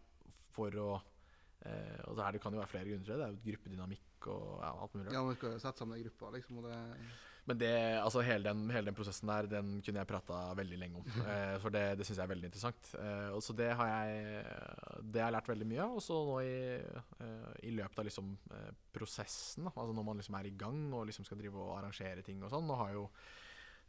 For 0.51 0.73
å 0.81 0.89
eh, 1.61 1.99
Og 2.09 2.15
så 2.17 2.23
her, 2.25 2.33
det 2.35 2.41
kan 2.41 2.53
jo 2.55 2.59
være 2.59 2.71
flere 2.71 2.89
grunner 2.89 3.05
til 3.05 3.13
det. 3.13 3.19
Det 3.19 3.27
er 3.27 3.35
jo 3.35 3.43
gruppedynamikk 3.45 4.27
og 4.33 4.47
ja, 4.63 4.71
alt 4.83 4.95
mulig. 4.97 5.13
ja, 5.13 5.21
man 5.23 5.35
skal 5.37 5.53
jo 5.53 5.59
sette 5.63 5.79
sammen 5.83 5.95
ei 5.97 6.03
gruppe, 6.03 6.31
liksom. 6.35 6.57
Og 6.59 6.65
det 6.67 6.79
Men 7.49 7.57
det, 7.57 7.71
altså 7.97 8.21
hele, 8.25 8.45
den, 8.45 8.69
hele 8.69 8.91
den 8.91 8.97
prosessen 8.97 9.31
der, 9.31 9.49
den 9.49 9.71
kunne 9.85 10.03
jeg 10.03 10.09
prata 10.11 10.39
veldig 10.59 10.77
lenge 10.77 11.01
om. 11.01 11.09
Eh, 11.23 11.55
for 11.63 11.73
det, 11.73 11.83
det 11.97 12.05
syns 12.05 12.19
jeg 12.19 12.25
er 12.27 12.31
veldig 12.35 12.49
interessant. 12.51 12.91
Eh, 12.99 13.29
og 13.33 13.41
så 13.41 13.55
det 13.57 13.71
har 13.79 13.89
jeg 13.89 14.43
Det 15.01 15.23
har 15.23 15.31
jeg 15.31 15.37
lært 15.39 15.51
veldig 15.51 15.69
mye 15.73 15.83
av. 15.87 15.97
Og 15.97 16.05
så 16.05 16.21
nå 16.29 16.39
i, 16.45 16.55
eh, 17.25 17.51
i 17.65 17.73
løpet 17.73 18.03
av 18.03 18.09
liksom 18.09 18.31
eh, 18.53 18.71
prosessen, 18.93 19.69
altså 19.71 19.97
når 19.97 20.09
man 20.11 20.21
liksom 20.21 20.37
er 20.39 20.49
i 20.51 20.55
gang 20.63 20.81
og 20.93 21.07
liksom 21.09 21.25
skal 21.25 21.41
drive 21.41 21.57
og 21.57 21.77
arrangere 21.79 22.25
ting 22.25 22.43
og 22.43 22.53
sånn 22.53 22.67
Nå 22.69 22.77
har 22.77 22.93
jo 22.93 23.07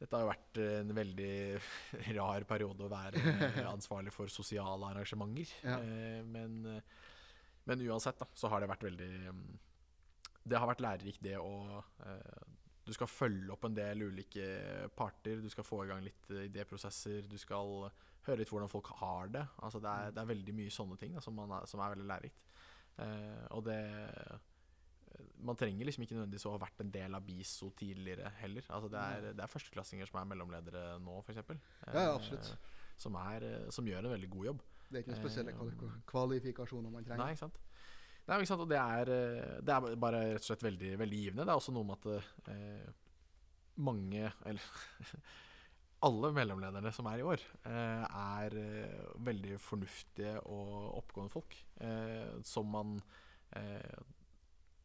dette 0.01 0.17
har 0.17 0.25
jo 0.25 0.31
vært 0.31 0.59
en 0.65 0.93
veldig 0.97 1.35
rar 2.19 2.47
periode 2.49 2.87
å 2.87 2.93
være 2.93 3.21
eh, 3.21 3.59
ansvarlig 3.75 4.15
for 4.15 4.33
sosiale 4.33 4.95
arrangementer. 4.95 5.53
Ja. 5.61 5.77
Eh, 5.85 6.23
men, 6.25 6.63
eh, 6.65 7.11
men 7.69 7.85
uansett, 7.85 8.17
da, 8.23 8.31
så 8.33 8.49
har 8.49 8.63
det 8.63 8.71
vært 8.71 8.87
veldig 8.89 9.11
mm, 9.29 9.43
Det 10.49 10.57
har 10.57 10.71
vært 10.71 10.81
lærerikt, 10.87 11.21
det 11.21 11.37
å 11.37 11.83
eh, 12.07 12.57
Du 12.87 12.93
skal 12.97 13.11
følge 13.11 13.53
opp 13.55 13.65
en 13.69 13.77
del 13.77 14.07
ulike 14.09 14.47
parter. 14.97 15.43
Du 15.43 15.51
skal 15.53 15.67
få 15.67 15.85
i 15.85 15.91
gang 15.91 16.05
litt 16.05 16.31
eh, 16.33 16.47
idéprosesser. 16.49 17.27
Du 17.31 17.37
skal 17.39 17.91
høre 18.27 18.41
litt 18.43 18.53
hvordan 18.53 18.71
folk 18.73 18.91
har 19.01 19.33
det. 19.33 19.45
Altså 19.65 19.81
det, 19.83 19.91
er, 19.91 20.15
det 20.17 20.23
er 20.23 20.31
veldig 20.33 20.55
mye 20.57 20.73
sånne 20.75 20.99
ting 21.01 21.17
da, 21.17 21.25
som, 21.25 21.37
man 21.37 21.53
er, 21.59 21.69
som 21.71 21.83
er 21.83 21.95
veldig 21.95 22.09
lærerikt. 22.11 22.49
Eh, 23.01 23.45
og 23.57 23.65
det 23.69 23.81
Man 25.41 25.57
trenger 25.57 25.89
liksom 25.89 26.05
ikke 26.05 26.15
nødvendigvis 26.17 26.45
å 26.49 26.53
ha 26.55 26.61
vært 26.63 26.83
en 26.85 26.91
del 26.93 27.17
av 27.17 27.25
BISO 27.25 27.71
tidligere 27.77 28.31
heller. 28.41 28.67
Altså 28.69 28.91
det, 28.93 29.01
er, 29.01 29.31
det 29.37 29.45
er 29.45 29.51
førsteklassinger 29.51 30.09
som 30.09 30.21
er 30.21 30.29
mellomledere 30.33 30.85
nå, 31.03 31.17
f.eks. 31.25 31.41
Ja, 31.41 31.95
ja, 31.95 32.13
absolutt. 32.15 32.53
som, 33.01 33.17
eh, 33.17 33.65
som 33.73 33.89
gjør 33.89 34.07
en 34.07 34.15
veldig 34.15 34.31
god 34.37 34.51
jobb. 34.53 34.63
Det 34.91 34.99
er 34.99 35.05
ikke 35.05 35.13
noen 35.15 35.23
spesielle 35.23 35.53
Eh, 35.55 35.99
kvalifikasjoner 36.11 36.91
man 36.91 37.05
trenger. 37.07 37.23
Nei, 37.25 37.35
ikke 37.35 37.45
sant? 37.45 37.59
Nei, 38.31 38.39
ikke 38.39 38.53
sant? 38.53 38.63
Og 38.63 38.71
det 38.71 38.79
er, 38.79 39.11
eh, 39.11 39.55
det 39.67 39.75
er 39.75 39.95
bare 39.99 40.25
rett 40.37 40.45
og 40.45 40.47
slett 40.53 40.67
veldig, 40.69 40.91
veldig 41.01 41.21
givende. 41.25 41.47
Det 41.47 41.51
er 41.51 41.59
også 41.59 41.75
noe 41.75 41.89
med 41.89 41.97
at 41.99 42.53
eh, 42.55 42.93
mange, 43.83 44.31
eller 44.47 45.17
alle 46.07 46.31
mellomlederne 46.37 46.93
som 46.95 47.09
er 47.11 47.21
i 47.21 47.27
år, 47.27 47.43
eh, 47.67 48.05
er 48.07 48.57
eh, 48.61 49.11
veldig 49.27 49.59
fornuftige 49.65 50.37
og 50.47 50.95
oppegående 51.01 51.35
folk. 51.35 51.59
Eh, 51.83 52.39
som 52.47 52.71
man 52.71 52.97
eh, 53.59 53.99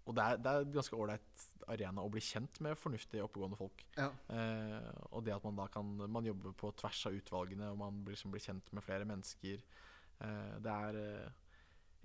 Og 0.06 0.14
det 0.18 0.26
er, 0.26 0.42
det 0.42 0.52
er 0.52 0.68
ganske 0.74 0.98
ålreit 0.98 1.46
arena 1.74 2.02
å 2.02 2.10
bli 2.14 2.22
kjent 2.22 2.60
med 2.62 2.78
fornuftige, 2.78 3.24
oppegående 3.26 3.58
folk. 3.62 3.86
Ja. 3.98 4.10
Eh, 4.34 4.92
og 5.12 5.24
det 5.26 5.34
at 5.38 5.46
man 5.46 5.58
da 5.58 5.66
kan 5.74 5.96
Man 6.10 6.26
jobber 6.26 6.54
på 6.54 6.74
tvers 6.82 7.06
av 7.10 7.16
utvalgene, 7.18 7.72
og 7.72 7.80
man 7.80 8.04
blir, 8.04 8.18
liksom 8.18 8.34
blir 8.34 8.44
kjent 8.44 8.74
med 8.74 8.86
flere 8.86 9.06
mennesker. 9.06 9.64
Eh, 10.22 10.54
det 10.66 10.76
er 10.90 11.02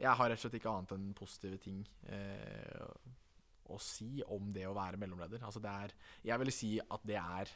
Jeg 0.01 0.17
har 0.17 0.31
rett 0.31 0.39
og 0.39 0.45
slett 0.47 0.57
ikke 0.61 0.73
annet 0.73 0.95
enn 0.97 1.11
positive 1.17 1.59
ting 1.61 1.83
eh, 2.09 2.87
å 3.71 3.77
si 3.83 4.23
om 4.27 4.49
det 4.55 4.65
å 4.67 4.75
være 4.75 4.99
mellomleder. 5.01 5.43
Altså 5.47 5.61
det 5.63 5.71
er 5.71 5.93
Jeg 6.27 6.41
vil 6.43 6.53
si 6.55 6.71
at 6.81 7.05
det 7.07 7.19
er 7.21 7.53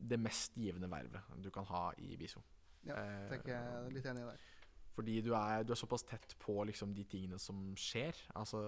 det 0.00 0.16
mest 0.22 0.54
givende 0.56 0.88
vervet 0.88 1.34
du 1.42 1.50
kan 1.52 1.66
ha 1.68 1.90
i 2.00 2.14
BISO. 2.16 2.40
Ja, 2.86 2.94
Eh, 2.96 3.26
tenker 3.28 3.52
jeg 3.52 3.74
er 3.74 3.90
litt 3.92 4.06
enig 4.08 4.22
i 4.22 4.28
der. 4.30 4.46
fordi 4.94 5.18
du 5.20 5.34
er, 5.34 5.64
du 5.64 5.72
er 5.74 5.76
såpass 5.82 6.02
tett 6.08 6.36
på 6.40 6.62
liksom, 6.64 6.94
de 6.94 7.04
tingene 7.04 7.38
som 7.38 7.74
skjer. 7.76 8.16
Altså, 8.34 8.62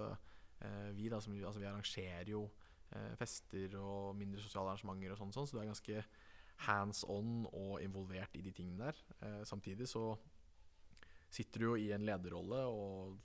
eh, 0.60 0.90
vi, 0.96 1.08
da, 1.08 1.20
som, 1.20 1.32
altså, 1.38 1.60
vi 1.62 1.66
arrangerer 1.70 2.28
jo 2.34 2.42
eh, 2.92 3.14
fester 3.16 3.78
og 3.80 4.16
mindre 4.16 4.42
sosiale 4.42 4.74
arrangementer, 4.74 5.14
og 5.14 5.18
sånn, 5.22 5.32
sånn, 5.32 5.46
så 5.48 5.56
du 5.56 5.62
er 5.62 5.70
ganske 5.70 6.04
hands 6.66 7.04
on 7.08 7.46
og 7.52 7.80
involvert 7.82 8.36
i 8.36 8.42
de 8.44 8.52
tingene 8.52 8.90
der. 8.90 9.00
Eh, 9.22 9.40
samtidig 9.48 9.88
så 9.88 10.10
sitter 11.32 11.62
du 11.62 11.68
jo 11.70 11.76
i 11.80 11.90
en 11.94 12.04
lederrolle 12.06 12.60
og 12.68 13.16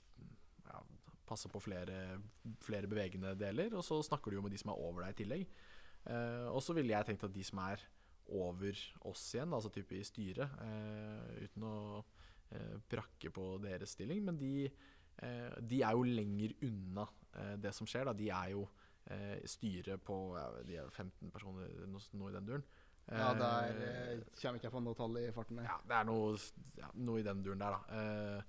ja, 0.68 0.80
passer 1.28 1.52
på 1.52 1.60
flere, 1.62 2.18
flere 2.64 2.88
bevegende 2.90 3.34
deler, 3.38 3.74
og 3.76 3.84
så 3.84 4.00
snakker 4.04 4.32
du 4.32 4.38
jo 4.38 4.46
med 4.46 4.54
de 4.54 4.60
som 4.60 4.72
er 4.72 4.82
over 4.86 5.04
deg 5.04 5.14
i 5.14 5.18
tillegg. 5.22 5.46
Eh, 6.08 6.48
og 6.48 6.62
så 6.64 6.76
ville 6.76 6.94
jeg 6.94 7.08
tenkt 7.10 7.26
at 7.28 7.34
de 7.34 7.44
som 7.44 7.60
er 7.66 7.84
over 8.38 8.80
oss 9.08 9.24
igjen, 9.34 9.52
altså 9.56 9.72
type 9.72 9.96
i 9.96 10.04
styret, 10.04 10.56
eh, 10.64 11.44
uten 11.44 11.64
å 11.68 11.76
eh, 12.52 12.76
prakke 12.90 13.32
på 13.34 13.50
deres 13.64 13.96
stilling, 13.96 14.24
men 14.24 14.40
de, 14.40 14.68
eh, 15.24 15.60
de 15.60 15.82
er 15.84 15.96
jo 15.96 16.08
lenger 16.08 16.56
unna 16.68 17.06
eh, 17.34 17.54
det 17.60 17.74
som 17.76 17.88
skjer. 17.88 18.08
Da. 18.08 18.16
De 18.16 18.28
er 18.32 18.52
jo 18.54 18.66
eh, 19.12 19.38
styret 19.48 20.04
på 20.04 20.18
ja, 20.36 20.48
de 20.68 20.80
er 20.80 20.92
15 20.92 21.32
personer, 21.34 21.72
noe, 21.88 22.04
noe 22.20 22.32
i 22.32 22.36
den 22.36 22.52
duren. 22.52 22.68
Ja, 23.08 23.32
der 23.34 23.70
Eh, 23.72 24.12
eh, 24.12 24.22
kommer 24.40 24.58
ikke 24.58 24.68
jeg 24.68 24.74
på 24.74 24.82
noe 24.84 24.96
tall 24.98 25.16
i 25.20 25.30
farten. 25.32 25.60
ja, 25.64 25.78
det 25.88 25.96
er 25.96 26.08
noe, 26.08 26.36
ja, 26.76 26.90
noe 26.94 27.20
i 27.20 27.26
den 27.26 27.42
duren 27.44 27.62
der, 27.62 27.76
da. 27.76 28.00
Eh, 28.00 28.42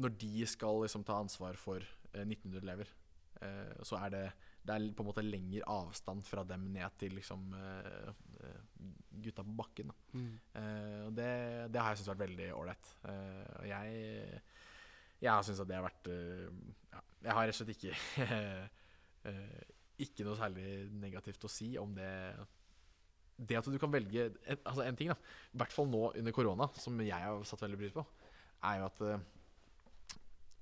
når 0.00 0.14
de 0.20 0.46
skal 0.46 0.82
liksom 0.84 1.04
ta 1.04 1.18
ansvar 1.20 1.58
for 1.60 1.82
eh, 2.14 2.24
1900 2.24 2.62
elever, 2.62 2.92
eh, 3.40 3.82
så 3.82 3.98
er 4.04 4.14
det, 4.14 4.24
det 4.62 4.74
er 4.74 4.92
på 4.94 5.04
en 5.04 5.08
måte 5.10 5.24
lengre 5.24 5.66
avstand 5.66 6.24
fra 6.26 6.44
dem 6.44 6.68
ned 6.74 6.98
til 7.00 7.16
liksom 7.18 7.54
eh, 7.56 8.12
gutta 9.20 9.44
på 9.44 9.56
bakken. 9.56 9.90
Mm. 10.12 10.34
Og 11.08 11.16
det, 11.16 11.32
det 11.72 11.80
har 11.80 11.90
jeg 11.90 12.00
syntes 12.00 12.12
vært 12.12 12.22
veldig 12.22 12.46
ålreit. 12.56 12.92
Og 13.58 13.66
jeg, 13.68 14.40
jeg 15.20 15.32
har 15.32 15.42
syntes 15.44 15.60
at 15.60 15.68
det 15.68 15.76
har 15.76 15.84
vært 15.84 16.08
ja, 16.08 17.02
Jeg 17.26 17.34
har 17.36 17.50
rett 17.50 17.52
og 17.52 17.58
slett 17.58 17.74
ikke 17.74 17.92
Ikke 20.06 20.24
noe 20.24 20.38
særlig 20.38 20.68
negativt 20.96 21.44
å 21.44 21.52
si 21.52 21.74
om 21.76 21.92
det 21.92 22.08
det 23.40 23.58
at 23.58 23.68
du 23.72 23.78
kan 23.80 23.92
velge 23.92 24.28
altså 24.58 24.84
en 24.84 24.98
ting, 24.98 25.10
da, 25.12 25.16
i 25.54 25.60
hvert 25.60 25.74
fall 25.74 25.88
nå 25.90 26.02
under 26.12 26.34
korona, 26.36 26.68
som 26.76 26.98
jeg 27.00 27.24
har 27.24 27.44
satt 27.48 27.64
veldig 27.64 27.80
pris 27.80 27.94
på, 27.94 28.04
er 28.68 28.80
jo 28.80 28.88
at 28.90 29.02
uh, 29.06 29.28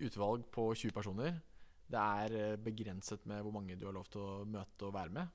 utvalg 0.06 0.44
på 0.54 0.68
20 0.78 0.94
personer 0.94 1.40
Det 1.88 1.98
er 1.98 2.34
eh, 2.36 2.58
begrenset 2.60 3.24
med 3.26 3.40
hvor 3.42 3.54
mange 3.54 3.74
du 3.74 3.86
har 3.88 3.94
lov 3.96 4.06
til 4.12 4.20
å 4.20 4.44
møte 4.44 4.84
og 4.84 4.92
være 4.94 5.10
med. 5.16 5.30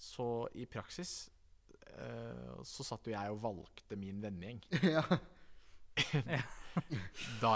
Så 0.00 0.48
i 0.56 0.64
praksis 0.64 1.28
uh, 1.92 2.56
så 2.64 2.86
satt 2.88 3.06
jo 3.06 3.12
jeg 3.12 3.34
og 3.34 3.42
valgte 3.44 3.98
min 4.00 4.22
vennegjeng 4.22 4.62
ja. 4.96 5.04
da, 7.42 7.52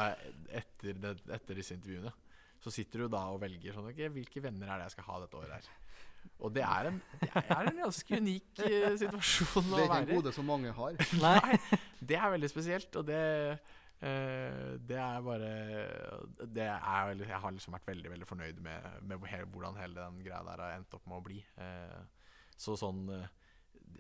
etter, 0.53 0.93
det, 1.01 1.15
etter 1.33 1.59
disse 1.59 1.79
intervjuene. 1.79 2.13
Så 2.61 2.73
sitter 2.73 3.05
du 3.05 3.13
da 3.13 3.27
og 3.33 3.41
velger 3.43 3.75
sånn 3.77 3.91
Ok, 3.91 4.05
hvilke 4.13 4.45
venner 4.45 4.69
er 4.69 4.81
det 4.81 4.91
jeg 4.91 4.97
skal 4.99 5.09
ha 5.09 5.19
dette 5.25 5.41
året 5.41 5.57
her? 5.57 5.73
Og 6.45 6.53
det 6.53 6.65
er 6.67 6.91
en, 6.91 6.99
det 7.23 7.31
er 7.43 7.71
en 7.71 7.79
ganske 7.85 8.19
unik 8.21 8.61
situasjon 9.01 9.71
å 9.71 9.79
være 9.79 9.85
i. 9.85 9.85
Det 9.85 9.85
er 9.85 9.87
ikke 9.87 10.03
en 10.03 10.11
gode 10.19 10.35
som 10.37 10.49
mange 10.49 10.75
har. 10.77 10.99
Nei. 11.25 11.79
Det 12.05 12.19
er 12.21 12.35
veldig 12.35 12.51
spesielt, 12.53 13.01
og 13.01 13.09
det 13.09 13.23
Uh, 14.05 14.75
Det 14.85 14.99
er 14.99 15.23
bare 15.25 15.51
Det 16.45 16.67
er 16.67 17.15
Jeg 17.23 17.41
har 17.41 17.55
liksom 17.55 17.77
vært 17.77 17.87
veldig 17.89 18.11
veldig 18.11 18.27
fornøyd 18.29 18.61
med, 18.61 18.89
med 19.07 19.23
hvordan 19.53 19.79
hele 19.81 19.97
den 20.01 20.19
greia 20.27 20.43
der 20.45 20.61
har 20.61 20.77
endt 20.77 20.97
opp 20.99 21.07
med 21.07 21.21
å 21.21 21.25
bli. 21.25 21.39
Uh, 21.57 22.03
så 22.57 22.77
sånn 22.79 23.09
eh, 23.11 23.31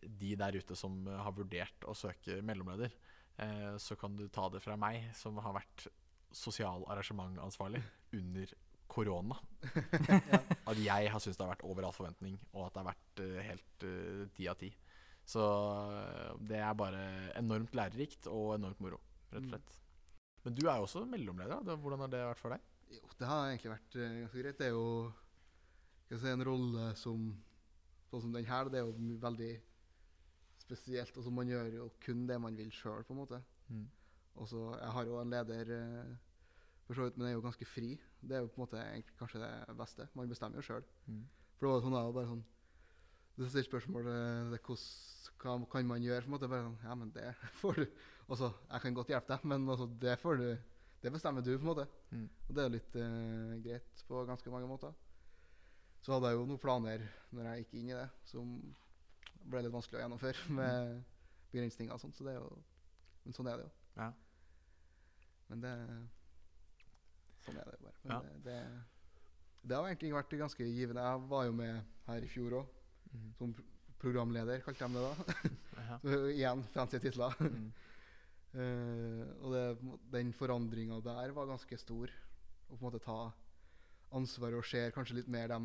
De 0.04 0.34
der 0.38 0.58
ute 0.58 0.76
som 0.78 1.06
har 1.06 1.32
vurdert 1.34 1.86
å 1.88 1.94
søke 1.96 2.40
mellomleder, 2.42 2.92
uh, 3.40 3.74
så 3.78 3.96
kan 3.98 4.18
du 4.18 4.28
ta 4.28 4.48
det 4.52 4.62
fra 4.62 4.76
meg, 4.78 5.08
som 5.16 5.38
har 5.42 5.56
vært 5.56 5.88
sosial 6.34 6.84
arrangementansvarlig 6.90 7.82
under 8.18 8.54
korona. 8.90 9.36
At 10.70 10.78
jeg 10.80 11.10
har 11.10 11.20
syntes 11.22 11.38
det 11.38 11.44
har 11.46 11.54
vært 11.54 11.64
over 11.66 11.86
all 11.88 11.94
forventning, 11.96 12.36
og 12.52 12.66
at 12.66 12.74
det 12.74 12.82
har 12.82 12.90
vært 12.90 13.22
uh, 13.24 13.38
helt 13.48 13.86
ti 14.36 14.46
uh, 14.46 14.52
av 14.52 14.58
ti. 14.60 14.70
Så 15.24 15.40
eh, 15.40 16.32
det 16.44 16.58
er 16.60 16.74
bare 16.76 17.00
enormt 17.40 17.72
lærerikt 17.72 18.26
og 18.28 18.50
enormt 18.58 18.80
moro, 18.84 18.98
rett 19.32 19.38
og 19.40 19.46
Mm. 19.46 19.48
slett. 19.54 19.70
Men 20.44 20.54
du 20.58 20.66
er 20.68 20.76
jo 20.76 20.84
også 20.84 21.06
mellomleder. 21.08 21.62
da. 21.64 21.76
Hvordan 21.80 22.02
har 22.04 22.10
det 22.12 22.20
vært 22.28 22.42
for 22.42 22.52
deg? 22.52 22.60
Jo, 22.92 23.00
det 23.18 23.26
har 23.30 23.46
egentlig 23.48 23.72
vært 23.72 23.96
uh, 23.96 24.02
ganske 24.20 24.42
greit. 24.42 24.58
Det 24.60 24.66
er 24.66 24.74
jo 24.76 25.12
skal 26.04 26.20
si, 26.20 26.28
en 26.34 26.44
rolle 26.44 26.90
som 27.00 27.24
Sånn 28.10 28.20
som 28.26 28.34
den 28.36 28.44
her, 28.46 28.68
det 28.70 28.78
er 28.78 28.84
jo 28.84 29.16
veldig 29.24 29.48
spesielt. 30.60 31.16
Altså, 31.16 31.32
man 31.34 31.48
gjør 31.48 31.72
jo 31.80 31.86
kun 32.04 32.26
det 32.28 32.36
man 32.38 32.54
vil 32.54 32.68
sjøl, 32.70 33.02
på 33.08 33.14
en 33.16 33.18
måte. 33.24 33.40
Mm. 33.72 33.88
Og 34.36 34.48
så 34.52 34.60
Jeg 34.76 34.92
har 34.94 35.08
jo 35.08 35.16
en 35.22 35.32
leder 35.32 35.72
eh, 35.78 36.12
For 36.84 36.96
så 36.96 37.06
vidt, 37.06 37.16
men 37.16 37.28
er 37.28 37.36
jo 37.36 37.44
ganske 37.44 37.66
fri. 37.68 37.94
Det 38.20 38.36
er 38.36 38.42
jo 38.44 38.50
på 38.52 38.60
en 38.60 38.64
måte 38.66 38.82
kanskje 39.18 39.40
det 39.40 39.76
beste. 39.78 40.08
Man 40.14 40.28
bestemmer 40.28 40.60
jo 40.60 40.66
sjøl. 40.66 40.84
Mm. 41.06 41.22
For 41.56 41.66
det 41.66 41.72
var 41.72 41.84
sånn, 41.84 41.96
da, 41.96 42.02
bare 42.12 42.28
sånn 42.28 42.44
Du 43.34 43.44
stiller 43.46 43.66
spørsmål 43.66 44.10
eh, 44.10 44.58
hva 45.44 45.54
kan 45.72 45.88
man 45.88 46.04
gjøre. 46.04 46.22
på 46.22 46.28
en 46.28 46.34
måte, 46.36 46.50
bare 46.50 46.66
sånn, 46.66 46.76
Ja, 46.84 46.96
men 46.98 47.12
det 47.14 47.30
får 47.62 47.80
du. 47.80 47.86
Altså, 48.28 48.52
jeg 48.70 48.84
kan 48.84 48.98
godt 48.98 49.12
hjelpe 49.14 49.32
deg, 49.32 49.46
men 49.52 49.68
altså, 49.68 49.88
det 50.04 50.18
får 50.20 50.40
du. 50.40 50.46
Det 51.04 51.12
bestemmer 51.12 51.44
du, 51.44 51.54
på 51.56 51.64
en 51.64 51.70
måte. 51.70 51.86
Mm. 52.10 52.28
Og 52.48 52.54
det 52.54 52.62
er 52.62 52.68
jo 52.68 52.74
litt 52.76 52.98
uh, 53.00 53.56
greit 53.64 54.04
på 54.08 54.22
ganske 54.28 54.52
mange 54.52 54.68
måter. 54.68 54.94
Så 56.04 56.12
hadde 56.12 56.30
jeg 56.30 56.38
jo 56.38 56.46
noen 56.48 56.60
planer 56.60 57.04
når 57.32 57.48
jeg 57.48 57.64
gikk 57.64 57.74
inn 57.80 57.90
i 57.92 57.96
det, 57.96 58.08
som 58.28 58.54
ble 59.48 59.62
litt 59.64 59.72
vanskelig 59.72 60.00
å 60.00 60.02
gjennomføre 60.04 60.50
med 60.60 61.00
begrensninger 61.52 61.96
og 61.96 62.02
sånt. 62.02 62.16
Så 62.16 62.28
det 62.28 62.36
er 62.36 62.42
jo 62.42 62.52
Men 63.24 63.36
sånn 63.36 63.48
er 63.48 63.56
det 63.56 63.64
jo. 63.64 63.72
Ja. 63.96 64.10
Men 65.48 65.62
det 65.64 65.72
Sånn 67.44 67.56
er 67.60 67.64
det 67.70 67.78
bare. 67.80 67.94
Men 68.04 68.12
Ja. 68.12 68.20
det, 68.20 68.42
det, 68.44 68.82
det 69.68 69.76
har 69.76 69.86
egentlig 69.88 70.12
vært 70.14 70.38
ganske 70.38 70.64
givende. 70.68 71.02
Jeg 71.02 71.28
var 71.28 71.44
jo 71.46 71.52
med 71.52 71.84
her 72.06 72.22
i 72.22 72.28
fjor 72.28 72.50
òg, 72.62 72.66
Mm. 73.14 73.32
som 73.38 73.54
programleder, 74.00 74.60
kalte 74.64 74.88
de 74.88 74.94
det 74.94 75.02
da. 75.02 75.14
Ja. 75.84 75.98
Så 76.02 76.16
igjen 76.32 76.62
fancy 76.74 76.98
titler. 76.98 77.34
Mm. 77.40 77.72
uh, 78.54 79.24
og 79.44 79.52
det, 79.54 79.64
den 80.12 80.32
forandringa 80.32 81.00
der 81.04 81.30
var 81.36 81.46
ganske 81.46 81.78
stor. 81.78 82.10
Å 82.70 82.76
på 82.76 82.80
en 82.80 82.84
måte 82.90 83.00
ta 83.04 83.30
ansvaret 84.14 84.58
og 84.58 84.64
se 84.66 84.90
kanskje 84.94 85.14
litt 85.20 85.28
mer 85.28 85.48
de 85.52 85.60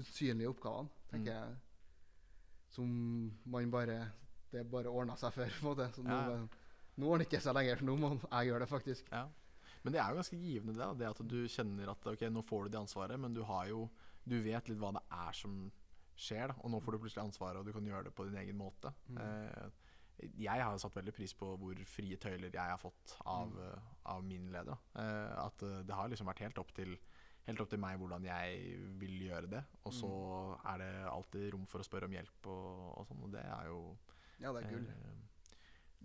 usynlige 0.00 0.48
oppgavene, 0.54 0.88
tenker 1.10 1.32
Mm. 1.32 1.36
jeg. 1.36 1.56
Som 2.70 2.88
man 3.46 3.70
bare 3.70 4.12
Det 4.52 4.64
bare 4.70 4.88
ordna 4.88 5.16
seg 5.16 5.32
før. 5.32 5.48
på 5.50 5.66
en 5.66 5.68
måte. 5.76 5.92
Så 5.94 6.02
nå, 6.02 6.10
Ja. 6.10 6.48
nå 6.96 7.06
ordner 7.06 7.24
det 7.24 7.28
ikke 7.30 7.42
seg 7.42 7.54
lenger, 7.54 7.76
for 7.76 7.84
nå 7.84 7.96
må 7.98 8.10
jeg 8.30 8.48
gjøre 8.52 8.60
det, 8.60 8.68
faktisk. 8.68 9.04
Ja. 9.12 9.28
Men 9.86 9.94
det 9.94 10.00
er 10.02 10.10
jo 10.10 10.18
ganske 10.18 10.38
givende, 10.42 10.74
det. 10.74 10.88
Det 10.98 11.08
at 11.12 11.20
du 11.30 11.36
kjenner 11.52 11.92
at 11.92 12.06
ok, 12.10 12.26
nå 12.34 12.42
får 12.44 12.64
du 12.66 12.72
det 12.74 12.80
ansvaret, 12.82 13.20
men 13.22 13.34
du 13.36 13.44
har 13.46 13.68
jo 13.70 13.84
Du 14.26 14.40
vet 14.42 14.66
litt 14.68 14.78
hva 14.82 14.90
det 14.96 15.02
er 15.14 15.32
som 15.38 15.52
skjer, 16.18 16.48
da. 16.50 16.54
Og 16.64 16.70
nå 16.72 16.80
får 16.82 16.96
du 16.96 16.98
plutselig 17.04 17.22
ansvaret, 17.22 17.60
og 17.60 17.66
du 17.68 17.70
kan 17.76 17.86
gjøre 17.86 18.08
det 18.08 18.14
på 18.18 18.24
din 18.26 18.34
egen 18.40 18.56
måte. 18.58 18.90
Mm. 19.06 19.18
Eh, 19.22 19.68
jeg 20.42 20.64
har 20.64 20.78
satt 20.82 20.96
veldig 20.96 21.12
pris 21.14 21.32
på 21.38 21.52
hvor 21.60 21.78
frie 21.86 22.16
tøyler 22.18 22.50
jeg 22.50 22.58
har 22.72 22.80
fått 22.82 23.14
av, 23.24 23.52
Mm. 23.52 23.60
eh, 23.62 23.78
av 24.06 24.24
min 24.24 24.48
leder. 24.50 24.76
Eh, 24.96 25.44
at 25.44 25.62
eh, 25.62 25.82
det 25.86 25.94
har 25.94 26.08
liksom 26.08 26.26
vært 26.26 26.42
helt 26.42 26.58
opp 26.58 26.72
til 26.74 26.96
Helt 27.46 27.60
opp 27.62 27.68
til 27.70 27.78
meg 27.78 27.96
hvordan 28.00 28.24
jeg 28.26 28.74
vil 28.98 29.20
gjøre 29.28 29.46
det. 29.48 29.60
Og 29.84 29.92
så 29.94 30.08
Mm. 30.10 30.66
er 30.66 30.78
det 30.78 31.06
alltid 31.12 31.52
rom 31.54 31.66
for 31.66 31.78
å 31.78 31.84
spørre 31.86 32.06
om 32.08 32.10
hjelp 32.10 32.46
og, 32.50 32.98
og 32.98 33.06
sånn, 33.06 33.22
og 33.22 33.30
det 33.30 33.44
er 33.46 33.66
jo 33.68 33.96
Ja, 34.40 34.52
det 34.52 34.64
er 34.64 34.70
gull. 34.72 34.88
Eh, 34.88 35.25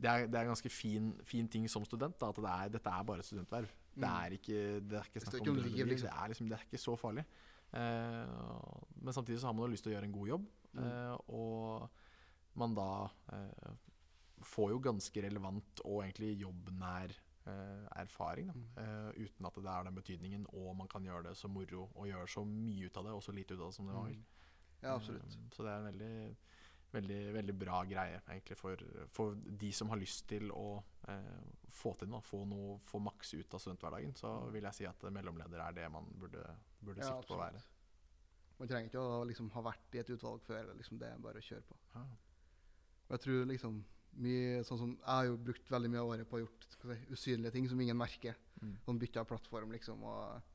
Det 0.01 0.09
er, 0.09 0.25
det 0.27 0.35
er 0.39 0.41
en 0.47 0.53
ganske 0.55 0.69
fin, 0.73 1.11
fin 1.29 1.47
ting 1.47 1.67
som 1.69 1.83
student. 1.85 2.15
Da, 2.19 2.29
at 2.33 2.35
det 2.41 2.49
er, 2.49 2.69
dette 2.73 2.89
er 2.89 3.03
bare 3.05 3.21
studentverv. 3.23 3.69
Det 3.93 4.01
Mm. 4.01 4.09
er 4.23 4.29
ikke, 4.37 4.59
det 4.89 4.97
er 4.97 5.03
ikke 5.09 5.19
Det 5.19 5.27
snakk 5.27 5.41
om 5.41 5.45
død 5.45 5.57
eller 5.59 5.69
liv. 5.75 5.85
liksom. 5.91 6.07
Det, 6.09 6.17
er 6.23 6.27
liksom, 6.31 6.47
det 6.49 6.57
er 6.57 6.63
ikke 6.65 6.79
så 6.81 6.95
farlig. 6.97 7.25
Eh, 7.73 8.91
men 9.01 9.13
samtidig 9.13 9.39
så 9.39 9.47
har 9.47 9.53
man 9.53 9.65
jo 9.67 9.71
lyst 9.75 9.83
til 9.85 9.91
å 9.93 9.95
gjøre 9.95 10.07
en 10.09 10.15
god 10.15 10.27
jobb. 10.31 10.45
Mm. 10.73 10.83
Eh, 10.85 11.17
og 11.29 11.89
man 12.55 12.73
da 12.75 12.87
eh, 13.33 13.73
får 14.43 14.71
jo 14.73 14.79
ganske 14.79 15.23
relevant 15.27 15.81
og 15.85 16.01
egentlig 16.03 16.31
jobbnær 16.41 17.13
eh, 17.47 17.85
erfaring. 18.01 18.47
Da. 18.47 18.53
Mm. 18.53 18.67
Eh, 18.77 19.25
uten 19.27 19.45
at 19.51 19.59
det 19.61 19.71
er 19.75 19.83
den 19.89 19.95
betydningen, 19.99 20.47
og 20.53 20.75
man 20.77 20.87
kan 20.91 21.03
gjøre 21.05 21.23
det 21.29 21.37
så 21.37 21.47
moro 21.51 21.89
og 21.95 22.07
gjøre 22.09 22.27
så 22.27 22.43
mye 22.47 22.87
ut 22.89 22.97
av 22.97 23.03
det, 23.09 23.11
og 23.19 23.23
så 23.23 23.35
lite 23.35 23.53
ut 23.55 23.59
av 23.61 23.67
det 23.69 23.75
som 23.77 23.85
det 23.91 23.95
var. 23.99 24.09
Mm. 24.09 24.23
Ja, 24.81 24.95
absolutt. 24.95 25.35
Eh, 25.35 25.49
Så 25.53 25.63
det 25.63 25.71
er 25.71 25.77
en 25.83 25.91
veldig, 25.91 26.35
veldig, 26.91 27.19
veldig 27.35 27.55
bra 27.55 27.81
greie 27.87 28.19
egentlig 28.19 28.57
for, 28.59 28.81
for 29.13 29.37
de 29.63 29.71
som 29.75 29.91
har 29.93 29.99
lyst 30.01 30.25
til 30.29 30.51
å 30.53 30.65
eh, 31.11 31.43
få 31.71 31.93
til 31.99 32.11
noe, 32.11 32.23
få, 32.25 32.41
noe, 32.49 32.79
få 32.87 33.01
maks 33.03 33.35
ut 33.37 33.55
av 33.55 33.63
studenthverdagen. 33.63 34.15
Så 34.17 34.31
vil 34.53 34.67
jeg 34.67 34.79
si 34.81 34.89
at 34.89 35.05
mellomleder 35.07 35.63
er 35.63 35.77
det 35.77 35.87
man 35.93 36.09
burde, 36.19 36.43
burde 36.81 37.03
Ja, 37.03 37.13
sikte 37.13 37.31
på 37.31 37.37
å 37.37 37.43
være. 37.43 37.63
Man 38.59 38.69
trenger 38.69 38.91
ikke 38.91 39.05
å 39.05 39.23
liksom, 39.25 39.49
ha 39.55 39.65
vært 39.65 39.97
i 39.97 40.03
et 40.03 40.13
utvalg 40.13 40.43
før. 40.45 40.73
Liksom, 40.77 40.99
det 41.01 41.09
er 41.09 41.23
bare 41.23 41.41
å 41.41 41.47
kjøre 41.47 41.65
på. 41.65 41.79
Ja. 41.95 42.05
Jeg 43.11 43.25
tror 43.25 43.49
liksom 43.49 43.81
mye, 44.21 44.61
sånn 44.67 44.79
som, 44.79 44.91
Jeg 44.99 45.07
har 45.07 45.27
jo 45.29 45.37
brukt 45.39 45.69
veldig 45.71 45.89
mye 45.91 46.01
av 46.03 46.09
året 46.13 46.27
på 46.29 46.37
å 46.37 46.41
gjort 46.43 46.67
si, 46.67 46.97
usynlige 47.15 47.55
ting 47.55 47.67
som 47.71 47.79
ingen 47.81 47.97
merker. 47.97 48.37
Mm. 48.61 48.75
Sånn 48.85 48.99
Bytta 49.01 49.23
plattform 49.27 49.71
liksom, 49.73 50.03
og 50.03 50.50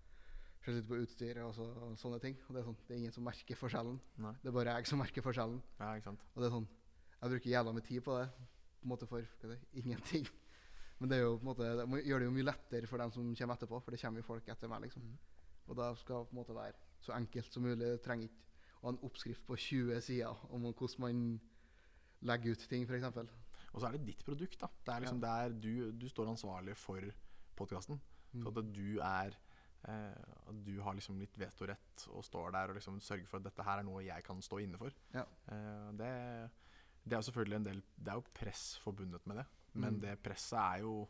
se 0.66 0.74
litt 0.74 0.88
på 0.88 0.98
utstyret 0.98 1.42
og, 1.44 1.52
så, 1.54 1.66
og 1.86 1.94
sånne 2.00 2.18
ting. 2.22 2.34
Og 2.46 2.54
det 2.54 2.60
er, 2.62 2.66
sånn, 2.66 2.78
det 2.88 2.94
er 2.94 3.00
ingen 3.02 3.14
som 3.14 3.26
merker 3.26 3.58
forskjellen. 3.58 4.00
Nei. 4.24 4.32
Det 4.42 4.50
er 4.50 4.56
bare 4.56 4.74
jeg 4.78 4.90
som 4.90 5.00
merker 5.02 5.24
forskjellen. 5.24 5.62
ja, 5.78 5.92
ikke 5.94 6.10
sant. 6.10 6.26
Og 6.34 6.42
det 6.42 6.48
er 6.48 6.56
sånn, 6.56 6.68
Jeg 7.16 7.32
bruker 7.32 7.50
jævla 7.50 7.72
mye 7.72 7.86
tid 7.86 8.02
på 8.04 8.18
det 8.18 8.26
på 8.36 8.84
en 8.84 8.90
måte 8.92 9.06
for 9.08 9.48
det, 9.48 9.56
ingenting. 9.72 10.26
Men 10.98 11.10
det 11.10 11.16
er 11.16 11.24
jo 11.24 11.36
på 11.36 11.44
en 11.44 11.48
måte, 11.48 11.70
det 11.78 12.02
gjør 12.06 12.22
det 12.22 12.28
jo 12.28 12.34
mye 12.34 12.46
lettere 12.46 12.88
for 12.90 13.02
dem 13.02 13.12
som 13.12 13.32
kommer 13.38 13.56
etterpå, 13.56 13.80
for 13.84 13.94
det 13.94 14.00
kommer 14.00 14.22
jo 14.22 14.26
folk 14.28 14.48
etter 14.52 14.70
meg. 14.70 14.84
liksom. 14.86 15.02
Mhm. 15.02 15.16
Og 15.66 15.76
da 15.76 15.88
skal 15.98 16.22
det 16.22 16.28
på 16.28 16.36
en 16.36 16.40
måte 16.40 16.54
være 16.54 16.76
så 17.02 17.12
enkelt 17.16 17.52
som 17.52 17.62
mulig. 17.62 17.80
Det 17.80 18.02
trenger 18.04 18.28
ikke 18.28 18.44
å 18.76 18.84
ha 18.86 18.92
en 18.94 19.02
oppskrift 19.08 19.46
på 19.46 19.56
20 19.56 20.00
sider 20.00 20.44
om 20.54 20.62
hvordan 20.68 21.02
man 21.02 21.40
legger 22.26 22.54
ut 22.54 22.68
ting, 22.70 22.86
f.eks. 22.86 23.04
Og 23.72 23.80
så 23.80 23.88
er 23.88 23.96
det 23.96 24.06
ditt 24.06 24.24
produkt. 24.24 24.60
da. 24.60 24.68
Det 24.86 24.94
er 24.94 25.00
liksom 25.04 25.20
der 25.20 25.52
du, 25.52 25.90
du 25.92 26.08
står 26.08 26.30
ansvarlig 26.30 26.76
for 26.76 27.02
podkasten. 27.56 28.00
Mm. 28.32 28.42
Så 28.42 28.52
at 28.52 28.70
du 28.76 28.98
er 29.00 29.36
eh, 29.88 30.24
At 30.48 30.64
du 30.66 30.80
har 30.82 30.94
liksom 30.94 31.18
litt 31.18 31.36
vetorett 31.38 32.06
og 32.12 32.24
står 32.24 32.52
der 32.52 32.68
og 32.72 32.74
liksom 32.78 33.00
sørger 33.00 33.26
for 33.26 33.38
at 33.38 33.44
dette 33.48 33.62
her 33.66 33.78
er 33.78 33.86
noe 33.88 34.02
jeg 34.04 34.24
kan 34.24 34.40
stå 34.42 34.58
inne 34.62 34.78
for. 34.78 34.90
Ja. 35.14 35.24
Eh, 35.50 35.92
det, 35.98 36.10
det 37.04 37.12
er 37.12 37.20
jo 37.22 37.28
selvfølgelig 37.30 37.56
en 37.56 37.64
del 37.68 37.82
Det 37.96 38.08
er 38.12 38.14
jo 38.20 38.24
press 38.34 38.64
forbundet 38.82 39.26
med 39.26 39.36
det. 39.42 39.46
Men 39.74 39.94
Mm. 39.94 40.00
det 40.00 40.22
presset 40.22 40.58
er 40.58 40.78
jo 40.80 41.06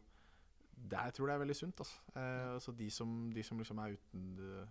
det, 0.77 0.99
Jeg 0.99 1.15
tror 1.15 1.27
det 1.27 1.35
er 1.35 1.39
veldig 1.45 1.57
sunt. 1.57 1.79
Altså. 1.81 1.97
Eh, 2.17 2.59
så 2.61 2.73
de 2.77 2.91
som, 2.91 3.31
de 3.33 3.43
som 3.43 3.59
liksom 3.59 3.79
er 3.79 3.93
uten 3.97 4.69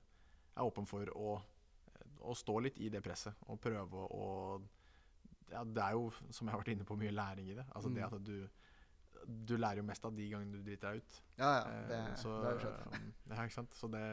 er 0.57 0.63
åpen 0.63 0.85
for 0.87 1.05
å, 1.15 1.41
å 2.21 2.33
stå 2.35 2.59
litt 2.61 2.77
i 2.79 2.89
det 2.89 3.01
presset 3.03 3.33
og 3.47 3.59
prøve 3.61 4.05
å 4.11 4.61
ja, 5.51 5.63
Det 5.63 5.81
er 5.83 5.91
jo, 5.93 6.09
som 6.31 6.47
jeg 6.47 6.51
har 6.53 6.59
vært 6.61 6.71
inne 6.73 6.85
på, 6.85 6.95
mye 6.97 7.11
læring 7.13 7.49
i 7.51 7.55
det. 7.55 7.65
Altså 7.75 7.89
det 7.93 8.01
Mm. 8.03 8.13
at 8.15 8.23
du 8.23 8.49
Du 9.25 9.55
lærer 9.57 9.77
jo 9.81 9.83
mest 9.88 10.05
av 10.05 10.13
de 10.15 10.27
gangene 10.29 10.53
du 10.53 10.63
driter 10.63 10.91
deg 10.93 11.01
ut. 11.01 11.15
Ja, 11.39 11.51
ja. 11.57 11.63
det, 11.65 11.85
Det, 11.89 12.17
så, 12.21 12.33
det 12.41 12.45
har 12.45 12.53
jo 12.53 12.59
skjedd. 12.65 12.99
um, 12.99 13.13
ja, 13.31 13.43
ikke 13.47 13.55
sant? 13.55 13.73
Så 13.79 13.88
det, 13.91 14.03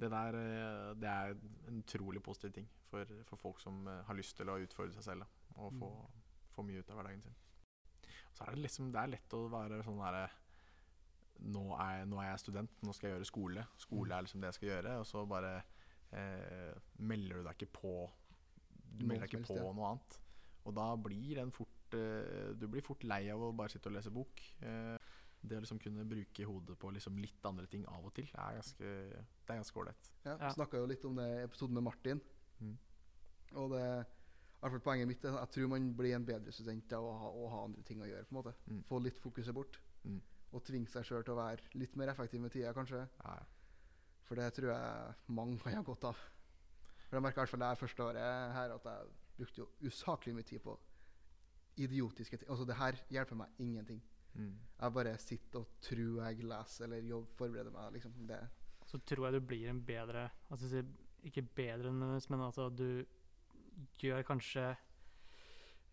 det 0.00 0.10
der 0.12 0.38
eh, 0.40 0.94
Det 1.02 1.08
er 1.10 1.34
en 1.68 1.80
utrolig 1.82 2.22
positiv 2.22 2.52
ting 2.54 2.68
for, 2.90 3.04
for 3.28 3.36
folk 3.36 3.60
som 3.60 3.86
eh, 3.90 4.02
har 4.06 4.14
lyst 4.18 4.36
til 4.38 4.48
å 4.48 4.58
utfordre 4.62 4.94
seg 4.96 5.02
selv 5.08 5.24
da, 5.26 5.30
og 5.64 5.72
få, 5.80 5.90
Mm. 5.90 6.20
få 6.54 6.62
mye 6.66 6.78
ut 6.82 6.90
av 6.90 6.96
hverdagen 7.00 7.22
sin. 7.22 7.34
Så 8.34 8.44
er 8.46 8.54
det 8.54 8.62
liksom 8.64 8.92
Det 8.92 9.00
er 9.02 9.12
lett 9.16 9.34
å 9.34 9.42
være 9.50 9.82
sånn 9.86 9.98
derre 10.00 10.24
nå, 11.40 11.62
nå 12.06 12.18
er 12.20 12.30
jeg 12.34 12.40
student, 12.42 12.70
nå 12.84 12.92
skal 12.94 13.08
jeg 13.08 13.16
gjøre 13.16 13.28
skole. 13.28 13.62
Skole 13.80 14.12
er 14.16 14.22
liksom 14.26 14.40
det 14.42 14.50
jeg 14.50 14.58
skal 14.58 14.68
gjøre. 14.68 14.96
Og 15.00 15.06
så 15.08 15.22
bare 15.30 15.52
eh, 16.12 16.74
melder 16.98 17.40
du 17.40 17.46
deg 17.46 17.54
ikke 17.62 17.72
på 17.80 17.92
Du 18.98 19.04
melder 19.06 19.24
deg 19.26 19.38
ikke 19.40 19.46
på 19.48 19.56
noe 19.72 19.92
annet. 19.94 20.18
Og 20.70 20.76
da 20.76 20.88
blir 21.02 21.40
den 21.40 21.50
fort 21.54 21.96
eh, 21.98 22.52
Du 22.58 22.68
blir 22.70 22.84
fort 22.86 23.02
lei 23.06 23.24
av 23.34 23.42
å 23.42 23.52
bare 23.56 23.72
sitte 23.72 23.90
og 23.90 23.96
lese 23.98 24.12
bok. 24.14 24.42
Eh, 24.62 24.96
det 25.40 25.56
å 25.56 25.62
liksom 25.64 25.80
kunne 25.80 26.04
bruke 26.04 26.44
hodet 26.44 26.76
på 26.78 26.90
liksom 26.92 27.16
litt 27.18 27.44
andre 27.48 27.66
ting 27.70 27.86
av 27.88 28.04
og 28.04 28.12
til, 28.16 28.28
er 28.36 28.58
ganske 28.58 28.84
Det 28.84 29.54
er 29.54 29.60
ganske 29.62 29.82
ålreit. 29.82 30.10
Ja, 30.24 30.34
Ja. 30.36 30.50
Snakka 30.54 30.80
jo 30.82 30.88
litt 30.90 31.04
om 31.08 31.16
det 31.16 31.28
i 31.32 31.44
episoden 31.46 31.78
med 31.78 31.86
Martin. 31.86 32.20
Mm. 32.60 32.74
Og 33.56 33.70
det 33.72 33.84
i 34.60 34.60
hvert 34.60 34.74
fall 34.74 34.82
poenget 34.84 35.08
mitt 35.08 35.22
er 35.24 35.38
jeg 35.38 35.50
tror 35.54 35.70
man 35.72 35.86
blir 35.96 36.12
en 36.14 36.26
bedre 36.28 36.52
student 36.52 36.92
av 36.92 37.06
å 37.08 37.12
ha, 37.16 37.30
å 37.32 37.46
ha 37.48 37.62
andre 37.64 37.82
ting 37.88 38.02
å 38.04 38.08
gjøre. 38.10 38.26
på 38.28 38.34
en 38.34 38.38
måte. 38.42 38.52
Mm. 38.68 38.82
Få 38.90 38.98
litt 39.00 39.18
fokuset 39.18 39.56
bort. 39.56 39.80
Mm. 40.04 40.20
Og 40.52 40.64
tvinge 40.66 40.90
seg 40.92 41.06
sjøl 41.08 41.24
til 41.24 41.32
å 41.32 41.38
være 41.40 41.72
litt 41.80 41.96
mer 41.96 42.12
effektiv 42.12 42.42
med 42.44 42.52
tida, 42.52 42.74
kanskje. 42.76 43.06
Ja, 43.22 43.38
ja. 43.40 43.46
For 44.28 44.36
det 44.38 44.52
tror 44.54 44.70
jeg 44.74 45.14
mange 45.32 45.56
kan 45.58 45.78
ha 45.78 45.82
godt 45.82 46.04
av. 46.10 46.20
For 47.08 47.16
Jeg 47.16 47.24
merka 47.24 47.40
i 47.40 47.42
hvert 47.42 47.50
fall 47.54 47.64
det 47.64 47.78
første 47.80 48.04
året 48.04 48.52
her 48.54 48.74
at 48.76 48.84
jeg 48.84 49.08
brukte 49.40 49.62
jo 49.62 49.90
usaklig 49.90 50.34
mye 50.36 50.46
tid 50.46 50.62
på 50.64 50.76
idiotiske 51.80 52.36
ting. 52.36 52.50
Altså, 52.50 52.66
det 52.68 52.78
her 52.78 52.98
hjelper 53.12 53.38
meg 53.40 53.62
ingenting. 53.62 54.00
Mm. 54.34 54.54
Jeg 54.80 54.94
bare 54.94 55.14
sitter 55.18 55.62
og 55.62 55.78
tror 55.82 56.20
jeg 56.24 56.44
leser 56.46 56.86
eller 56.86 57.08
jobb, 57.08 57.30
forbereder 57.38 57.74
meg. 57.74 57.92
liksom. 57.96 58.12
Det, 58.28 58.40
Så 58.86 58.98
tror 58.98 59.26
jeg 59.26 59.34
du 59.40 59.46
blir 59.46 59.70
en 59.70 59.84
bedre 59.84 60.28
altså, 60.50 60.84
Ikke 61.22 61.42
bedre, 61.42 61.92
nødvendigvis, 61.92 62.30
men 62.30 62.40
altså 62.40 62.68
du 62.68 63.04
gjør 64.00 64.22
kanskje 64.22 64.62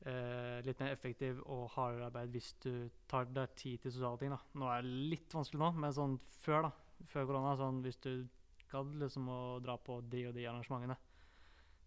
eh, 0.05 0.59
litt 0.65 0.79
mer 0.79 0.93
effektiv 0.93 1.41
og 1.45 1.69
hardere 1.75 2.07
arbeid 2.07 2.31
hvis 2.31 2.53
du 2.63 2.89
tar 3.09 3.27
deg 3.35 3.55
tid 3.55 3.77
til 3.83 3.91
sosiale 3.91 4.17
ting. 4.21 4.31
da. 4.31 4.39
Nå 4.53 4.69
er 4.71 4.81
det 4.85 5.09
litt 5.11 5.35
vanskelig 5.35 5.59
nå, 5.59 5.71
men 5.81 5.93
sånn 5.93 6.15
før 6.39 6.69
da, 6.69 6.71
før 7.11 7.27
korona, 7.27 7.55
sånn 7.59 7.81
hvis 7.83 7.99
du 8.03 8.11
gadd 8.71 8.95
liksom 9.01 9.27
å 9.31 9.41
dra 9.63 9.77
på 9.79 9.99
de 10.11 10.25
og 10.29 10.35
de 10.35 10.47
arrangementene, 10.47 10.97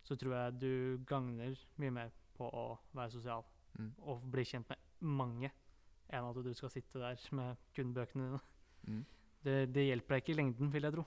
så 0.04 0.16
tror 0.18 0.34
jeg 0.34 0.58
du 0.60 0.98
gagner 1.06 1.56
mye 1.78 1.90
mer 1.90 2.10
på 2.36 2.48
å 2.50 2.78
være 2.94 3.10
sosial 3.12 3.44
Mm. 3.78 3.92
og 4.02 4.24
bli 4.32 4.42
kjent 4.44 4.68
med 4.68 4.78
mange, 5.00 5.50
enn 6.10 6.24
at 6.26 6.34
du 6.42 6.52
skal 6.54 6.68
sitte 6.70 6.98
der 6.98 7.16
med 7.32 7.56
kun 7.72 7.92
bøkene 7.94 8.24
dine. 8.26 8.40
Mm. 8.88 9.04
Det, 9.44 9.72
det 9.72 9.84
hjelper 9.86 10.08
deg 10.16 10.22
ikke 10.24 10.32
i 10.34 10.38
lengden, 10.42 10.72
vil 10.72 10.82
jeg 10.82 10.92
tro. 10.92 11.04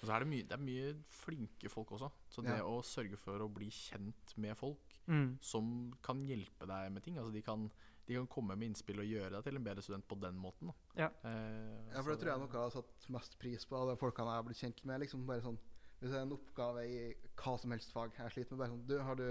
Og 0.00 0.06
så 0.06 0.12
er 0.14 0.18
det 0.22 0.28
mye, 0.28 0.44
det 0.46 0.52
er 0.52 0.62
mye 0.62 0.94
flinke 1.10 1.68
folk 1.72 1.90
også. 1.96 2.10
Så 2.30 2.42
det 2.44 2.54
Ja. 2.56 2.62
å 2.62 2.78
sørge 2.84 3.16
for 3.18 3.38
å 3.42 3.48
bli 3.52 3.66
kjent 3.70 4.36
med 4.38 4.56
folk 4.56 4.78
Mm. 5.08 5.36
som 5.42 5.92
kan 6.02 6.22
hjelpe 6.24 6.64
deg 6.66 6.92
med 6.92 7.02
ting. 7.02 7.16
Altså 7.18 7.32
de 7.32 7.42
kan, 7.42 7.70
de 8.06 8.14
kan 8.14 8.26
komme 8.28 8.56
med 8.56 8.68
innspill 8.70 9.00
og 9.00 9.04
gjøre 9.10 9.30
deg 9.32 9.44
til 9.44 9.56
en 9.56 9.64
bedre 9.64 9.82
student 9.82 10.06
på 10.08 10.20
den 10.20 10.36
måten. 10.38 10.68
Da. 10.68 10.74
Ja. 10.96 11.08
Eh, 11.28 11.92
Ja, 11.92 12.02
for 12.02 12.10
det 12.14 12.20
tror 12.20 12.30
jeg 12.30 12.38
nok 12.38 12.52
jeg 12.52 12.60
har 12.60 12.70
satt 12.70 13.10
mest 13.10 13.38
pris 13.38 13.64
på 13.66 13.76
av 13.76 13.88
de 13.88 13.96
folkene 13.96 14.26
jeg 14.30 14.38
har 14.38 14.42
blitt 14.44 14.62
kjent 14.62 14.84
med. 14.84 15.00
liksom 15.00 15.26
bare 15.26 15.40
sånn 15.42 15.58
Hvis 16.00 16.10
det 16.12 16.18
er 16.18 16.26
en 16.26 16.34
oppgave 16.36 16.82
i 16.90 16.98
hva 17.38 17.54
som 17.60 17.70
helst 17.72 17.92
fag 17.94 18.12
jeg 18.18 18.32
sliter 18.34 18.52
med, 18.56 18.60
bare 18.60 18.72
sånn 18.74 18.86
Du, 18.88 18.98
har 19.02 19.16
du 19.16 19.26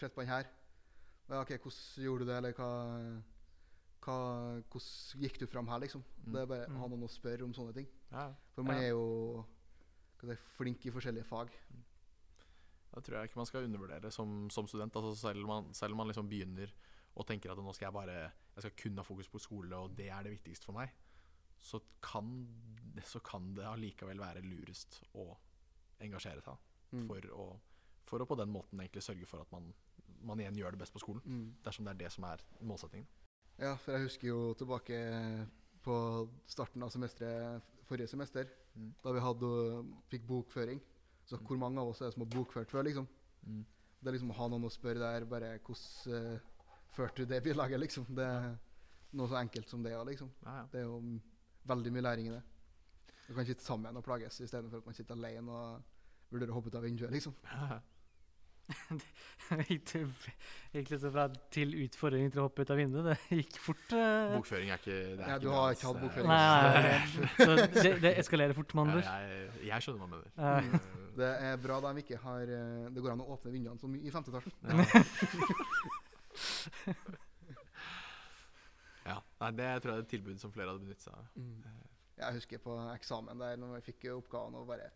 sett 0.00 0.14
på 0.14 0.22
den 0.24 0.30
her? 0.32 0.48
Ja, 1.30 1.40
OK, 1.42 1.52
hvordan 1.62 2.04
gjorde 2.06 2.24
du 2.24 2.30
det, 2.30 2.36
eller 2.40 2.54
hva, 2.56 2.70
hva 4.06 4.16
Hvordan 4.72 5.20
gikk 5.24 5.38
du 5.42 5.46
fram 5.50 5.68
her, 5.70 5.82
liksom? 5.84 6.02
Mm. 6.24 6.32
Det 6.34 6.40
er 6.42 6.48
bare 6.54 6.66
å 6.70 6.78
ha 6.80 6.86
Mm. 6.88 6.94
noen 6.94 7.04
å 7.06 7.10
spørre 7.12 7.44
om 7.44 7.52
sånne 7.54 7.74
ting. 7.76 7.86
Ja, 8.10 8.32
For 8.54 8.62
man 8.64 8.76
er 8.82 8.88
jo 8.90 9.44
si, 10.20 10.36
flink 10.56 10.86
i 10.86 10.90
forskjellige 10.90 11.24
fag. 11.28 11.50
Da 12.90 13.00
tror 13.00 13.20
jeg 13.20 13.28
ikke 13.30 13.36
man 13.38 13.46
skal 13.46 13.64
undervurdere 13.68 14.10
som, 14.10 14.48
som 14.50 14.66
student. 14.66 14.96
Altså 14.96 15.14
selv, 15.28 15.46
man, 15.46 15.72
selv 15.74 15.92
om 15.94 15.98
man 16.02 16.08
liksom 16.10 16.28
begynner 16.28 16.72
og 17.14 17.26
tenker 17.26 17.52
at 17.52 17.58
nå 17.58 17.72
skal 17.74 17.86
jeg 17.86 17.94
bare 17.94 18.32
Jeg 18.56 18.62
skal 18.64 18.74
kun 18.82 18.96
ha 18.98 19.04
fokus 19.06 19.28
på 19.30 19.38
skole, 19.38 19.76
og 19.76 19.94
det 19.96 20.08
er 20.10 20.22
det 20.26 20.32
viktigste 20.32 20.66
for 20.66 20.74
meg, 20.74 20.90
så 21.60 21.78
kan, 22.02 22.26
så 23.04 23.20
kan 23.22 23.54
det 23.54 23.64
allikevel 23.64 24.18
være 24.18 24.42
lurest 24.42 25.02
å 25.14 25.36
engasjere 26.00 26.42
seg 26.42 26.56
Mm. 26.92 27.06
for, 27.06 27.20
å, 27.38 27.44
for 28.10 28.18
å 28.18 28.26
på 28.26 28.36
den 28.36 28.50
måten 28.50 28.80
egentlig 28.80 29.02
sørge 29.06 29.26
for 29.30 29.40
at 29.44 29.52
man, 29.52 29.68
man 30.26 30.40
igjen 30.42 30.56
gjør 30.58 30.72
det 30.74 30.80
best 30.80 30.92
på 30.92 30.98
skolen. 30.98 31.22
Mm. 31.24 31.54
Dersom 31.62 31.84
det 31.86 31.92
er 31.92 31.98
det 32.00 32.08
som 32.12 32.24
er 32.26 32.40
målsettingen. 32.66 33.06
Ja, 33.60 33.76
for 33.76 33.92
jeg 33.94 34.08
husker 34.08 34.26
jo 34.26 34.54
tilbake 34.58 34.96
på 35.84 35.94
starten 36.50 36.82
av 36.82 36.90
semesteret 36.90 37.62
forrige 37.86 38.08
semester, 38.08 38.48
Mm. 38.76 38.94
da 39.02 39.12
vi 39.12 39.20
hadde, 39.20 39.48
fikk 40.10 40.26
bokføring. 40.26 40.80
Så 41.26 41.36
Mm. 41.38 41.46
hvor 41.46 41.58
mange 41.58 41.78
av 41.80 41.88
oss 41.88 42.00
er 42.00 42.06
det 42.06 42.14
som 42.14 42.22
har 42.22 42.30
bokført 42.30 42.70
før, 42.70 42.82
liksom? 42.84 43.06
Mm. 43.46 43.64
Det 44.02 44.08
er 44.08 44.12
liksom 44.18 44.30
å 44.30 44.34
ha 44.34 44.48
noen 44.48 44.64
å 44.64 44.70
spørre 44.70 44.98
der, 44.98 45.24
bare 45.26 45.58
hvordan 45.58 46.34
uh, 46.34 46.38
førte 46.92 47.16
du 47.16 47.26
det 47.26 47.42
bilaget, 47.44 47.80
liksom. 47.80 48.04
Det 48.14 48.24
er 48.24 48.58
noe 49.12 49.28
så 49.28 49.36
enkelt 49.40 49.68
som 49.68 49.82
det, 49.82 49.92
òg, 49.92 50.06
liksom. 50.06 50.30
Ja, 50.44 50.56
ja. 50.56 50.66
Det 50.72 50.80
er 50.80 50.84
jo 50.84 51.20
veldig 51.66 51.92
mye 51.92 52.02
læring 52.02 52.26
i 52.28 52.30
det. 52.30 52.42
Du 53.28 53.34
kan 53.34 53.44
sitte 53.46 53.62
sammen 53.62 53.96
og 53.96 54.04
plages 54.04 54.40
istedenfor 54.40 54.78
at 54.78 54.86
man 54.86 54.94
sitter 54.94 55.14
alene 55.14 55.48
og 55.50 55.82
vurderer 56.30 56.46
dere 56.48 56.56
hoppe 56.56 56.70
ut 56.70 56.78
av 56.78 56.86
vinduet, 56.86 57.12
liksom. 57.14 57.34
det 59.50 59.64
gikk, 59.66 59.92
gikk 60.74 60.90
liksom 60.92 61.12
fra 61.14 61.24
til 61.52 61.72
utfordring 61.84 62.30
til 62.30 62.40
å 62.42 62.44
hoppe 62.46 62.62
ut 62.64 62.70
av 62.72 62.78
vinduet. 62.78 63.04
Det 63.08 63.16
gikk 63.40 63.56
fort. 63.62 63.86
Uh... 63.94 64.36
Bokføring 64.36 64.68
er 64.70 64.78
ikke 64.82 64.98
det 65.18 65.24
er 65.24 65.28
Ja, 65.32 65.36
du 65.42 65.46
ikke 65.48 65.56
har 65.56 65.70
ikke 65.76 65.88
hatt 65.88 66.02
bokføring. 66.04 66.28
Nei, 66.30 66.38
nei, 66.46 66.82
nei, 66.86 66.98
Så 67.46 67.50
det, 67.58 67.92
det 68.04 68.12
eskalerer 68.22 68.54
fort, 68.56 68.70
med 68.76 68.82
andre 68.86 69.00
Ja, 69.04 69.14
jeg, 69.26 69.32
jeg 69.70 69.78
skjønner 69.86 70.00
hva 70.00 70.06
du 70.06 70.12
mener. 70.14 70.28
Eh, 70.46 70.64
Det 71.20 71.30
er 71.48 71.54
bra 71.64 71.76
de 71.84 71.90
ikke 72.04 72.18
har 72.22 72.44
eh, 72.58 72.86
Det 72.94 73.00
går 73.02 73.12
an 73.16 73.24
å 73.24 73.30
åpne 73.34 73.54
vinduene 73.56 73.92
mye 73.94 74.04
i 74.06 74.14
femte 74.14 74.30
etasjen. 74.32 74.54
Ja. 74.62 74.70
ja. 79.10 79.18
Nei, 79.42 79.50
det 79.58 79.68
tror 79.82 79.90
jeg 79.92 79.98
er 79.98 80.04
et 80.04 80.12
tilbud 80.14 80.38
som 80.42 80.54
flere 80.54 80.68
hadde 80.70 80.84
benyttet 80.84 81.04
seg 81.08 81.14
av. 81.16 81.22
Jeg 82.20 82.36
husker 82.36 82.58
på 82.62 82.72
eksamen 82.92 83.40
der 83.40 83.54
når 83.58 83.68
vi 83.78 83.86
fikk 83.90 84.00
oppgaven 84.12 84.54
og 84.60 84.68
bare 84.68 84.86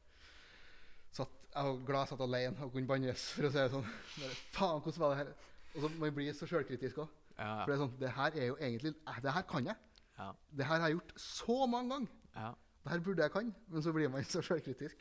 Jeg 1.55 1.65
var 1.65 1.85
glad 1.87 2.01
jeg 2.01 2.09
satt 2.09 2.21
alene 2.21 2.65
og 2.65 2.73
kunne 2.75 2.87
bannes, 2.91 3.25
for 3.37 3.47
å 3.47 3.51
si 3.53 3.59
det 3.59 3.71
sånn. 3.71 3.85
Bare, 4.19 4.37
Faen, 4.57 4.81
hvordan 4.83 5.01
var 5.05 5.11
det 5.15 5.19
her? 5.21 5.33
Og 5.75 5.83
så 5.85 5.91
Man 5.99 6.15
blir 6.15 6.33
så 6.35 6.47
sjølkritisk 6.51 6.99
òg. 6.99 7.09
Ja, 7.39 7.65
For 7.65 7.71
det 7.71 7.75
er 7.75 7.81
sånn 7.85 7.95
Det 7.99 8.11
her 8.15 8.31
er 8.39 8.47
jo 8.47 8.57
egentlig 8.63 8.93
eh, 9.11 9.17
Det 9.23 9.33
her 9.35 9.43
kan 9.43 9.67
jeg. 9.67 9.77
ja, 10.19 10.29
Det 10.55 10.67
her 10.67 10.79
har 10.81 10.89
jeg 10.89 10.97
gjort 10.99 11.13
så 11.19 11.67
mange 11.67 11.91
ganger. 11.91 12.09
ja. 12.37 12.53
Det 12.85 12.93
her 12.93 13.01
burde 13.01 13.23
jeg 13.23 13.33
kan. 13.33 13.55
Men 13.69 13.83
så 13.83 13.93
blir 13.97 14.09
man 14.13 14.23
så 14.25 14.43
sjølkritisk 14.45 14.97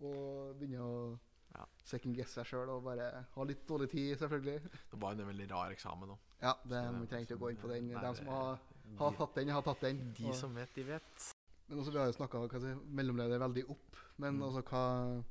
og 0.00 0.54
begynner 0.60 0.80
å 0.84 1.18
Ja. 1.56 1.64
second 1.84 2.14
guess 2.16 2.30
seg 2.36 2.44
sjøl 2.46 2.68
og 2.68 2.84
bare 2.84 3.24
ha 3.34 3.42
litt 3.44 3.66
dårlig 3.66 3.88
tid, 3.90 4.18
selvfølgelig. 4.18 4.60
Det 4.92 5.00
var 5.00 5.12
en 5.12 5.26
veldig 5.26 5.50
rar 5.50 5.70
eksamen 5.72 6.10
òg. 6.12 6.18
Ja, 6.42 6.52
det 6.68 6.82
vi 7.00 7.06
trenger 7.06 7.24
ikke 7.26 7.36
å 7.38 7.40
gå 7.40 7.50
inn 7.50 7.56
på 7.56 7.68
den. 7.68 7.88
De 7.88 8.14
som 8.14 8.26
har, 8.26 8.58
har 8.98 9.12
tatt 9.16 9.34
den, 9.34 9.48
har 9.48 9.62
tatt 9.62 9.80
den. 9.80 10.12
de 10.18 10.26
Og- 10.28 10.34
som 10.34 10.54
vet, 10.54 10.68
de 10.74 10.82
vet. 10.84 11.32
Men 11.68 11.78
også, 11.80 11.90
vi 11.92 11.98
har 11.98 12.06
jo 12.06 12.12
snakka 12.12 12.84
mellomleder 12.92 13.38
veldig 13.40 13.64
opp. 13.70 13.96
Men 14.18 14.34
Mm. 14.38 14.42
altså 14.42 14.62
hva 14.62 15.24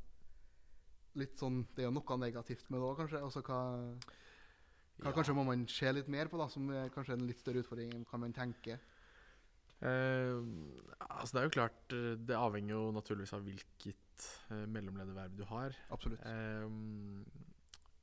Litt 1.16 1.40
sånn 1.40 1.62
Det 1.76 1.84
er 1.84 1.90
jo 1.90 1.96
noe 1.96 2.18
negativt 2.20 2.70
med 2.70 2.82
det 2.82 2.88
òg, 2.90 2.98
kanskje. 3.00 3.24
Altså 3.24 3.44
hva, 3.46 3.62
hva 5.00 5.10
Ja. 5.10 5.16
Kanskje 5.16 5.36
må 5.38 5.46
man 5.48 5.68
se 5.72 5.92
litt 5.92 6.12
mer 6.12 6.30
på, 6.32 6.40
da, 6.40 6.50
som 6.52 6.70
er 6.72 6.92
kanskje 6.94 7.18
en 7.18 7.26
litt 7.28 7.40
større 7.40 7.64
utfordring 7.64 7.94
enn 7.96 8.06
hva 8.10 8.20
man 8.22 8.36
tenker. 8.36 8.80
Eh, 9.84 10.38
altså 11.10 11.36
det 11.36 11.40
er 11.42 11.48
jo 11.50 11.52
klart 11.52 11.94
eh, 11.94 12.14
Det 12.16 12.36
avhenger 12.40 12.78
jo 12.78 12.94
naturligvis 12.96 13.34
av 13.36 13.44
hvilket 13.44 14.28
eh, 14.54 14.64
mellomlederverv 14.72 15.36
du 15.36 15.44
har. 15.50 15.76
Absolutt. 15.92 16.22
Eh, 16.24 16.68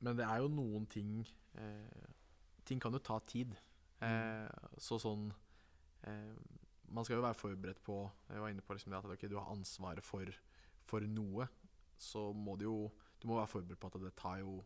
men 0.03 0.19
det 0.19 0.27
er 0.27 0.43
jo 0.43 0.51
noen 0.53 0.85
ting 0.91 1.23
eh, 1.57 2.11
Ting 2.63 2.79
kan 2.79 2.93
jo 2.95 3.01
ta 3.03 3.17
tid. 3.27 3.55
Eh, 4.03 4.47
så 4.79 4.99
sånn 5.01 5.31
Man 6.93 7.05
skal 7.05 7.17
jo 7.17 7.25
være 7.25 7.39
forberedt 7.39 7.81
på 7.83 7.97
Jeg 8.29 8.43
var 8.43 8.51
inne 8.51 8.63
på 8.63 8.75
liksom 8.75 8.93
det 8.93 8.99
at 9.01 9.15
okay, 9.15 9.31
du 9.31 9.37
har 9.39 9.51
ansvaret 9.51 10.05
for, 10.05 10.29
for 10.87 11.03
noe. 11.07 11.47
Så 11.97 12.29
må 12.35 12.55
du 12.59 12.67
jo 12.67 12.77
Du 13.23 13.29
må 13.31 13.37
være 13.39 13.47
forberedt 13.53 13.79
på 13.79 13.87
at 13.93 14.01
det 14.03 14.15
tar 14.19 14.39
jo 14.43 14.57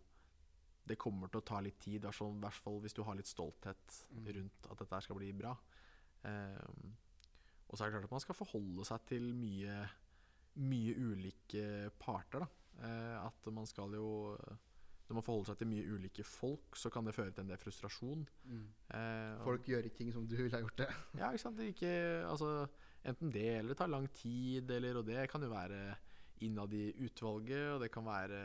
Det 0.88 0.98
kommer 0.98 1.28
til 1.30 1.42
å 1.42 1.46
ta 1.46 1.60
litt 1.60 1.80
tid. 1.84 1.98
I 2.00 2.08
hvert 2.08 2.16
fall- 2.16 2.38
hvert 2.40 2.54
fall 2.64 2.78
hvis 2.82 2.94
du 2.96 3.04
har 3.04 3.16
litt 3.20 3.28
stolthet 3.28 3.98
Mm. 4.16 4.28
rundt 4.38 4.72
at 4.72 4.78
dette 4.80 5.02
skal 5.04 5.16
bli 5.18 5.32
bra. 5.34 5.52
Um, 6.24 6.96
og 7.70 7.76
så 7.78 7.84
er 7.84 7.90
det 7.90 7.94
klart 8.00 8.04
at 8.06 8.12
man 8.12 8.20
skal 8.24 8.36
forholde 8.36 8.86
seg 8.86 9.06
til 9.06 9.34
mye, 9.36 9.90
mye 10.56 10.96
ulike 10.96 11.92
parter. 12.00 12.48
Eh, 12.82 13.26
at 13.26 13.52
man 13.52 13.66
skal 13.66 13.92
jo 13.92 14.38
Når 15.10 15.14
man 15.16 15.24
forholder 15.24 15.46
seg 15.54 15.58
til 15.60 15.68
mye 15.68 15.86
ulike 15.88 16.24
folk, 16.26 16.76
så 16.76 16.90
kan 16.92 17.06
det 17.06 17.14
føre 17.16 17.32
til 17.34 17.42
en 17.46 17.48
del 17.50 17.58
frustrasjon. 17.58 18.28
Mm. 18.46 18.66
Eh, 18.92 19.44
Folk 19.44 19.64
gjør 19.66 19.84
ikke 19.86 19.98
ting 19.98 20.12
som 20.12 20.26
du 20.28 20.36
ville 20.36 20.52
ha 20.52 20.60
gjort 20.60 20.76
det. 20.78 20.88
ja, 21.18 21.30
ikke 21.32 21.40
sant. 21.40 21.58
Det 21.58 21.76
ikke, 21.76 22.28
altså, 22.28 22.68
enten 23.06 23.32
det, 23.32 23.46
eller 23.60 23.70
det 23.70 23.78
tar 23.78 23.88
lang 23.88 24.08
tid, 24.14 24.70
eller 24.70 24.98
Og 24.98 25.06
det 25.06 25.30
kan 25.30 25.42
jo 25.42 25.48
være 25.50 25.96
innad 26.46 26.74
i 26.74 26.92
utvalget, 27.06 27.72
og 27.74 27.82
det 27.82 27.90
kan 27.94 28.06
være 28.06 28.42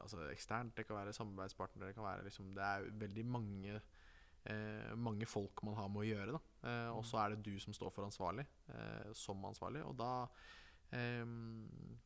altså, 0.00 0.22
eksternt, 0.30 0.76
det 0.76 0.86
kan 0.86 0.98
være 0.98 1.14
samarbeidspartnere, 1.16 1.90
det 1.90 1.96
kan 1.96 2.06
være 2.06 2.26
liksom 2.26 2.52
Det 2.54 2.62
er 2.66 2.86
veldig 3.00 3.24
mange 3.26 3.80
eh, 4.44 4.92
mange 4.96 5.26
folk 5.26 5.62
man 5.66 5.76
har 5.78 5.90
med 5.92 6.04
å 6.04 6.08
gjøre. 6.08 6.40
Eh, 6.62 6.90
og 6.94 7.02
så 7.08 7.20
er 7.22 7.34
det 7.34 7.44
du 7.48 7.58
som 7.62 7.74
står 7.76 7.92
for 7.94 8.06
ansvarlig, 8.06 8.46
eh, 8.74 9.10
som 9.16 9.44
ansvarlig, 9.48 9.84
og 9.86 9.96
da 9.98 10.12
ehm, 10.96 11.98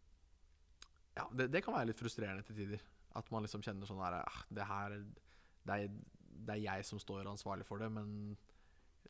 Ja, 1.14 1.28
det, 1.30 1.52
det 1.52 1.62
kan 1.62 1.76
være 1.76 1.92
litt 1.92 2.00
frustrerende 2.00 2.42
til 2.42 2.57
tider. 2.59 2.82
At 3.14 3.28
man 3.30 3.44
liksom 3.44 3.62
kjenner 3.62 3.86
sånn 3.86 4.02
her 4.02 4.16
ah, 4.18 4.40
Det 4.50 4.64
her 4.66 4.96
det 5.64 5.76
er, 5.76 5.92
det 6.44 6.57
er 6.57 6.64
jeg 6.64 6.84
som 6.84 6.98
står 6.98 7.28
ansvarlig 7.30 7.64
for 7.68 7.80
det, 7.80 7.86
men 7.94 8.34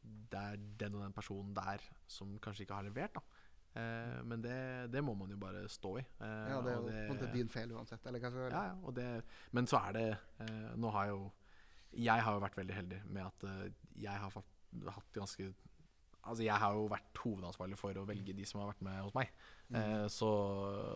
det 0.04 0.38
er 0.38 0.60
den 0.78 0.98
og 0.98 1.02
den 1.02 1.16
personen 1.16 1.54
der 1.56 1.82
som 2.06 2.36
kanskje 2.44 2.66
ikke 2.66 2.76
har 2.76 2.86
levert. 2.86 3.16
da 3.16 3.33
eh, 3.74 4.22
Men 4.24 4.42
det, 4.44 4.56
det 4.92 5.02
må 5.04 5.14
man 5.18 5.30
jo 5.30 5.36
bare 5.40 5.64
stå 5.68 5.96
i. 5.98 6.04
eh, 6.20 6.50
Ja, 6.50 6.60
det 6.62 6.72
er 6.72 6.76
jo 6.80 6.88
på 6.88 6.94
en 6.96 7.12
måte 7.14 7.32
din 7.32 7.48
feil 7.52 7.72
uansett. 7.72 8.06
Eller 8.06 8.20
kanskje, 8.22 8.46
eller? 8.46 8.72
ja, 8.72 8.90
det, 9.00 9.08
men 9.52 9.66
så 9.70 9.80
er 9.88 9.92
det 9.98 10.06
eh, 10.40 10.74
Nå 10.76 10.90
har 10.94 11.06
jeg 11.10 11.16
jo 11.16 11.30
Jeg 12.04 12.22
har 12.26 12.34
jo 12.34 12.40
vært 12.42 12.56
veldig 12.58 12.74
heldig 12.74 13.02
med 13.06 13.22
at 13.26 13.44
eh, 13.50 13.70
jeg 14.02 14.18
har 14.24 14.30
fått, 14.34 14.50
hatt 14.90 15.12
ganske 15.14 15.52
Altså 16.24 16.42
Jeg 16.42 16.56
har 16.56 16.72
jo 16.72 16.86
vært 16.88 17.18
hovedansvarlig 17.20 17.76
for 17.76 17.92
å 18.00 18.06
velge 18.08 18.32
de 18.32 18.44
som 18.48 18.62
har 18.62 18.70
vært 18.72 18.80
med 18.86 18.96
hos 19.04 19.12
meg. 19.14 19.28
Mm. 19.68 19.76
Eh, 19.76 20.06
så, 20.08 20.30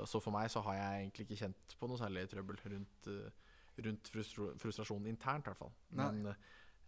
så 0.08 0.20
for 0.24 0.32
meg 0.32 0.48
så 0.48 0.62
har 0.64 0.78
jeg 0.78 1.02
egentlig 1.02 1.26
ikke 1.26 1.36
kjent 1.42 1.74
på 1.78 1.88
noe 1.90 2.00
særlig 2.00 2.22
trøbbel 2.32 2.56
rundt, 2.72 3.08
eh, 3.12 3.50
rundt 3.84 4.08
frustro, 4.08 4.46
frustrasjon 4.56 5.04
internt, 5.10 5.44
i 5.44 5.50
hvert 5.50 5.60
fall. 5.60 5.74
Men, 6.00 6.22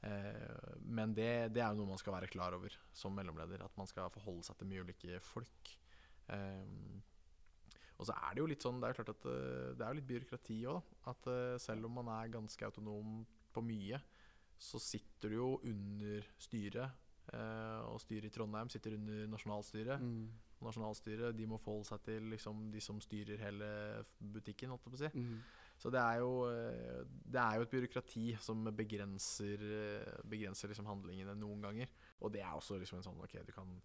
eh, 0.08 0.72
men 0.80 1.12
det, 1.12 1.52
det 1.52 1.60
er 1.60 1.68
jo 1.74 1.82
noe 1.82 1.90
man 1.92 2.00
skal 2.00 2.16
være 2.16 2.30
klar 2.32 2.56
over 2.56 2.72
som 2.96 3.12
mellomleder. 3.12 3.60
At 3.66 3.76
man 3.76 3.86
skal 3.90 4.08
forholde 4.16 4.48
seg 4.48 4.56
til 4.56 4.70
mye 4.72 4.86
ulike 4.88 5.20
folk. 5.20 5.74
Um, 6.30 6.90
og 8.00 8.08
så 8.08 8.16
er 8.16 8.32
det 8.32 8.40
jo 8.40 8.48
litt 8.48 8.64
sånn 8.64 8.80
Det 8.80 8.88
er 8.88 8.94
jo 8.94 9.00
klart 9.02 9.12
at 9.12 9.28
eh, 9.28 9.68
det 9.76 9.84
er 9.84 9.92
jo 9.92 9.98
litt 10.00 10.08
byråkrati 10.08 10.58
òg. 10.72 10.96
At 11.12 11.30
eh, 11.30 11.60
selv 11.60 11.90
om 11.90 12.00
man 12.00 12.10
er 12.16 12.32
ganske 12.32 12.66
autonom 12.66 13.20
på 13.52 13.64
mye, 13.66 14.00
så 14.60 14.80
sitter 14.80 15.32
du 15.32 15.36
jo 15.36 15.50
under 15.68 16.28
styret. 16.40 17.06
eh, 17.34 17.80
og 17.90 18.00
styret 18.00 18.30
i 18.30 18.34
Trondheim 18.34 18.72
sitter 18.72 18.96
under 18.96 19.26
nasjonalstyret. 19.34 20.00
Mm. 20.00 20.30
Nasjonalstyret 20.64 21.36
de 21.36 21.48
må 21.48 21.60
forholde 21.60 21.88
seg 21.88 22.02
til 22.08 22.30
liksom, 22.32 22.68
de 22.72 22.80
som 22.84 23.00
styrer 23.04 23.40
hele 23.40 23.68
butikken. 24.18 24.72
Holdt 24.72 24.88
jeg 24.88 24.94
på 24.94 24.98
å 24.98 25.02
si. 25.04 25.12
Mm. 25.20 25.40
Så 25.80 25.92
det 25.92 26.00
er 26.00 26.20
jo, 26.20 26.32
det 27.24 27.40
er 27.40 27.56
jo 27.56 27.64
et 27.64 27.72
byråkrati 27.72 28.24
som 28.44 28.66
begrenser, 28.76 29.62
begrenser 30.28 30.68
liksom 30.68 30.88
handlingene 30.90 31.32
noen 31.40 31.64
ganger. 31.64 31.88
Og 32.20 32.32
det 32.34 32.42
er 32.44 32.52
også 32.52 32.76
liksom 32.76 33.00
en 33.00 33.06
sånn 33.06 33.22
Ok, 33.24 33.38
du 33.48 33.54
kan 33.56 33.78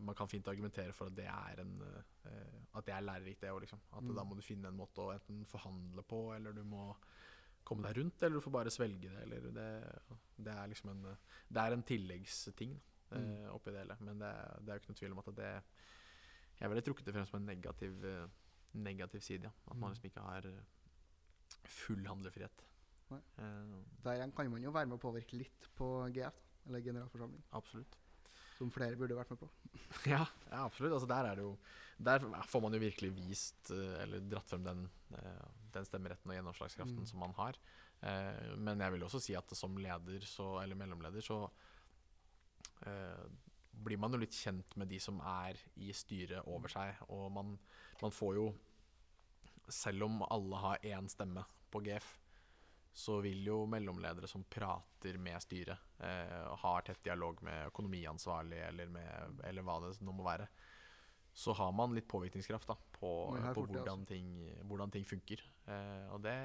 Man 0.00 0.14
kan 0.14 0.28
fint 0.28 0.46
argumentere 0.48 0.92
for 0.92 1.06
at 1.06 1.14
det 1.16 1.24
er 1.26 1.60
en 1.62 1.80
eh, 1.80 2.60
At 2.74 2.84
det 2.86 2.92
er 2.94 3.00
lærerikt, 3.00 3.40
det 3.40 3.50
òg, 3.50 3.60
liksom. 3.64 3.80
At 3.96 4.02
Mm. 4.02 4.14
da 4.16 4.24
må 4.24 4.34
du 4.36 4.42
finne 4.42 4.68
en 4.68 4.76
måte 4.76 4.98
å 5.00 5.12
enten 5.14 5.44
forhandle 5.46 6.02
på, 6.02 6.34
eller 6.36 6.52
du 6.52 6.62
må 6.64 6.94
komme 7.64 7.82
deg 7.86 7.96
rundt, 7.96 8.22
eller 8.22 8.34
du 8.36 8.40
får 8.44 8.52
bare 8.52 8.70
svelge 8.70 9.08
det, 9.08 9.22
eller 9.22 9.40
det, 9.40 10.00
det 10.44 10.52
er 10.52 10.66
liksom 10.68 10.90
en 10.90 11.02
Det 11.52 11.60
er 11.62 11.72
en 11.72 11.82
tilleggsting 11.82 12.74
eh, 13.12 13.18
Mm. 13.18 13.50
oppi 13.54 13.70
det 13.70 13.78
hele. 13.86 13.96
Men 14.00 14.18
det, 14.18 14.32
det 14.60 14.68
er 14.68 14.74
jo 14.76 14.80
ikke 14.82 14.88
noe 14.92 15.00
tvil 15.00 15.12
om 15.12 15.18
at 15.18 15.34
det 15.36 15.62
Jeg 16.60 16.68
ville 16.70 16.82
trukket 16.82 17.04
det 17.06 17.14
frem 17.14 17.26
som 17.26 17.40
en 17.40 17.46
negativ, 17.46 18.04
eh, 18.04 18.26
negativ 18.74 19.20
side, 19.20 19.42
ja. 19.44 19.50
At 19.70 19.76
man 19.76 19.90
Mm. 19.90 19.94
liksom 19.94 20.10
ikke 20.10 20.20
har 20.28 20.46
eh, 20.46 20.62
full 21.64 22.04
handlefrihet. 22.06 22.64
Nei. 23.10 23.20
Eh, 23.38 23.82
Der 24.04 24.30
kan 24.30 24.50
man 24.50 24.62
jo 24.62 24.70
være 24.70 24.86
med 24.86 24.98
å 24.98 25.02
påvirke 25.12 25.38
litt 25.38 25.68
på 25.76 26.10
GF, 26.12 26.32
da, 26.34 26.68
eller 26.68 26.80
generalforsamling, 26.80 27.42
absolutt. 27.52 27.96
Som 28.64 28.72
flere 28.74 28.96
burde 28.98 29.16
vært 29.20 29.30
med 29.34 29.40
på. 29.44 29.48
Ja, 30.10 30.24
ja, 30.50 30.64
absolutt. 30.64 30.96
Altså, 30.96 31.08
der 31.10 31.28
er 31.30 31.36
det 31.38 31.44
jo 31.44 31.54
Der 32.04 32.24
får 32.50 32.62
man 32.64 32.74
jo 32.74 32.80
virkelig 32.82 33.12
vist, 33.14 33.70
eh, 33.70 34.02
eller 34.02 34.24
dratt 34.26 34.48
frem 34.50 34.64
den, 34.66 34.80
eh, 35.14 35.44
den 35.76 35.84
stemmeretten 35.86 36.32
og 36.32 36.34
gjennomslagskraften 36.40 37.04
Mm. 37.04 37.06
som 37.06 37.20
man 37.22 37.32
har. 37.38 37.54
Eh, 38.02 38.56
Men 38.58 38.80
jeg 38.82 38.92
vil 38.96 39.04
også 39.06 39.20
si 39.22 39.34
at 39.38 39.54
som 39.56 39.76
leder, 39.78 40.20
så, 40.26 40.60
eller 40.62 40.74
mellomleder, 40.74 41.22
så 41.22 41.38
eh, 42.86 43.24
blir 43.84 43.98
man 43.98 44.12
jo 44.14 44.18
litt 44.22 44.34
kjent 44.36 44.76
med 44.80 44.88
de 44.90 44.98
som 45.02 45.20
er 45.20 45.58
i 45.76 45.92
styret 45.96 46.46
over 46.46 46.68
seg. 46.72 46.94
Og 47.10 47.30
man, 47.34 47.56
man 48.02 48.10
får 48.14 48.34
jo 48.40 48.54
Selv 49.72 50.04
om 50.04 50.18
alle 50.28 50.58
har 50.60 50.78
én 50.84 51.06
stemme 51.08 51.40
på 51.72 51.80
GF, 51.86 52.04
så 52.94 53.18
vil 53.24 53.42
jo 53.48 53.64
mellomledere 53.66 54.28
som 54.30 54.44
prater 54.46 55.16
med 55.18 55.42
styret, 55.42 55.80
eh, 55.98 56.44
har 56.62 56.84
tett 56.86 57.02
dialog 57.02 57.40
med 57.42 57.66
økonomiansvarlig 57.72 58.60
eller, 58.68 58.92
med, 58.94 59.40
eller 59.48 59.66
hva 59.66 59.80
det 59.82 59.96
nå 60.06 60.14
må 60.14 60.26
være, 60.26 60.46
så 61.34 61.56
har 61.58 61.72
man 61.74 61.96
litt 61.96 62.06
påvirkningskraft 62.06 62.70
da, 62.70 62.76
på, 62.94 63.10
på 63.34 63.64
hvordan, 63.66 64.06
ting, 64.06 64.30
hvordan 64.70 64.94
ting 64.94 65.06
funker. 65.10 65.42
Eh, 65.66 66.06
og 66.14 66.22
det 66.22 66.38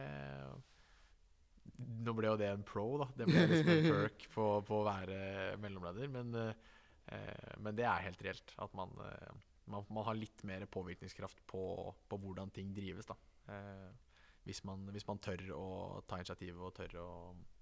Nå 1.80 2.12
ble 2.18 2.32
jo 2.32 2.38
det 2.40 2.48
en 2.50 2.64
pro, 2.66 2.88
da. 2.98 3.06
Det 3.16 3.28
ble 3.30 3.44
liksom 3.46 3.70
en 3.76 3.86
perk 3.94 4.24
på, 4.34 4.46
på 4.66 4.80
å 4.82 4.88
være 4.88 5.20
mellomleder. 5.62 6.10
Men, 6.12 6.34
eh, 6.34 7.52
men 7.62 7.78
det 7.78 7.86
er 7.86 8.08
helt 8.08 8.24
reelt. 8.26 8.52
At 8.60 8.74
man, 8.76 8.92
eh, 9.06 9.30
man, 9.70 9.86
man 9.94 10.08
har 10.10 10.18
litt 10.18 10.42
mer 10.50 10.66
påvirkningskraft 10.66 11.46
på, 11.48 11.62
på 12.10 12.20
hvordan 12.26 12.50
ting 12.52 12.74
drives. 12.76 13.08
da. 13.08 13.16
Eh, 13.54 14.09
hvis, 14.48 14.64
man, 14.66 14.88
hvis 14.94 15.06
man 15.08 15.20
tør 15.20 15.44
å 15.56 15.68
ta 16.08 16.18
initiativ 16.22 16.60
og 16.62 16.74
tør 16.80 16.96
å 17.04 17.08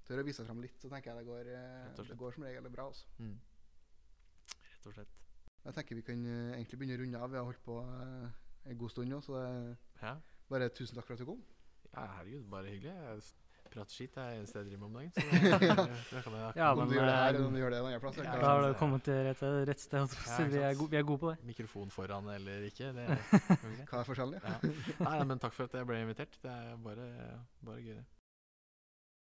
Tør 0.07 0.21
å 0.21 0.23
vise 0.23 0.39
seg 0.39 0.47
fram 0.47 0.61
litt, 0.63 0.77
så 0.79 0.87
tenker 0.87 1.11
jeg 1.11 1.19
det 1.19 1.27
går, 1.27 1.47
eh, 1.51 1.95
det 2.07 2.15
går 2.17 2.31
som 2.37 2.43
regel 2.47 2.69
bra. 2.71 2.85
Også. 2.87 3.09
mm. 3.19 3.33
Rett 4.71 4.85
og 4.87 4.93
slett. 4.95 5.15
Jeg 5.65 5.75
tenker 5.75 5.97
vi 5.99 6.03
kan 6.07 6.21
eh, 6.23 6.53
egentlig 6.55 6.79
begynne 6.79 6.95
å 6.95 7.01
runde 7.01 7.19
av. 7.25 7.33
Vi 7.33 7.37
har 7.41 7.47
holdt 7.49 7.63
på 7.65 7.75
eh, 7.83 8.29
en 8.71 8.77
god 8.79 8.93
stund 8.93 9.11
nå, 9.11 9.19
så 9.25 9.35
det 9.35 9.77
Ja. 10.01 10.13
bare 10.47 10.69
tusen 10.69 10.95
takk 10.95 11.05
for 11.09 11.17
at 11.17 11.19
du 11.19 11.25
kom. 11.27 11.43
ja, 11.91 12.05
herregud, 12.19 12.47
bare 12.49 12.71
hyggelig. 12.71 13.19
Jeg 13.67 13.73
prater 13.75 13.97
skitt 13.97 14.13
det 14.15 14.21
er 14.23 14.27
det 14.31 14.37
eneste 14.39 14.59
jeg 14.61 14.67
driver 14.69 14.79
med 14.79 14.87
om 14.87 14.93
dagen. 14.97 15.11
Så 15.11 15.21
det, 15.59 15.97
det 16.07 16.21
kan 16.23 16.35
jeg, 16.37 16.51
Ja, 16.55 16.67
om 16.71 16.87
du 16.87 16.93
gjør 16.95 17.03
det 17.03 17.15
her 17.17 17.23
eh, 17.23 17.29
eller 17.33 17.47
om 17.47 17.57
du 17.57 17.59
gjør 17.59 17.73
det 17.73 17.79
en 17.81 17.87
annen 17.89 18.03
plass. 18.05 18.19
Ja, 18.21 18.27
er 18.31 18.43
Da 18.43 18.51
har 18.53 18.63
du 18.63 18.77
kommet 18.79 19.03
til 19.03 19.19
rett, 19.27 19.41
rett 19.71 19.83
sted. 19.83 19.99
holdt 19.99 20.15
jeg 20.15 20.21
på 20.23 20.29
å 20.29 20.37
si. 20.37 20.43
Ja, 20.43 20.47
vi, 20.53 20.61
er 20.63 20.77
gode, 20.79 20.91
vi 20.93 20.99
er 21.01 21.07
gode 21.11 21.21
på 21.25 21.31
det. 21.33 21.37
mikrofon 21.51 21.91
foran 21.91 22.29
eller 22.31 22.67
ikke. 22.69 22.93
Det, 22.95 23.07
Hva 23.91 23.99
er 23.99 24.07
forskjellen? 24.07 24.39
Ja? 24.39 24.55
ja. 24.63 24.95
Nei, 25.03 25.17
men 25.33 25.43
takk 25.43 25.57
for 25.57 25.67
at 25.67 25.75
jeg 25.75 25.89
ble 25.89 25.99
invitert. 26.05 26.39
Det 26.43 26.53
er 26.53 26.79
bare, 26.87 27.09
bare 27.67 27.83
gøy, 27.83 27.97
det. 27.99 28.05